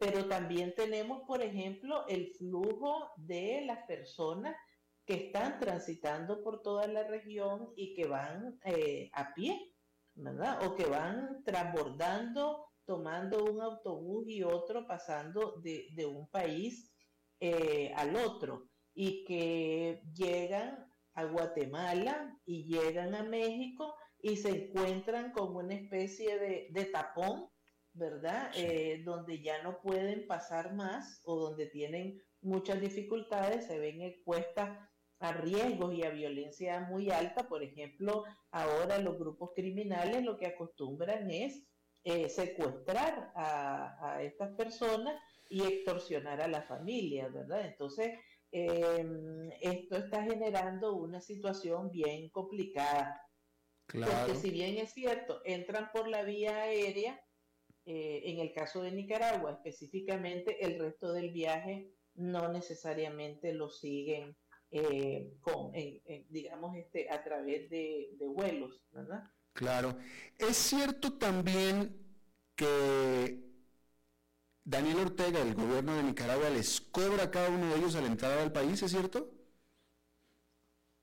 pero 0.00 0.26
también 0.26 0.74
tenemos, 0.74 1.22
por 1.28 1.42
ejemplo, 1.42 2.08
el 2.08 2.32
flujo 2.34 3.12
de 3.16 3.62
las 3.66 3.86
personas 3.86 4.56
que 5.06 5.14
están 5.14 5.60
transitando 5.60 6.42
por 6.42 6.60
toda 6.60 6.88
la 6.88 7.04
región 7.04 7.72
y 7.76 7.94
que 7.94 8.06
van 8.06 8.58
a 9.12 9.32
pie 9.34 9.70
o 10.16 10.74
que 10.74 10.86
van 10.86 11.42
transbordando, 11.44 12.66
tomando 12.84 13.44
un 13.44 13.60
autobús 13.60 14.28
y 14.28 14.42
otro, 14.42 14.86
pasando 14.86 15.60
de, 15.62 16.06
un 16.06 16.28
país 16.28 16.92
eh, 17.40 17.92
al 17.96 18.16
otro, 18.16 18.68
y 18.94 19.24
que 19.24 20.02
llegan 20.12 20.86
a 21.14 21.24
Guatemala 21.24 22.36
y 22.44 22.64
llegan 22.64 23.14
a 23.14 23.22
México 23.22 23.94
y 24.18 24.36
se 24.36 24.50
encuentran 24.50 25.32
como 25.32 25.60
una 25.60 25.74
especie 25.74 26.38
de, 26.70 26.84
tapón, 26.86 27.48
¿verdad? 27.92 28.50
Eh, 28.54 29.02
donde 29.04 29.42
ya 29.42 29.62
no 29.62 29.80
pueden 29.80 30.26
pasar 30.26 30.74
más 30.74 31.20
o 31.24 31.36
donde 31.36 31.66
tienen 31.66 32.20
muchas 32.42 32.80
dificultades, 32.80 33.66
se 33.66 33.78
ven 33.78 34.02
expuestas 34.02 34.78
a 35.20 35.32
riesgos 35.32 35.94
y 35.94 36.02
a 36.02 36.10
violencia 36.10 36.80
muy 36.80 37.10
alta. 37.10 37.48
Por 37.48 37.62
ejemplo, 37.62 38.24
ahora 38.50 38.98
los 38.98 39.18
grupos 39.18 39.50
criminales 39.54 40.24
lo 40.24 40.38
que 40.38 40.46
acostumbran 40.46 41.30
es 41.30 41.62
eh, 42.04 42.28
secuestrar 42.30 43.30
a, 43.36 44.22
estas 44.22 44.56
personas 44.56 45.20
y 45.48 45.62
extorsionar 45.62 46.40
a 46.40 46.48
la 46.48 46.62
familia, 46.62 47.28
¿verdad? 47.28 47.66
Entonces, 47.66 48.18
em, 48.50 49.50
esto 49.60 49.96
está 49.96 50.22
generando 50.22 50.94
una 50.94 51.20
situación 51.20 51.90
bien 51.90 52.30
complicada. 52.30 53.22
Claro. 53.86 54.12
Porque 54.26 54.36
si 54.36 54.50
bien 54.50 54.78
es 54.78 54.92
cierto, 54.92 55.42
entran 55.44 55.90
por 55.92 56.08
la 56.08 56.22
vía 56.22 56.62
aérea, 56.62 57.20
eh, 57.84 58.22
en 58.24 58.38
el 58.38 58.52
caso 58.54 58.82
de 58.82 58.92
Nicaragua 58.92 59.52
específicamente, 59.52 60.64
el 60.64 60.78
resto 60.78 61.12
del 61.12 61.30
viaje 61.32 61.90
no 62.14 62.48
necesariamente 62.50 63.52
lo 63.52 63.68
siguen 63.68 64.36
eh, 64.70 65.36
con, 65.40 65.72
digamos, 66.28 66.76
este, 66.76 67.10
a 67.10 67.22
través 67.22 67.68
de, 67.70 68.16
vuelos, 68.20 68.80
¿verdad? 68.92 69.24
Claro. 69.52 69.98
Es 70.38 70.56
cierto 70.56 71.18
también 71.18 71.96
que 72.54 73.50
Daniel 74.64 74.98
Ortega, 74.98 75.40
el 75.40 75.54
gobierno 75.54 75.96
de 75.96 76.04
Nicaragua, 76.04 76.50
les 76.50 76.80
cobra 76.80 77.24
a 77.24 77.30
cada 77.30 77.50
uno 77.50 77.68
de 77.70 77.78
ellos 77.78 77.96
a 77.96 78.00
la 78.00 78.06
entrada 78.06 78.36
del 78.36 78.52
país, 78.52 78.82
¿es 78.82 78.90
cierto? 78.90 79.32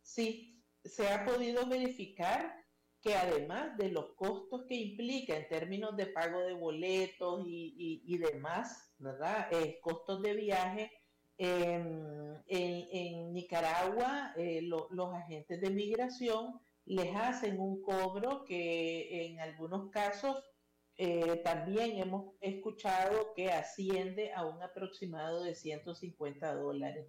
Sí, 0.01 0.63
se 0.84 1.09
ha 1.09 1.26
podido 1.26 1.68
verificar 1.68 2.55
que 3.01 3.15
además 3.15 3.78
de 3.78 3.89
los 3.89 4.13
costos 4.15 4.65
que 4.68 4.76
implica 4.76 5.36
en 5.36 5.47
términos 5.47 5.95
de 5.95 6.07
pago 6.07 6.41
de 6.41 6.53
boletos 6.53 7.43
y, 7.45 8.18
demás, 8.18 8.93
¿verdad? 8.97 9.47
Eh, 9.51 9.80
costos 9.82 10.22
de 10.22 10.34
viaje, 10.34 10.91
en, 11.38 13.34
Nicaragua 13.34 14.34
eh, 14.36 14.62
los 14.62 15.14
agentes 15.14 15.62
de 15.62 15.70
migración 15.70 16.60
les 16.86 17.16
hacen 17.16 17.60
un 17.60 17.82
cobro 17.82 18.44
que 18.46 19.28
en 19.28 19.40
algunos 19.40 19.92
casos 19.92 20.44
eh, 20.98 21.42
también 21.44 21.98
hemos 22.00 22.34
escuchado 22.42 23.34
que 23.36 23.52
asciende 23.52 24.34
a 24.34 24.46
un 24.46 24.62
aproximado 24.64 25.44
de 25.44 25.54
150 25.54 26.56
dólares 26.56 27.08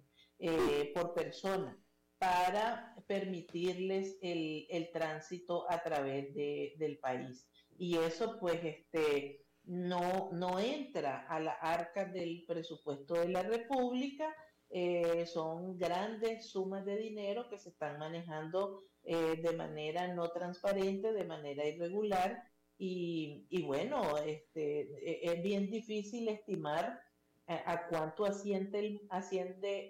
por 0.93 1.13
persona 1.13 1.77
para 2.19 2.95
permitirles 3.07 4.17
el, 4.21 4.89
tránsito 4.93 5.69
a 5.71 5.81
través 5.81 6.33
del 6.33 6.99
país. 6.99 7.49
Y 7.77 7.97
eso 7.97 8.37
pues 8.39 8.63
este, 8.63 9.45
no, 9.69 10.29
no 10.31 10.57
entra 10.57 11.27
a 11.27 11.39
la 11.39 11.51
arca 11.51 12.05
del 12.05 12.43
presupuesto 12.47 13.13
de 13.13 13.29
la 13.29 13.43
República, 13.43 14.35
eh, 14.67 15.27
son 15.27 15.77
grandes 15.77 16.49
sumas 16.49 16.85
de 16.85 16.97
dinero 16.97 17.47
que 17.49 17.59
se 17.59 17.69
están 17.69 17.99
manejando 17.99 18.81
eh, 19.03 19.39
de 19.41 19.55
manera 19.55 20.07
no 20.07 20.31
transparente, 20.31 21.13
de 21.13 21.23
manera 21.23 21.67
irregular, 21.67 22.43
y, 22.81 23.61
bueno, 23.63 24.17
este, 24.17 24.81
e, 25.05 25.33
es 25.33 25.43
bien 25.43 25.69
difícil 25.69 26.29
estimar 26.29 26.99
a, 27.45 27.87
cuánto 27.87 28.25
asciende 28.25 28.79
el, 28.79 29.01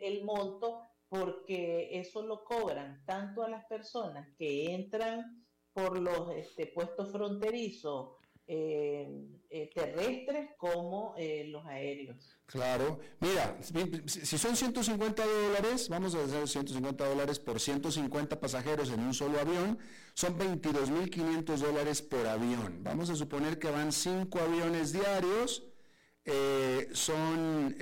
el 0.02 0.24
monto 0.26 0.82
porque 1.08 2.00
eso 2.00 2.24
lo 2.24 2.44
cobran 2.44 3.04
tanto 3.06 3.44
a 3.44 3.50
las 3.50 3.66
personas 3.66 4.28
que 4.38 4.74
entran 4.74 5.46
por 5.74 6.00
los 6.00 6.32
este, 6.36 6.68
puestos 6.68 7.12
fronterizos 7.12 8.20
eh, 8.52 9.08
eh, 9.50 9.70
terrestres 9.74 10.50
como 10.58 11.14
eh, 11.18 11.46
los 11.46 11.66
aéreos. 11.66 12.18
Claro, 12.48 13.00
mira, 13.20 13.60
si 13.62 14.38
son 14.38 14.56
150 14.56 15.24
dólares, 15.24 15.88
vamos 15.88 16.16
a 16.16 16.24
hacer 16.24 16.48
150 16.48 17.08
dólares 17.08 17.40
por 17.40 17.60
150 17.60 18.40
pasajeros 18.40 18.90
en 18.90 19.02
un 19.02 19.14
solo 19.14 19.40
avión, 19.40 19.78
son 20.16 20.38
22.500 20.38 21.58
dólares 21.58 22.02
por 22.02 22.26
avión. 22.26 22.84
Vamos 22.84 23.12
a 23.12 23.16
suponer 23.16 23.60
que 23.60 23.70
van 23.70 23.92
5 23.92 24.40
aviones 24.40 24.94
diarios, 24.94 25.64
son 26.94 27.76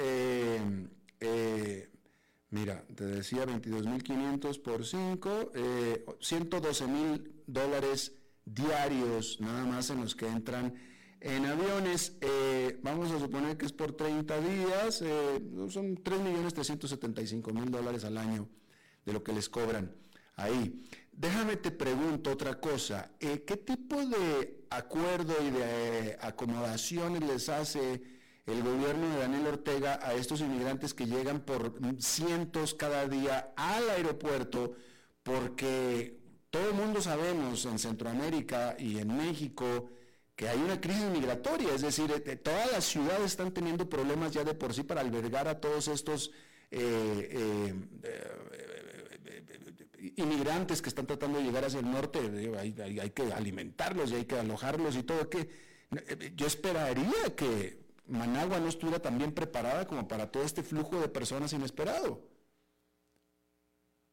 Mira, 2.49 2.85
te 2.95 3.03
decía 3.03 3.45
22.500 3.45 4.61
por 4.61 4.85
5, 4.85 5.51
eh, 5.53 6.05
112.000 6.19 7.43
dólares 7.45 8.16
diarios 8.47 9.39
nada 9.41 9.65
más 9.65 9.89
en 9.89 10.01
los 10.01 10.15
que 10.15 10.27
entran 10.27 10.73
en 11.19 11.45
aviones. 11.45 12.17
Eh, 12.21 12.79
vamos 12.81 13.11
a 13.11 13.19
suponer 13.19 13.57
que 13.57 13.65
es 13.65 13.73
por 13.73 13.93
30 13.93 14.39
días, 14.41 15.01
eh, 15.01 15.41
son 15.69 15.97
3.375.000 15.97 17.69
dólares 17.69 18.05
al 18.05 18.17
año 18.17 18.47
de 19.05 19.13
lo 19.13 19.23
que 19.23 19.33
les 19.33 19.49
cobran 19.49 19.95
ahí. 20.35 20.83
Déjame 21.11 21.57
te 21.57 21.71
pregunto 21.71 22.31
otra 22.31 22.59
cosa, 22.59 23.11
eh, 23.19 23.43
¿qué 23.45 23.57
tipo 23.57 24.05
de 24.05 24.65
acuerdo 24.69 25.33
y 25.41 25.49
de 25.49 26.17
acomodaciones 26.21 27.21
les 27.23 27.49
hace 27.49 28.03
el 28.45 28.63
gobierno 28.63 29.09
de 29.09 29.19
Daniel 29.19 29.47
Ortega 29.47 29.99
a 30.01 30.13
estos 30.13 30.41
inmigrantes 30.41 30.93
que 30.93 31.05
llegan 31.05 31.41
por 31.41 31.73
cientos 31.99 32.75
cada 32.75 33.07
día 33.07 33.53
al 33.57 33.89
aeropuerto, 33.89 34.73
porque 35.23 36.16
todo 36.49 36.69
el 36.69 36.75
mundo 36.75 37.01
sabemos 37.01 37.65
en 37.65 37.79
Centroamérica 37.79 38.75
y 38.79 38.99
en 38.99 39.15
México 39.15 39.89
que 40.35 40.47
hay 40.47 40.59
una 40.59 40.79
crisis 40.79 41.05
migratoria, 41.05 41.73
es 41.73 41.81
decir, 41.81 42.11
eh, 42.11 42.35
todas 42.35 42.71
las 42.71 42.85
ciudades 42.85 43.25
están 43.25 43.51
teniendo 43.51 43.89
problemas 43.89 44.31
ya 44.31 44.43
de 44.43 44.53
por 44.53 44.71
sí 44.73 44.83
para 44.83 45.01
albergar 45.01 45.47
a 45.47 45.59
todos 45.59 45.87
estos 45.87 46.31
eh, 46.69 47.27
eh, 47.31 47.73
inmigrantes 50.15 50.81
que 50.81 50.89
están 50.89 51.07
tratando 51.07 51.39
de 51.39 51.45
llegar 51.45 51.65
hacia 51.65 51.79
el 51.79 51.89
norte, 51.89 52.19
hay, 52.59 52.99
hay, 52.99 53.09
que 53.09 53.33
alimentarlos 53.33 54.11
y 54.11 54.15
hay 54.15 54.25
que 54.25 54.37
alojarlos 54.37 54.95
y 54.95 55.03
todo. 55.03 55.27
Que, 55.27 55.49
yo 56.35 56.45
esperaría 56.45 57.35
que 57.35 57.79
Managua 58.07 58.59
no 58.59 58.67
estuviera 58.67 58.99
tan 58.99 59.17
bien 59.17 59.31
preparada 59.31 59.87
como 59.87 60.07
para 60.07 60.31
todo 60.31 60.43
este 60.43 60.61
flujo 60.61 60.99
de 60.99 61.07
personas 61.07 61.51
inesperado. 61.53 62.21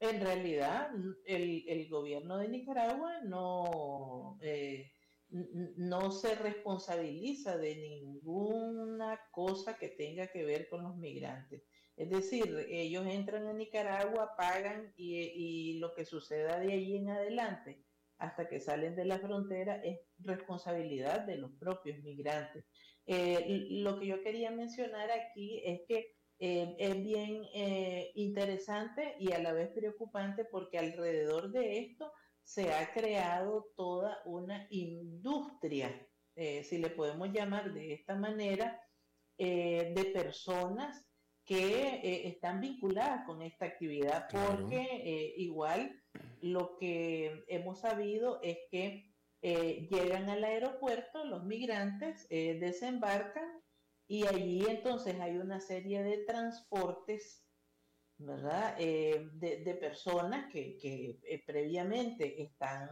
En 0.01 0.21
realidad, 0.21 0.91
el, 1.25 1.89
gobierno 1.89 2.39
de 2.39 2.49
Nicaragua 2.49 3.21
no, 3.23 4.39
eh, 4.43 4.91
no 5.31 6.11
se 6.11 6.35
responsabiliza 6.35 7.57
de 7.57 7.77
ninguna 7.77 9.21
cosa 9.31 9.77
que 9.79 9.89
tenga 9.89 10.27
que 10.27 10.45
ver 10.45 10.69
con 10.69 10.83
los 10.83 10.97
migrantes. 10.97 11.63
Es 11.97 12.11
decir, 12.11 12.67
ellos 12.69 13.07
entran 13.07 13.47
a 13.47 13.53
Nicaragua, 13.53 14.35
pagan 14.37 14.93
y, 14.97 15.79
lo 15.79 15.95
que 15.95 16.05
suceda 16.05 16.59
de 16.59 16.73
ahí 16.73 16.97
en 16.97 17.11
adelante 17.11 17.85
hasta 18.19 18.49
que 18.49 18.61
salen 18.61 18.97
de 18.97 19.05
la 19.05 19.19
frontera 19.19 19.83
es 19.83 20.01
responsabilidad 20.19 21.21
de 21.21 21.37
los 21.37 21.53
propios 21.53 21.99
migrantes. 22.03 22.65
Eh, 23.07 23.67
lo 23.71 23.99
que 23.99 24.07
yo 24.07 24.23
quería 24.23 24.51
mencionar 24.51 25.11
aquí 25.11 25.63
es 25.65 25.83
que 25.87 26.15
eh, 26.39 26.77
es 26.79 27.03
bien 27.03 27.43
eh, 27.55 28.13
interesante 28.15 29.17
y 29.19 29.33
a 29.33 29.39
la 29.39 29.53
vez 29.53 29.71
preocupante 29.71 30.45
porque 30.45 30.79
alrededor 30.79 31.51
de 31.51 31.79
esto 31.79 32.13
se 32.43 32.73
ha 32.73 32.93
creado 32.93 33.73
toda 33.77 34.19
una 34.27 34.67
industria, 34.71 35.91
si 36.35 36.77
le 36.77 36.91
podemos 36.91 37.33
llamar 37.33 37.73
de 37.73 37.95
esta 37.95 38.17
manera, 38.17 38.79
de 39.39 40.11
personas 40.13 41.09
que 41.43 42.29
están 42.29 42.61
vinculadas 42.61 43.25
con 43.25 43.41
esta 43.41 43.65
actividad, 43.65 44.27
porque 44.31 45.33
igual 45.39 45.99
lo 46.43 46.77
que 46.77 47.45
hemos 47.49 47.81
sabido 47.81 48.41
es 48.43 48.59
que 48.71 49.15
eh, 49.47 49.89
llegan 49.91 50.31
al 50.31 50.43
aeropuerto, 50.43 51.23
los 51.27 51.45
migrantes 51.45 52.27
eh, 52.31 52.57
desembarcan 52.59 53.47
y 54.07 54.27
allí 54.27 54.65
entonces 54.69 55.19
hay 55.21 55.39
una 55.39 55.61
serie 55.61 56.03
de 56.03 56.19
transportes, 56.25 57.47
¿verdad? 58.19 58.77
Eh, 58.79 59.29
de, 59.33 59.75
personas 59.75 60.53
que, 60.53 61.19
previamente 61.47 62.43
están 62.43 62.89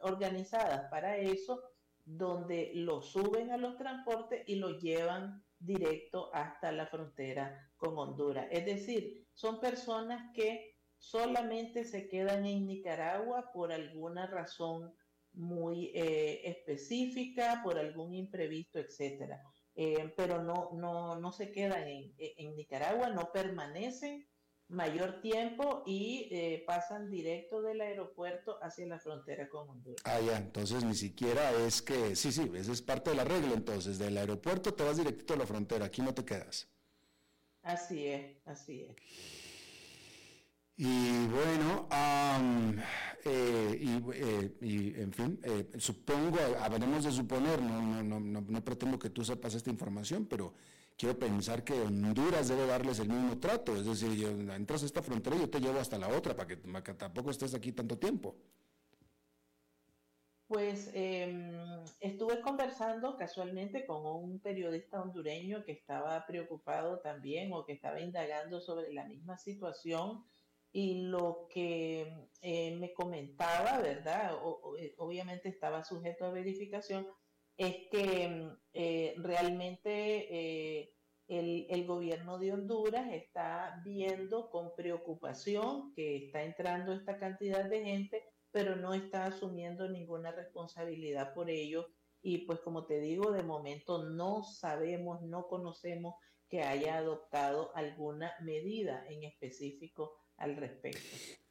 organizadas 0.00 0.88
para 0.90 1.16
eso, 1.16 1.62
donde 2.04 2.72
los 2.74 3.10
suben 3.10 3.50
a 3.50 3.56
los 3.56 3.76
transportes 3.76 4.42
y 4.46 4.56
los 4.56 4.82
llevan 4.82 5.42
directo 5.58 6.30
hasta 6.34 6.70
la 6.70 6.86
frontera 6.86 7.70
con 7.76 7.98
Honduras. 7.98 8.46
Es 8.50 8.66
decir, 8.66 9.26
son 9.32 9.60
personas 9.60 10.32
que 10.34 10.76
solamente 10.98 11.84
se 11.84 12.08
quedan 12.08 12.46
en 12.46 12.66
Nicaragua 12.66 13.50
por 13.52 13.72
alguna 13.72 14.26
razón 14.26 14.94
muy 15.32 15.90
eh, 15.94 16.48
específica 16.48 17.60
por 17.64 17.78
algún 17.78 18.14
imprevisto, 18.14 18.78
etcétera. 18.78 19.42
Eh, 19.76 20.12
pero 20.16 20.42
no, 20.42 20.70
no, 20.74 21.18
no 21.18 21.32
se 21.32 21.50
quedan 21.50 21.88
en, 21.88 22.56
Nicaragua, 22.56 23.10
no 23.10 23.32
permanecen 23.32 24.28
mayor 24.68 25.20
tiempo 25.20 25.82
y 25.84 26.28
eh, 26.30 26.62
pasan 26.66 27.10
directo 27.10 27.60
del 27.60 27.80
aeropuerto 27.80 28.58
hacia 28.62 28.86
la 28.86 28.98
frontera 28.98 29.48
con 29.48 29.68
Honduras. 29.68 30.00
Ah, 30.04 30.20
ya, 30.20 30.36
entonces 30.36 30.84
ni 30.84 30.94
siquiera 30.94 31.50
es 31.66 31.82
que, 31.82 32.14
sí, 32.14 32.30
sí, 32.30 32.50
esa 32.54 32.72
es 32.72 32.82
parte 32.82 33.10
de 33.10 33.16
la 33.16 33.24
regla, 33.24 33.52
entonces 33.52 33.98
del 33.98 34.16
aeropuerto 34.16 34.74
te 34.74 34.84
vas 34.84 34.96
directo 34.96 35.34
a 35.34 35.38
la 35.38 35.46
frontera, 35.46 35.86
aquí 35.86 36.02
no 36.02 36.14
te 36.14 36.24
quedas. 36.24 36.68
Así 37.62 38.06
es, 38.06 38.36
así 38.46 38.82
es. 38.82 39.43
Y 40.76 41.26
bueno, 41.28 41.88
eh, 43.24 43.78
eh, 44.12 44.56
y, 44.60 45.00
en 45.00 45.12
fin, 45.12 45.40
eh, 45.44 45.70
supongo, 45.78 46.38
habremos 46.60 47.04
de 47.04 47.12
suponer, 47.12 47.62
no, 47.62 47.80
no, 48.02 48.18
no, 48.18 48.40
no, 48.40 48.64
pretendo 48.64 48.98
que 48.98 49.10
tú 49.10 49.24
sepas 49.24 49.54
esta 49.54 49.70
información, 49.70 50.26
pero 50.26 50.52
quiero 50.98 51.16
pensar 51.16 51.62
que 51.62 51.74
Honduras 51.74 52.48
debe 52.48 52.66
darles 52.66 52.98
el 52.98 53.08
mismo 53.08 53.38
trato, 53.38 53.76
es 53.76 53.86
decir, 53.86 54.12
yo, 54.14 54.30
entras 54.30 54.82
a 54.82 54.86
esta 54.86 55.00
frontera 55.00 55.36
y 55.36 55.40
yo 55.40 55.50
te 55.50 55.60
llevo 55.60 55.78
hasta 55.78 55.96
la 55.96 56.08
otra 56.08 56.34
para 56.34 56.48
que, 56.48 56.56
para 56.56 56.82
que 56.82 56.94
tampoco 56.94 57.30
estés 57.30 57.54
aquí 57.54 57.70
tanto 57.70 57.96
tiempo. 57.96 58.34
Pues 60.48 60.90
em, 60.92 61.84
estuve 62.00 62.40
conversando 62.40 63.16
casualmente 63.16 63.86
con 63.86 64.04
un 64.04 64.40
periodista 64.40 65.00
hondureño 65.00 65.64
que 65.64 65.72
estaba 65.72 66.26
preocupado 66.26 66.98
también 66.98 67.52
o 67.52 67.64
que 67.64 67.72
estaba 67.72 68.00
indagando 68.00 68.60
sobre 68.60 68.92
la 68.92 69.04
misma 69.04 69.38
situación 69.38 70.22
y 70.74 71.02
lo 71.02 71.46
que 71.48 72.28
eh, 72.42 72.76
me 72.76 72.92
comentaba, 72.92 73.78
¿verdad? 73.78 74.36
Eh, 74.76 74.92
obviamente 74.98 75.48
estaba 75.48 75.84
sujeto 75.84 76.26
a 76.26 76.32
verificación, 76.32 77.06
es 77.56 77.76
que 77.92 78.50
eh, 78.72 79.14
realmente 79.18 80.90
el, 81.28 81.66
el, 81.70 81.86
gobierno 81.86 82.40
de 82.40 82.52
Honduras 82.52 83.06
está 83.12 83.80
viendo 83.84 84.50
con 84.50 84.74
preocupación 84.74 85.94
que 85.94 86.26
está 86.26 86.42
entrando 86.42 86.92
esta 86.92 87.18
cantidad 87.18 87.64
de 87.70 87.84
gente 87.84 88.24
pero 88.50 88.76
no 88.76 88.94
está 88.94 89.26
asumiendo 89.26 89.88
ninguna 89.88 90.30
responsabilidad 90.30 91.34
por 91.34 91.50
ello. 91.50 91.88
Y 92.22 92.46
pues 92.46 92.60
como 92.60 92.86
te 92.86 93.00
digo, 93.00 93.32
de 93.32 93.42
momento 93.42 94.04
no 94.10 94.44
sabemos, 94.44 95.22
no 95.22 95.48
conocemos 95.48 96.14
que 96.48 96.62
haya 96.62 96.98
adoptado 96.98 97.74
alguna 97.74 98.32
medida 98.40 99.04
en 99.08 99.24
específico 99.24 100.23
al 100.36 100.56
respecto. 100.56 101.00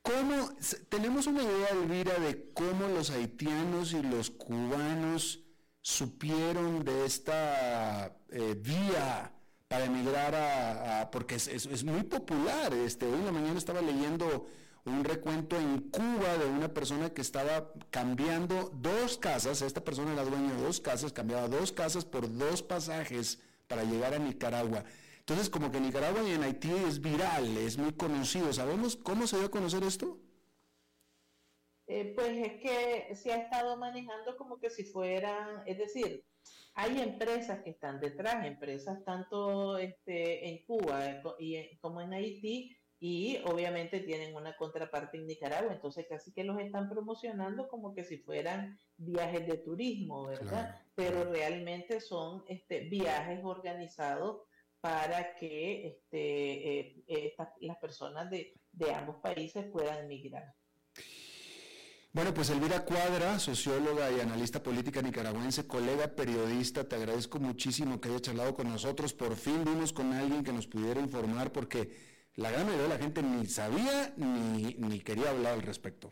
¿Cómo, 0.01 0.49
tenemos 0.89 1.27
una 1.27 1.43
idea, 1.43 1.69
Elvira, 1.69 2.19
de 2.19 2.51
cómo 2.53 2.87
los 2.87 3.09
haitianos 3.09 3.93
y 3.93 4.01
los 4.01 4.31
cubanos 4.31 5.43
supieron 5.81 6.83
de 6.83 7.05
esta 7.05 8.17
eh, 8.29 8.55
vía 8.59 9.33
para 9.67 9.85
emigrar 9.85 10.35
a, 10.35 11.09
porque 11.11 11.35
es, 11.35 11.47
es, 11.47 11.83
muy 11.83 12.03
popular. 12.03 12.73
Este, 12.73 13.05
hoy 13.05 13.13
en 13.19 13.25
la 13.25 13.31
mañana 13.31 13.57
estaba 13.57 13.81
leyendo 13.81 14.47
un 14.85 15.03
recuento 15.03 15.57
en 15.57 15.89
Cuba 15.89 16.37
de 16.37 16.45
una 16.45 16.73
persona 16.73 17.09
que 17.09 17.21
estaba 17.21 17.71
cambiando 17.89 18.71
dos 18.75 19.17
casas, 19.17 19.61
esta 19.61 19.83
persona 19.83 20.13
era 20.13 20.23
dueña 20.23 20.53
de 20.53 20.63
dos 20.63 20.79
casas, 20.79 21.13
cambiaba 21.13 21.47
dos 21.47 21.71
casas 21.71 22.05
por 22.05 22.31
dos 22.31 22.61
pasajes 22.61 23.39
para 23.67 23.83
llegar 23.83 24.13
a 24.13 24.19
Nicaragua. 24.19 24.83
Entonces, 25.25 25.49
como 25.49 25.71
que 25.71 25.79
Nicaragua 25.79 26.21
y 26.27 26.33
en 26.33 26.43
Haití 26.43 26.69
es 26.85 26.99
viral, 26.99 27.55
es 27.57 27.77
muy 27.77 27.93
conocido. 27.93 28.51
¿Sabemos 28.51 28.97
cómo 28.97 29.25
se 29.25 29.37
dio 29.37 29.45
a 29.45 29.51
conocer 29.51 29.81
esto? 29.83 30.19
Eh, 31.87 32.13
pues 32.13 32.29
es 32.29 32.61
que 32.61 33.15
se 33.15 33.31
ha 33.31 33.37
estado 33.37 33.77
manejando 33.77 34.35
como 34.35 34.59
que 34.59 34.69
si 34.69 34.83
fueran, 34.83 35.63
es 35.65 35.77
decir, 35.77 36.25
hay 36.73 36.99
empresas 36.99 37.63
que 37.63 37.69
están 37.69 38.01
detrás, 38.01 38.45
empresas 38.45 39.01
tanto 39.05 39.77
este, 39.77 40.49
en 40.49 40.65
Cuba 40.65 41.21
y 41.39 41.77
como 41.77 42.01
en 42.01 42.13
Haití, 42.13 42.77
y 42.99 43.37
obviamente 43.45 43.99
tienen 43.99 44.35
una 44.35 44.55
contraparte 44.55 45.17
en 45.17 45.27
Nicaragua, 45.27 45.73
entonces 45.73 46.05
casi 46.09 46.33
que 46.33 46.45
los 46.45 46.59
están 46.59 46.89
promocionando 46.89 47.67
como 47.67 47.93
que 47.93 48.05
si 48.05 48.17
fueran 48.17 48.77
viajes 48.97 49.45
de 49.45 49.57
turismo, 49.57 50.25
¿verdad? 50.25 50.81
Pero 50.95 51.25
realmente 51.31 51.99
son 51.99 52.45
este, 52.47 52.81
viajes 52.89 53.41
organizados 53.43 54.43
para 54.83 55.33
que 55.35 55.87
este, 55.87 57.07
eh, 57.07 57.35
las 57.61 57.77
personas 57.77 58.29
de, 58.29 58.53
ambos 58.93 59.15
países 59.21 59.63
puedan 59.71 60.03
emigrar. 60.03 60.53
Bueno, 62.11 62.33
pues 62.33 62.49
Elvira 62.49 62.83
Cuadra, 62.83 63.39
socióloga 63.39 64.11
y 64.11 64.19
analista 64.19 64.61
política 64.61 65.01
nicaragüense, 65.01 65.67
colega 65.67 66.13
periodista, 66.13 66.83
te 66.83 66.97
agradezco 66.97 67.39
muchísimo 67.39 68.01
que 68.01 68.09
haya 68.09 68.19
charlado 68.19 68.55
con 68.55 68.67
nosotros. 68.67 69.13
Por 69.13 69.37
fin 69.37 69.63
vimos 69.63 69.93
con 69.93 70.11
alguien 70.11 70.43
que 70.43 70.51
nos 70.51 70.67
pudiera 70.67 70.99
informar 70.99 71.53
porque 71.53 71.89
la 72.35 72.51
gran 72.51 72.65
mayoría 72.65 72.83
de 72.83 72.89
la 72.89 72.99
gente 72.99 73.23
ni 73.23 73.45
sabía 73.45 74.13
ni, 74.17 74.75
ni 74.79 74.99
quería 74.99 75.29
hablar 75.29 75.53
al 75.53 75.61
respecto. 75.61 76.11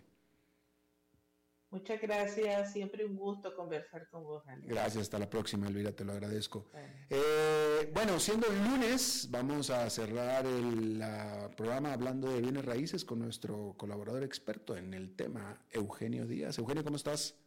Muchas 1.71 2.01
gracias, 2.01 2.73
siempre 2.73 3.05
un 3.05 3.15
gusto 3.15 3.55
conversar 3.55 4.09
con 4.09 4.23
vos. 4.23 4.43
Gracias, 4.63 5.03
hasta 5.03 5.17
la 5.17 5.29
próxima, 5.29 5.67
Elvira, 5.67 5.93
te 5.93 6.03
lo 6.03 6.11
agradezco. 6.11 6.69
Eh, 7.09 7.89
bueno, 7.93 8.19
siendo 8.19 8.47
el 8.47 8.61
lunes, 8.61 9.29
vamos 9.31 9.69
a 9.69 9.89
cerrar 9.89 10.45
el 10.45 11.01
programa 11.55 11.93
hablando 11.93 12.29
de 12.29 12.41
bienes 12.41 12.65
raíces 12.65 13.05
con 13.05 13.19
nuestro 13.19 13.73
colaborador 13.77 14.23
experto 14.23 14.75
en 14.75 14.93
el 14.93 15.15
tema, 15.15 15.65
Eugenio 15.69 16.27
Díaz. 16.27 16.57
Eugenio, 16.57 16.83
¿cómo 16.83 16.97
estás? 16.97 17.37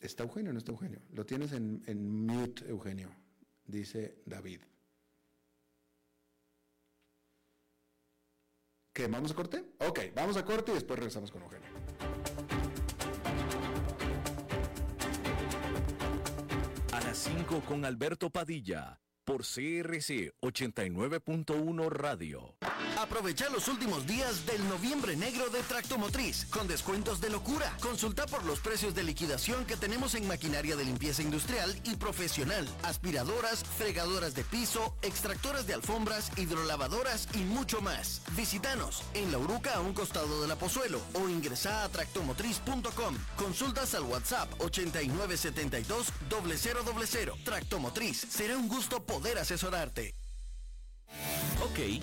¿Está 0.00 0.24
Eugenio 0.24 0.50
o 0.50 0.52
no 0.52 0.58
está 0.58 0.72
Eugenio? 0.72 1.00
Lo 1.12 1.24
tienes 1.24 1.52
en, 1.52 1.82
en 1.86 2.26
mute, 2.26 2.68
Eugenio, 2.68 3.08
dice 3.64 4.20
David. 4.26 4.60
¿Qué? 8.92 9.06
¿Vamos 9.06 9.30
a 9.30 9.34
corte? 9.34 9.64
Ok, 9.78 10.00
vamos 10.14 10.36
a 10.36 10.44
corte 10.44 10.72
y 10.72 10.74
después 10.74 10.98
regresamos 10.98 11.30
con 11.30 11.42
Eugenio. 11.42 11.68
A 16.92 17.00
las 17.00 17.18
5 17.18 17.62
con 17.66 17.84
Alberto 17.84 18.30
Padilla, 18.30 19.00
por 19.24 19.42
CRC 19.42 20.34
89.1 20.42 21.88
Radio. 21.88 22.56
Aprovecha 23.00 23.48
los 23.48 23.66
últimos 23.68 24.06
días 24.06 24.44
del 24.44 24.68
noviembre 24.68 25.16
negro 25.16 25.48
de 25.48 25.62
Tractomotriz 25.62 26.44
con 26.50 26.68
descuentos 26.68 27.18
de 27.18 27.30
locura. 27.30 27.74
Consulta 27.80 28.26
por 28.26 28.44
los 28.44 28.60
precios 28.60 28.94
de 28.94 29.02
liquidación 29.02 29.64
que 29.64 29.78
tenemos 29.78 30.14
en 30.14 30.28
maquinaria 30.28 30.76
de 30.76 30.84
limpieza 30.84 31.22
industrial 31.22 31.74
y 31.84 31.96
profesional, 31.96 32.68
aspiradoras, 32.82 33.64
fregadoras 33.64 34.34
de 34.34 34.44
piso, 34.44 34.94
extractoras 35.00 35.66
de 35.66 35.72
alfombras, 35.72 36.30
hidrolavadoras 36.36 37.26
y 37.32 37.38
mucho 37.38 37.80
más. 37.80 38.20
Visítanos 38.36 39.02
en 39.14 39.32
La 39.32 39.38
Uruca 39.38 39.76
a 39.76 39.80
un 39.80 39.94
costado 39.94 40.42
de 40.42 40.48
la 40.48 40.56
Pozuelo 40.56 41.00
o 41.14 41.26
ingresa 41.26 41.84
a 41.84 41.88
tractomotriz.com. 41.88 43.16
Consultas 43.38 43.94
al 43.94 44.02
WhatsApp 44.02 44.52
8972 44.58 46.12
0000. 46.28 47.44
Tractomotriz. 47.44 48.26
Será 48.28 48.58
un 48.58 48.68
gusto 48.68 49.02
poder 49.02 49.38
asesorarte. 49.38 50.14
Ok, 51.62 52.02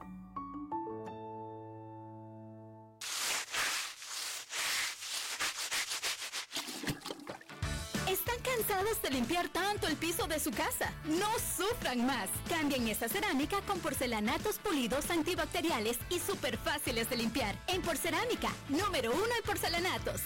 De 9.01 9.09
limpiar 9.09 9.47
tanto 9.49 9.87
el 9.87 9.95
piso 9.95 10.27
de 10.27 10.39
su 10.39 10.51
casa? 10.51 10.91
No 11.05 11.27
sufran 11.57 12.05
más. 12.05 12.29
Cambien 12.49 12.87
esta 12.87 13.07
cerámica 13.07 13.61
con 13.61 13.79
porcelanatos 13.79 14.59
pulidos 14.59 15.09
antibacteriales 15.09 15.97
y 16.09 16.19
súper 16.19 16.57
fáciles 16.57 17.09
de 17.09 17.17
limpiar. 17.17 17.55
En 17.67 17.81
Porcerámica, 17.81 18.49
número 18.69 19.11
uno 19.11 19.23
en 19.37 19.43
porcelanatos. 19.43 20.21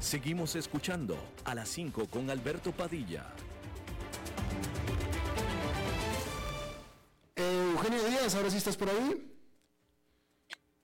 Seguimos 0.00 0.56
escuchando 0.56 1.16
a 1.44 1.54
las 1.54 1.68
5 1.68 2.06
con 2.08 2.30
Alberto 2.30 2.72
Padilla. 2.72 3.26
Eugenio 7.36 8.02
Díaz, 8.04 8.34
ahora 8.34 8.50
sí 8.50 8.56
estás 8.56 8.76
por 8.76 8.88
ahí. 8.88 9.31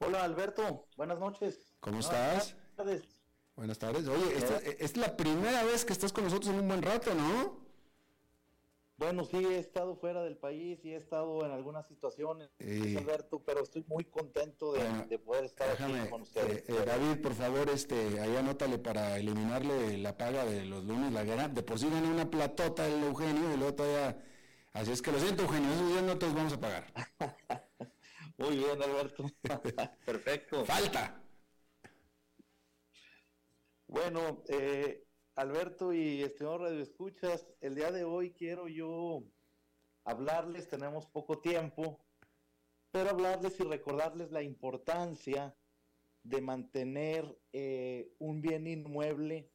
Hola 0.09 0.25
Alberto, 0.25 0.87
buenas 0.97 1.19
noches. 1.19 1.75
¿Cómo 1.81 2.01
estás? 2.01 2.55
Buenas 2.55 2.77
tardes. 2.77 3.03
Buenas 3.57 3.79
tardes. 3.79 4.09
Oye, 4.09 4.39
esta, 4.39 4.57
es 4.57 4.97
la 4.97 5.15
primera 5.15 5.65
vez 5.65 5.85
que 5.85 5.93
estás 5.93 6.15
con 6.15 6.25
nosotros 6.25 6.51
en 6.55 6.61
un 6.61 6.67
buen 6.67 6.81
rato, 6.81 7.15
¿no? 7.15 7.59
Bueno, 8.97 9.27
sí, 9.27 9.37
he 9.37 9.59
estado 9.59 9.97
fuera 9.97 10.23
del 10.23 10.39
país 10.39 10.83
y 10.83 10.95
he 10.95 10.97
estado 10.97 11.45
en 11.45 11.53
algunas 11.53 11.87
situaciones, 11.89 12.49
Alberto, 12.97 13.43
pero 13.45 13.63
estoy 13.63 13.85
muy 13.87 14.05
contento 14.05 14.73
de, 14.73 15.19
poder 15.19 15.45
estar 15.45 15.69
aquí 15.69 16.09
con 16.09 16.23
ustedes. 16.23 16.67
Eh, 16.71 16.73
eh, 16.73 16.85
David, 16.87 17.21
por 17.21 17.35
favor, 17.35 17.69
este, 17.69 18.19
ahí 18.19 18.35
anótale 18.35 18.79
para 18.79 19.19
eliminarle 19.19 19.99
la 19.99 20.17
paga 20.17 20.47
de 20.47 20.65
los 20.65 20.85
lunes, 20.85 21.13
la 21.13 21.23
guerra. 21.23 21.49
De 21.49 21.63
por 21.63 21.79
sí 21.79 21.87
gané 21.91 22.09
una 22.09 22.31
platota 22.31 22.87
el 22.87 23.05
Eugenio 23.05 23.53
y 23.53 23.59
luego 23.59 23.75
todavía... 23.75 24.25
Así 24.73 24.91
es 24.91 25.03
que 25.03 25.13
lo 25.13 25.19
siento, 25.19 25.43
Eugenio, 25.43 25.71
esos 25.71 25.89
días 25.91 26.03
no 26.03 26.17
te 26.17 26.25
los 26.25 26.35
vamos 26.35 26.53
a 26.55 26.61
pagar. 26.61 26.87
Muy 28.39 28.57
bien, 28.57 28.81
Alberto. 28.81 29.27
Perfecto. 30.07 30.65
Falta. 30.65 31.21
Bueno, 33.89 34.45
eh, 34.49 35.05
Alberto 35.35 35.93
y 35.93 36.23
estimado 36.23 36.59
Radio 36.59 36.81
Escuchas, 36.81 37.49
el 37.61 37.75
día 37.75 37.91
de 37.91 38.05
hoy 38.05 38.31
quiero 38.31 38.69
yo 38.69 39.25
hablarles, 40.05 40.69
tenemos 40.69 41.07
poco 41.07 41.41
tiempo, 41.41 42.05
pero 42.93 43.11
hablarles 43.11 43.59
y 43.59 43.65
recordarles 43.65 44.31
la 44.31 44.43
importancia 44.43 45.57
de 46.23 46.41
mantener 46.41 47.37
eh, 47.53 48.15
un 48.19 48.41
bien 48.41 48.69
inmueble 48.69 49.51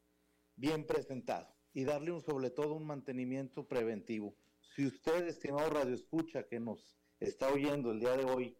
bien 0.56 0.86
presentado 0.86 1.56
y 1.74 1.86
darle 1.86 2.12
un, 2.12 2.22
sobre 2.22 2.50
todo 2.50 2.74
un 2.74 2.86
mantenimiento 2.86 3.66
preventivo. 3.66 4.36
Si 4.76 4.86
usted, 4.86 5.28
estimado 5.28 5.70
Radio 5.70 5.96
Escucha, 5.96 6.44
que 6.44 6.60
nos 6.60 6.98
está 7.20 7.52
oyendo 7.52 7.92
el 7.92 8.00
día 8.00 8.18
de 8.18 8.26
hoy, 8.26 8.58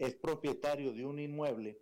es 0.00 0.16
propietario 0.16 0.94
de 0.94 1.04
un 1.04 1.18
inmueble, 1.18 1.78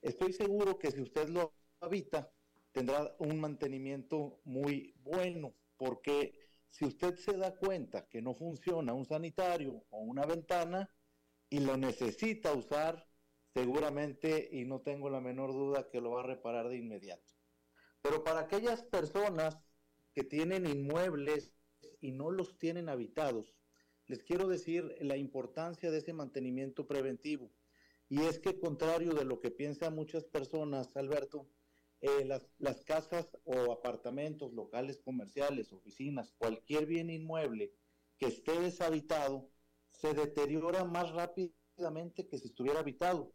estoy 0.00 0.32
seguro 0.32 0.78
que 0.78 0.92
si 0.92 1.02
usted 1.02 1.28
lo 1.28 1.52
habita, 1.80 2.32
tendrá 2.70 3.14
un 3.18 3.40
mantenimiento 3.40 4.40
muy 4.44 4.94
bueno, 4.98 5.52
porque 5.76 6.38
si 6.68 6.84
usted 6.84 7.16
se 7.16 7.36
da 7.36 7.56
cuenta 7.56 8.06
que 8.08 8.22
no 8.22 8.34
funciona 8.34 8.94
un 8.94 9.04
sanitario 9.04 9.84
o 9.90 9.98
una 9.98 10.24
ventana, 10.24 10.88
y 11.50 11.58
lo 11.60 11.76
necesita 11.76 12.52
usar, 12.52 13.08
seguramente, 13.52 14.48
y 14.52 14.64
no 14.64 14.80
tengo 14.80 15.10
la 15.10 15.20
menor 15.20 15.52
duda 15.52 15.88
que 15.90 16.00
lo 16.00 16.12
va 16.12 16.20
a 16.20 16.26
reparar 16.26 16.68
de 16.68 16.76
inmediato. 16.76 17.34
Pero 18.00 18.22
para 18.22 18.40
aquellas 18.40 18.82
personas 18.82 19.58
que 20.12 20.22
tienen 20.22 20.66
inmuebles 20.66 21.52
y 22.00 22.12
no 22.12 22.30
los 22.30 22.58
tienen 22.58 22.88
habitados, 22.88 23.56
les 24.06 24.22
quiero 24.22 24.46
decir 24.46 24.96
la 25.00 25.16
importancia 25.16 25.90
de 25.90 25.98
ese 25.98 26.12
mantenimiento 26.12 26.86
preventivo. 26.86 27.50
Y 28.08 28.22
es 28.22 28.38
que 28.38 28.60
contrario 28.60 29.12
de 29.14 29.24
lo 29.24 29.40
que 29.40 29.50
piensan 29.50 29.94
muchas 29.94 30.24
personas, 30.24 30.96
Alberto, 30.96 31.48
eh, 32.00 32.24
las, 32.24 32.46
las 32.58 32.84
casas 32.84 33.26
o 33.44 33.72
apartamentos, 33.72 34.52
locales 34.52 35.00
comerciales, 35.02 35.72
oficinas, 35.72 36.32
cualquier 36.38 36.86
bien 36.86 37.10
inmueble 37.10 37.74
que 38.18 38.26
esté 38.26 38.60
deshabitado, 38.60 39.50
se 39.90 40.14
deteriora 40.14 40.84
más 40.84 41.10
rápidamente 41.12 42.28
que 42.28 42.38
si 42.38 42.48
estuviera 42.48 42.80
habitado. 42.80 43.32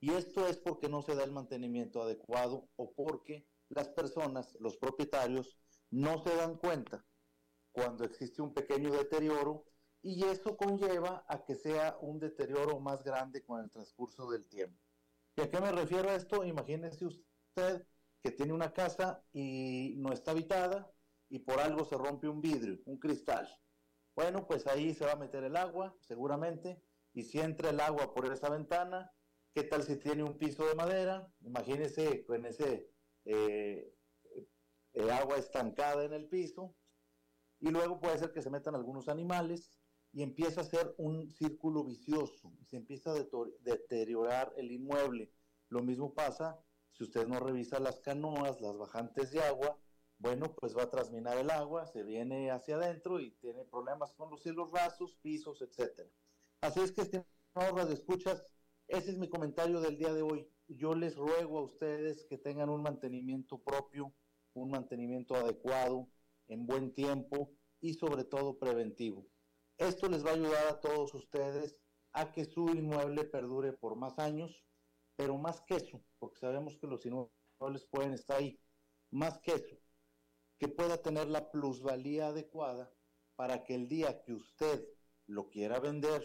Y 0.00 0.12
esto 0.12 0.46
es 0.46 0.58
porque 0.58 0.88
no 0.88 1.02
se 1.02 1.14
da 1.14 1.24
el 1.24 1.32
mantenimiento 1.32 2.02
adecuado 2.02 2.68
o 2.76 2.92
porque 2.92 3.46
las 3.68 3.88
personas, 3.88 4.56
los 4.60 4.76
propietarios, 4.76 5.58
no 5.90 6.22
se 6.22 6.34
dan 6.36 6.56
cuenta 6.56 7.04
cuando 7.72 8.04
existe 8.04 8.42
un 8.42 8.54
pequeño 8.54 8.92
deterioro 8.92 9.64
y 10.04 10.22
eso 10.24 10.54
conlleva 10.54 11.24
a 11.28 11.42
que 11.46 11.54
sea 11.54 11.96
un 12.02 12.18
deterioro 12.18 12.78
más 12.78 13.02
grande 13.02 13.42
con 13.42 13.64
el 13.64 13.70
transcurso 13.70 14.30
del 14.30 14.44
tiempo. 14.44 14.78
¿Y 15.34 15.40
a 15.40 15.50
qué 15.50 15.58
me 15.58 15.72
refiero 15.72 16.10
a 16.10 16.14
esto? 16.14 16.44
Imagínese 16.44 17.06
usted 17.06 17.86
que 18.22 18.30
tiene 18.30 18.52
una 18.52 18.74
casa 18.74 19.24
y 19.32 19.94
no 19.96 20.12
está 20.12 20.32
habitada 20.32 20.92
y 21.30 21.38
por 21.38 21.58
algo 21.58 21.86
se 21.86 21.96
rompe 21.96 22.28
un 22.28 22.42
vidrio, 22.42 22.80
un 22.84 22.98
cristal. 22.98 23.48
Bueno, 24.14 24.46
pues 24.46 24.66
ahí 24.66 24.92
se 24.92 25.06
va 25.06 25.12
a 25.12 25.16
meter 25.16 25.42
el 25.42 25.56
agua, 25.56 25.96
seguramente, 26.00 26.82
y 27.14 27.22
si 27.22 27.40
entra 27.40 27.70
el 27.70 27.80
agua 27.80 28.12
por 28.12 28.30
esa 28.30 28.50
ventana, 28.50 29.10
¿qué 29.54 29.62
tal 29.64 29.84
si 29.84 29.96
tiene 29.96 30.22
un 30.22 30.36
piso 30.36 30.66
de 30.66 30.74
madera? 30.74 31.32
Imagínese 31.40 32.26
con 32.26 32.44
ese 32.44 32.90
eh, 33.24 33.90
eh, 34.92 35.10
agua 35.10 35.38
estancada 35.38 36.04
en 36.04 36.12
el 36.12 36.28
piso, 36.28 36.76
y 37.58 37.70
luego 37.70 37.98
puede 37.98 38.18
ser 38.18 38.32
que 38.32 38.42
se 38.42 38.50
metan 38.50 38.74
algunos 38.74 39.08
animales, 39.08 39.80
y 40.14 40.22
empieza 40.22 40.60
a 40.60 40.64
ser 40.64 40.94
un 40.96 41.28
círculo 41.32 41.82
vicioso, 41.82 42.52
se 42.70 42.76
empieza 42.76 43.10
a 43.10 43.26
deteriorar 43.60 44.54
el 44.56 44.70
inmueble. 44.70 45.32
Lo 45.68 45.82
mismo 45.82 46.14
pasa 46.14 46.64
si 46.92 47.02
usted 47.02 47.26
no 47.26 47.40
revisa 47.40 47.80
las 47.80 47.98
canoas, 47.98 48.60
las 48.60 48.78
bajantes 48.78 49.32
de 49.32 49.42
agua, 49.42 49.76
bueno, 50.18 50.54
pues 50.54 50.76
va 50.76 50.84
a 50.84 50.90
trasminar 50.90 51.36
el 51.36 51.50
agua, 51.50 51.86
se 51.86 52.04
viene 52.04 52.52
hacia 52.52 52.76
adentro 52.76 53.18
y 53.18 53.32
tiene 53.32 53.64
problemas 53.64 54.14
con 54.14 54.30
los 54.30 54.40
cielos 54.40 54.70
rasos, 54.70 55.18
pisos, 55.20 55.60
etcétera. 55.60 56.08
Así 56.60 56.78
es 56.78 56.92
que, 56.92 57.02
estimados 57.02 57.90
escuchas, 57.90 58.46
ese 58.86 59.10
es 59.10 59.18
mi 59.18 59.28
comentario 59.28 59.80
del 59.80 59.98
día 59.98 60.14
de 60.14 60.22
hoy. 60.22 60.48
Yo 60.68 60.94
les 60.94 61.16
ruego 61.16 61.58
a 61.58 61.64
ustedes 61.64 62.24
que 62.26 62.38
tengan 62.38 62.70
un 62.70 62.82
mantenimiento 62.82 63.58
propio, 63.58 64.14
un 64.52 64.70
mantenimiento 64.70 65.34
adecuado, 65.34 66.08
en 66.46 66.66
buen 66.66 66.94
tiempo 66.94 67.50
y 67.80 67.94
sobre 67.94 68.22
todo 68.22 68.58
preventivo. 68.58 69.26
Esto 69.78 70.08
les 70.08 70.24
va 70.24 70.30
a 70.30 70.34
ayudar 70.34 70.66
a 70.68 70.80
todos 70.80 71.14
ustedes 71.14 71.76
a 72.12 72.30
que 72.30 72.44
su 72.44 72.68
inmueble 72.68 73.24
perdure 73.24 73.72
por 73.72 73.96
más 73.96 74.18
años, 74.18 74.64
pero 75.16 75.36
más 75.36 75.60
que 75.62 75.76
eso, 75.76 76.00
porque 76.20 76.38
sabemos 76.38 76.76
que 76.78 76.86
los 76.86 77.04
inmuebles 77.04 77.84
pueden 77.90 78.12
estar 78.12 78.38
ahí, 78.38 78.60
más 79.10 79.40
que 79.40 79.52
eso, 79.52 79.76
que 80.58 80.68
pueda 80.68 81.02
tener 81.02 81.28
la 81.28 81.50
plusvalía 81.50 82.28
adecuada 82.28 82.92
para 83.34 83.64
que 83.64 83.74
el 83.74 83.88
día 83.88 84.22
que 84.22 84.34
usted 84.34 84.86
lo 85.26 85.50
quiera 85.50 85.80
vender 85.80 86.22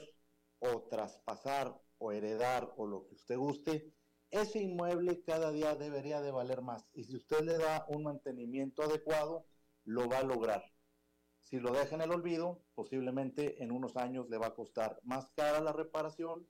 o 0.59 0.83
traspasar 0.83 1.81
o 1.97 2.11
heredar 2.11 2.71
o 2.77 2.85
lo 2.85 3.07
que 3.07 3.15
usted 3.15 3.37
guste, 3.37 3.93
ese 4.29 4.61
inmueble 4.61 5.23
cada 5.23 5.51
día 5.51 5.75
debería 5.75 6.21
de 6.21 6.31
valer 6.31 6.61
más. 6.61 6.87
Y 6.93 7.03
si 7.03 7.15
usted 7.15 7.41
le 7.41 7.57
da 7.57 7.85
un 7.89 8.03
mantenimiento 8.03 8.83
adecuado, 8.83 9.47
lo 9.85 10.07
va 10.07 10.19
a 10.19 10.23
lograr. 10.23 10.63
Si 11.39 11.59
lo 11.59 11.71
deja 11.71 11.95
en 11.95 12.01
el 12.01 12.11
olvido, 12.11 12.61
posiblemente 12.75 13.63
en 13.63 13.71
unos 13.71 13.97
años 13.97 14.29
le 14.29 14.37
va 14.37 14.47
a 14.47 14.55
costar 14.55 14.99
más 15.03 15.31
cara 15.31 15.61
la 15.61 15.73
reparación 15.73 16.47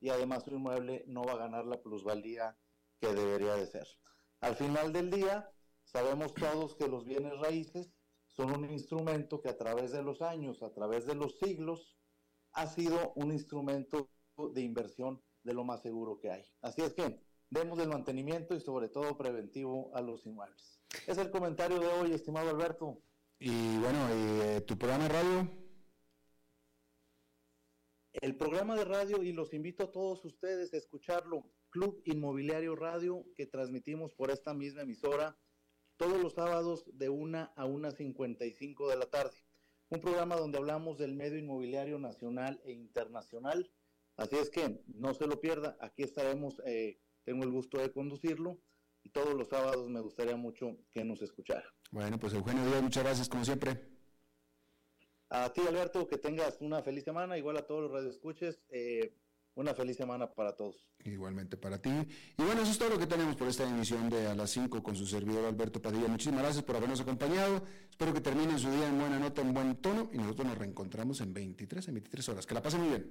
y 0.00 0.10
además 0.10 0.44
su 0.44 0.50
inmueble 0.50 1.04
no 1.06 1.22
va 1.22 1.32
a 1.32 1.38
ganar 1.38 1.64
la 1.64 1.80
plusvalía 1.80 2.58
que 3.00 3.14
debería 3.14 3.54
de 3.54 3.66
ser. 3.66 3.86
Al 4.40 4.56
final 4.56 4.92
del 4.92 5.10
día, 5.10 5.50
sabemos 5.84 6.34
todos 6.34 6.74
que 6.74 6.88
los 6.88 7.04
bienes 7.04 7.38
raíces 7.38 7.94
son 8.26 8.52
un 8.52 8.70
instrumento 8.70 9.40
que 9.40 9.48
a 9.48 9.56
través 9.56 9.92
de 9.92 10.02
los 10.02 10.22
años, 10.22 10.62
a 10.62 10.72
través 10.72 11.06
de 11.06 11.14
los 11.14 11.38
siglos, 11.38 11.98
ha 12.52 12.66
sido 12.66 13.12
un 13.14 13.32
instrumento 13.32 14.10
de 14.52 14.62
inversión 14.62 15.22
de 15.42 15.54
lo 15.54 15.64
más 15.64 15.82
seguro 15.82 16.18
que 16.18 16.30
hay. 16.30 16.44
Así 16.60 16.82
es 16.82 16.94
que 16.94 17.20
demos 17.50 17.78
el 17.78 17.88
mantenimiento 17.88 18.54
y 18.54 18.60
sobre 18.60 18.88
todo 18.88 19.16
preventivo 19.16 19.94
a 19.94 20.00
los 20.00 20.26
inmuebles. 20.26 20.80
Es 21.06 21.18
el 21.18 21.30
comentario 21.30 21.78
de 21.78 21.86
hoy, 21.86 22.12
estimado 22.12 22.50
Alberto. 22.50 23.02
Y 23.44 23.76
bueno, 23.78 23.98
eh, 24.08 24.60
¿tu 24.60 24.78
programa 24.78 25.08
de 25.08 25.14
radio? 25.14 25.50
El 28.12 28.36
programa 28.36 28.76
de 28.76 28.84
radio, 28.84 29.20
y 29.24 29.32
los 29.32 29.52
invito 29.52 29.82
a 29.82 29.90
todos 29.90 30.24
ustedes 30.24 30.72
a 30.72 30.76
escucharlo, 30.76 31.50
Club 31.70 32.02
Inmobiliario 32.04 32.76
Radio, 32.76 33.26
que 33.34 33.46
transmitimos 33.46 34.12
por 34.12 34.30
esta 34.30 34.54
misma 34.54 34.82
emisora 34.82 35.36
todos 35.96 36.22
los 36.22 36.34
sábados 36.34 36.84
de 36.96 37.08
1 37.08 37.52
a 37.56 37.66
1.55 37.66 38.88
de 38.88 38.96
la 38.96 39.06
tarde. 39.06 39.36
Un 39.88 40.00
programa 40.00 40.36
donde 40.36 40.58
hablamos 40.58 40.96
del 40.98 41.12
medio 41.12 41.36
inmobiliario 41.36 41.98
nacional 41.98 42.60
e 42.64 42.70
internacional. 42.70 43.72
Así 44.14 44.36
es 44.36 44.50
que 44.50 44.84
no 44.86 45.14
se 45.14 45.26
lo 45.26 45.40
pierda, 45.40 45.76
aquí 45.80 46.04
estaremos, 46.04 46.62
eh, 46.64 47.00
tengo 47.24 47.42
el 47.42 47.50
gusto 47.50 47.78
de 47.78 47.90
conducirlo 47.90 48.60
y 49.02 49.10
todos 49.10 49.34
los 49.34 49.48
sábados 49.48 49.90
me 49.90 50.00
gustaría 50.00 50.36
mucho 50.36 50.78
que 50.92 51.02
nos 51.02 51.22
escuchara. 51.22 51.74
Bueno, 51.92 52.18
pues 52.18 52.32
Eugenio 52.32 52.64
Díaz, 52.64 52.82
muchas 52.82 53.04
gracias 53.04 53.28
como 53.28 53.44
siempre. 53.44 53.78
A 55.28 55.52
ti 55.52 55.60
Alberto, 55.60 56.08
que 56.08 56.16
tengas 56.16 56.56
una 56.60 56.82
feliz 56.82 57.04
semana, 57.04 57.38
igual 57.38 57.58
a 57.58 57.66
todos 57.66 57.82
los 57.82 57.92
radioescuches, 57.92 58.60
eh, 58.70 59.14
una 59.54 59.74
feliz 59.74 59.98
semana 59.98 60.30
para 60.32 60.56
todos. 60.56 60.86
Igualmente 61.04 61.58
para 61.58 61.80
ti. 61.80 61.90
Y 61.90 62.42
bueno, 62.42 62.62
eso 62.62 62.70
es 62.70 62.78
todo 62.78 62.88
lo 62.88 62.98
que 62.98 63.06
tenemos 63.06 63.36
por 63.36 63.46
esta 63.46 63.68
emisión 63.68 64.08
de 64.08 64.26
A 64.26 64.34
las 64.34 64.50
5 64.50 64.82
con 64.82 64.96
su 64.96 65.06
servidor 65.06 65.44
Alberto 65.44 65.82
Padilla. 65.82 66.08
Muchísimas 66.08 66.42
gracias 66.42 66.64
por 66.64 66.76
habernos 66.76 67.00
acompañado. 67.00 67.62
Espero 67.90 68.14
que 68.14 68.22
terminen 68.22 68.58
su 68.58 68.70
día 68.70 68.88
en 68.88 68.98
buena 68.98 69.18
nota, 69.18 69.42
en 69.42 69.52
buen 69.52 69.76
tono 69.76 70.08
y 70.12 70.16
nosotros 70.16 70.46
nos 70.46 70.58
reencontramos 70.58 71.20
en 71.20 71.34
23, 71.34 71.88
en 71.88 71.94
23 71.94 72.28
horas. 72.30 72.46
Que 72.46 72.54
la 72.54 72.62
pasen 72.62 72.80
muy 72.80 72.88
bien. 72.88 73.10